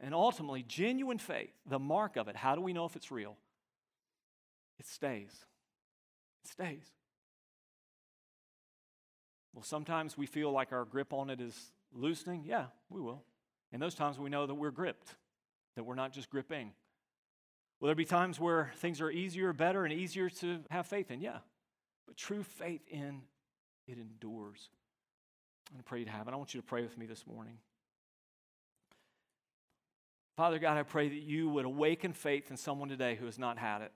And 0.00 0.14
ultimately, 0.14 0.62
genuine 0.62 1.18
faith, 1.18 1.50
the 1.66 1.80
mark 1.80 2.16
of 2.16 2.28
it, 2.28 2.36
how 2.36 2.54
do 2.54 2.60
we 2.60 2.72
know 2.72 2.84
if 2.84 2.94
it's 2.94 3.10
real? 3.10 3.36
It 4.78 4.86
stays. 4.86 5.44
It 6.44 6.50
stays. 6.50 6.84
Well, 9.52 9.64
sometimes 9.64 10.16
we 10.16 10.26
feel 10.26 10.52
like 10.52 10.72
our 10.72 10.84
grip 10.84 11.12
on 11.12 11.30
it 11.30 11.40
is 11.40 11.72
loosening. 11.92 12.44
Yeah, 12.46 12.66
we 12.90 13.00
will. 13.00 13.22
And 13.72 13.82
those 13.82 13.94
times 13.94 14.18
we 14.18 14.30
know 14.30 14.46
that 14.46 14.54
we're 14.54 14.70
gripped, 14.70 15.16
that 15.74 15.84
we're 15.84 15.94
not 15.94 16.12
just 16.12 16.30
gripping. 16.30 16.72
Will 17.80 17.86
there 17.86 17.96
be 17.96 18.04
times 18.04 18.38
where 18.40 18.72
things 18.76 19.00
are 19.00 19.10
easier, 19.10 19.52
better, 19.52 19.84
and 19.84 19.92
easier 19.92 20.28
to 20.30 20.60
have 20.70 20.86
faith 20.86 21.10
in? 21.10 21.20
Yeah. 21.20 21.38
But 22.06 22.16
true 22.16 22.42
faith 22.42 22.82
in 22.88 23.22
it 23.86 23.98
endures. 23.98 24.68
I'm 25.68 25.74
going 25.74 25.82
to 25.82 25.88
pray 25.88 25.98
you 26.00 26.04
to 26.06 26.10
have 26.10 26.28
it. 26.28 26.34
I 26.34 26.36
want 26.36 26.54
you 26.54 26.60
to 26.60 26.66
pray 26.66 26.82
with 26.82 26.96
me 26.96 27.06
this 27.06 27.26
morning. 27.26 27.58
Father 30.36 30.58
God, 30.58 30.78
I 30.78 30.82
pray 30.84 31.08
that 31.08 31.22
you 31.22 31.48
would 31.48 31.64
awaken 31.64 32.12
faith 32.12 32.50
in 32.50 32.56
someone 32.56 32.88
today 32.88 33.16
who 33.16 33.26
has 33.26 33.38
not 33.38 33.58
had 33.58 33.82
it 33.82 33.92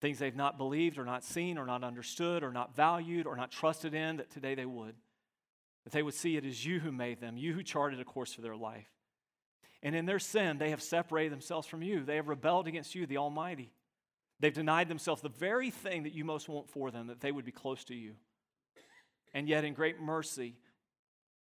things 0.00 0.18
they've 0.18 0.34
not 0.34 0.58
believed 0.58 0.98
or 0.98 1.04
not 1.04 1.24
seen 1.24 1.58
or 1.58 1.66
not 1.66 1.84
understood 1.84 2.42
or 2.42 2.52
not 2.52 2.74
valued 2.74 3.26
or 3.26 3.36
not 3.36 3.50
trusted 3.50 3.94
in, 3.94 4.16
that 4.16 4.30
today 4.30 4.54
they 4.54 4.66
would. 4.66 4.94
That 5.84 5.92
they 5.92 6.02
would 6.02 6.14
see 6.14 6.36
it 6.36 6.44
as 6.44 6.64
you 6.64 6.80
who 6.80 6.92
made 6.92 7.20
them, 7.20 7.36
you 7.36 7.52
who 7.52 7.62
charted 7.62 8.00
a 8.00 8.04
course 8.04 8.34
for 8.34 8.40
their 8.40 8.56
life. 8.56 8.88
And 9.82 9.94
in 9.94 10.06
their 10.06 10.18
sin, 10.18 10.58
they 10.58 10.70
have 10.70 10.82
separated 10.82 11.32
themselves 11.32 11.66
from 11.66 11.82
you. 11.82 12.04
They 12.04 12.16
have 12.16 12.28
rebelled 12.28 12.66
against 12.66 12.94
you, 12.94 13.06
the 13.06 13.16
Almighty. 13.16 13.72
They've 14.38 14.52
denied 14.52 14.88
themselves 14.88 15.22
the 15.22 15.28
very 15.28 15.70
thing 15.70 16.04
that 16.04 16.14
you 16.14 16.24
most 16.24 16.48
want 16.48 16.68
for 16.68 16.90
them, 16.90 17.06
that 17.08 17.20
they 17.20 17.32
would 17.32 17.44
be 17.44 17.52
close 17.52 17.84
to 17.84 17.94
you. 17.94 18.14
And 19.32 19.48
yet, 19.48 19.64
in 19.64 19.74
great 19.74 20.00
mercy, 20.00 20.56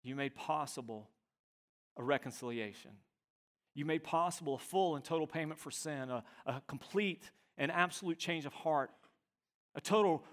you 0.03 0.16
made 0.16 0.36
possible 0.36 1.10
a 1.97 2.03
reconciliation. 2.03 2.91
You 3.74 3.86
made 3.86 4.03
possible 4.03 4.55
a 4.55 4.60
full 4.60 4.95
and 4.95 5.03
total 5.03 5.28
payment 5.28 5.60
for 5.60 5.72
sin, 5.72 6.10
a, 6.10 6.24
a 6.45 6.62
complete 6.68 7.32
an 7.60 7.70
absolute 7.70 8.18
change 8.18 8.45
of 8.47 8.53
heart, 8.53 8.89
a 9.76 9.82
total 9.82 10.24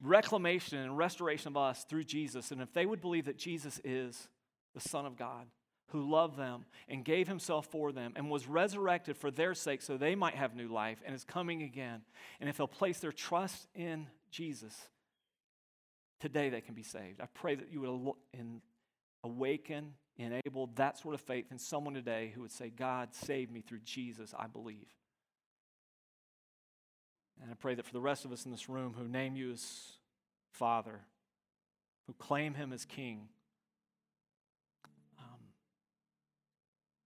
reclamation 0.00 0.78
and 0.78 0.96
restoration 0.96 1.48
of 1.48 1.56
us 1.56 1.84
through 1.84 2.04
Jesus. 2.04 2.52
And 2.52 2.62
if 2.62 2.72
they 2.72 2.86
would 2.86 3.00
believe 3.00 3.24
that 3.24 3.36
Jesus 3.36 3.80
is 3.82 4.28
the 4.74 4.80
Son 4.80 5.06
of 5.06 5.16
God, 5.16 5.46
who 5.88 6.08
loved 6.08 6.38
them 6.38 6.64
and 6.88 7.04
gave 7.04 7.26
himself 7.26 7.66
for 7.66 7.90
them 7.90 8.12
and 8.14 8.30
was 8.30 8.46
resurrected 8.46 9.16
for 9.16 9.30
their 9.30 9.54
sake 9.54 9.82
so 9.82 9.96
they 9.96 10.14
might 10.14 10.36
have 10.36 10.54
new 10.54 10.68
life 10.68 10.98
and 11.04 11.14
is 11.14 11.24
coming 11.24 11.62
again. 11.62 12.02
And 12.40 12.48
if 12.48 12.56
they'll 12.56 12.68
place 12.68 13.00
their 13.00 13.10
trust 13.10 13.66
in 13.74 14.06
Jesus, 14.30 14.88
today 16.20 16.48
they 16.48 16.60
can 16.60 16.74
be 16.74 16.84
saved. 16.84 17.20
I 17.20 17.26
pray 17.34 17.56
that 17.56 17.72
you 17.72 17.80
would 17.80 18.14
awaken, 19.24 19.94
enable 20.16 20.68
that 20.76 20.98
sort 20.98 21.14
of 21.14 21.20
faith 21.20 21.46
in 21.50 21.58
someone 21.58 21.94
today 21.94 22.30
who 22.34 22.42
would 22.42 22.52
say, 22.52 22.70
God, 22.70 23.08
save 23.12 23.50
me 23.50 23.60
through 23.60 23.80
Jesus, 23.80 24.32
I 24.38 24.46
believe. 24.46 24.86
And 27.42 27.50
I 27.50 27.54
pray 27.54 27.74
that 27.74 27.86
for 27.86 27.92
the 27.92 28.00
rest 28.00 28.24
of 28.24 28.32
us 28.32 28.44
in 28.44 28.50
this 28.50 28.68
room 28.68 28.94
who 28.98 29.08
name 29.08 29.36
you 29.36 29.52
as 29.52 29.92
Father, 30.52 31.00
who 32.06 32.12
claim 32.14 32.54
Him 32.54 32.72
as 32.72 32.84
King, 32.84 33.28
um, 35.18 35.40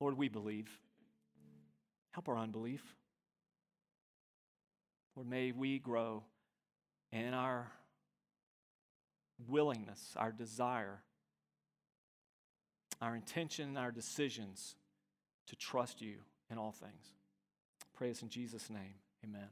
Lord, 0.01 0.17
we 0.17 0.29
believe. 0.29 0.69
Help 2.13 2.29
our 2.29 2.37
unbelief. 2.37 2.83
Lord, 5.17 5.29
may 5.29 5.53
we 5.53 5.79
grow 5.79 6.25
in 7.13 7.35
our 7.35 7.71
willingness, 9.49 10.15
our 10.17 10.33
desire, 10.33 11.01
our 13.01 13.15
intention, 13.15 13.77
our 13.77 13.93
decisions 13.93 14.77
to 15.47 15.57
trust 15.57 16.01
you 16.01 16.17
in 16.51 16.59
all 16.59 16.73
things. 16.73 17.13
Pray 17.95 18.09
this 18.09 18.23
in 18.23 18.29
Jesus' 18.29 18.71
name. 18.71 18.95
Amen. 19.25 19.49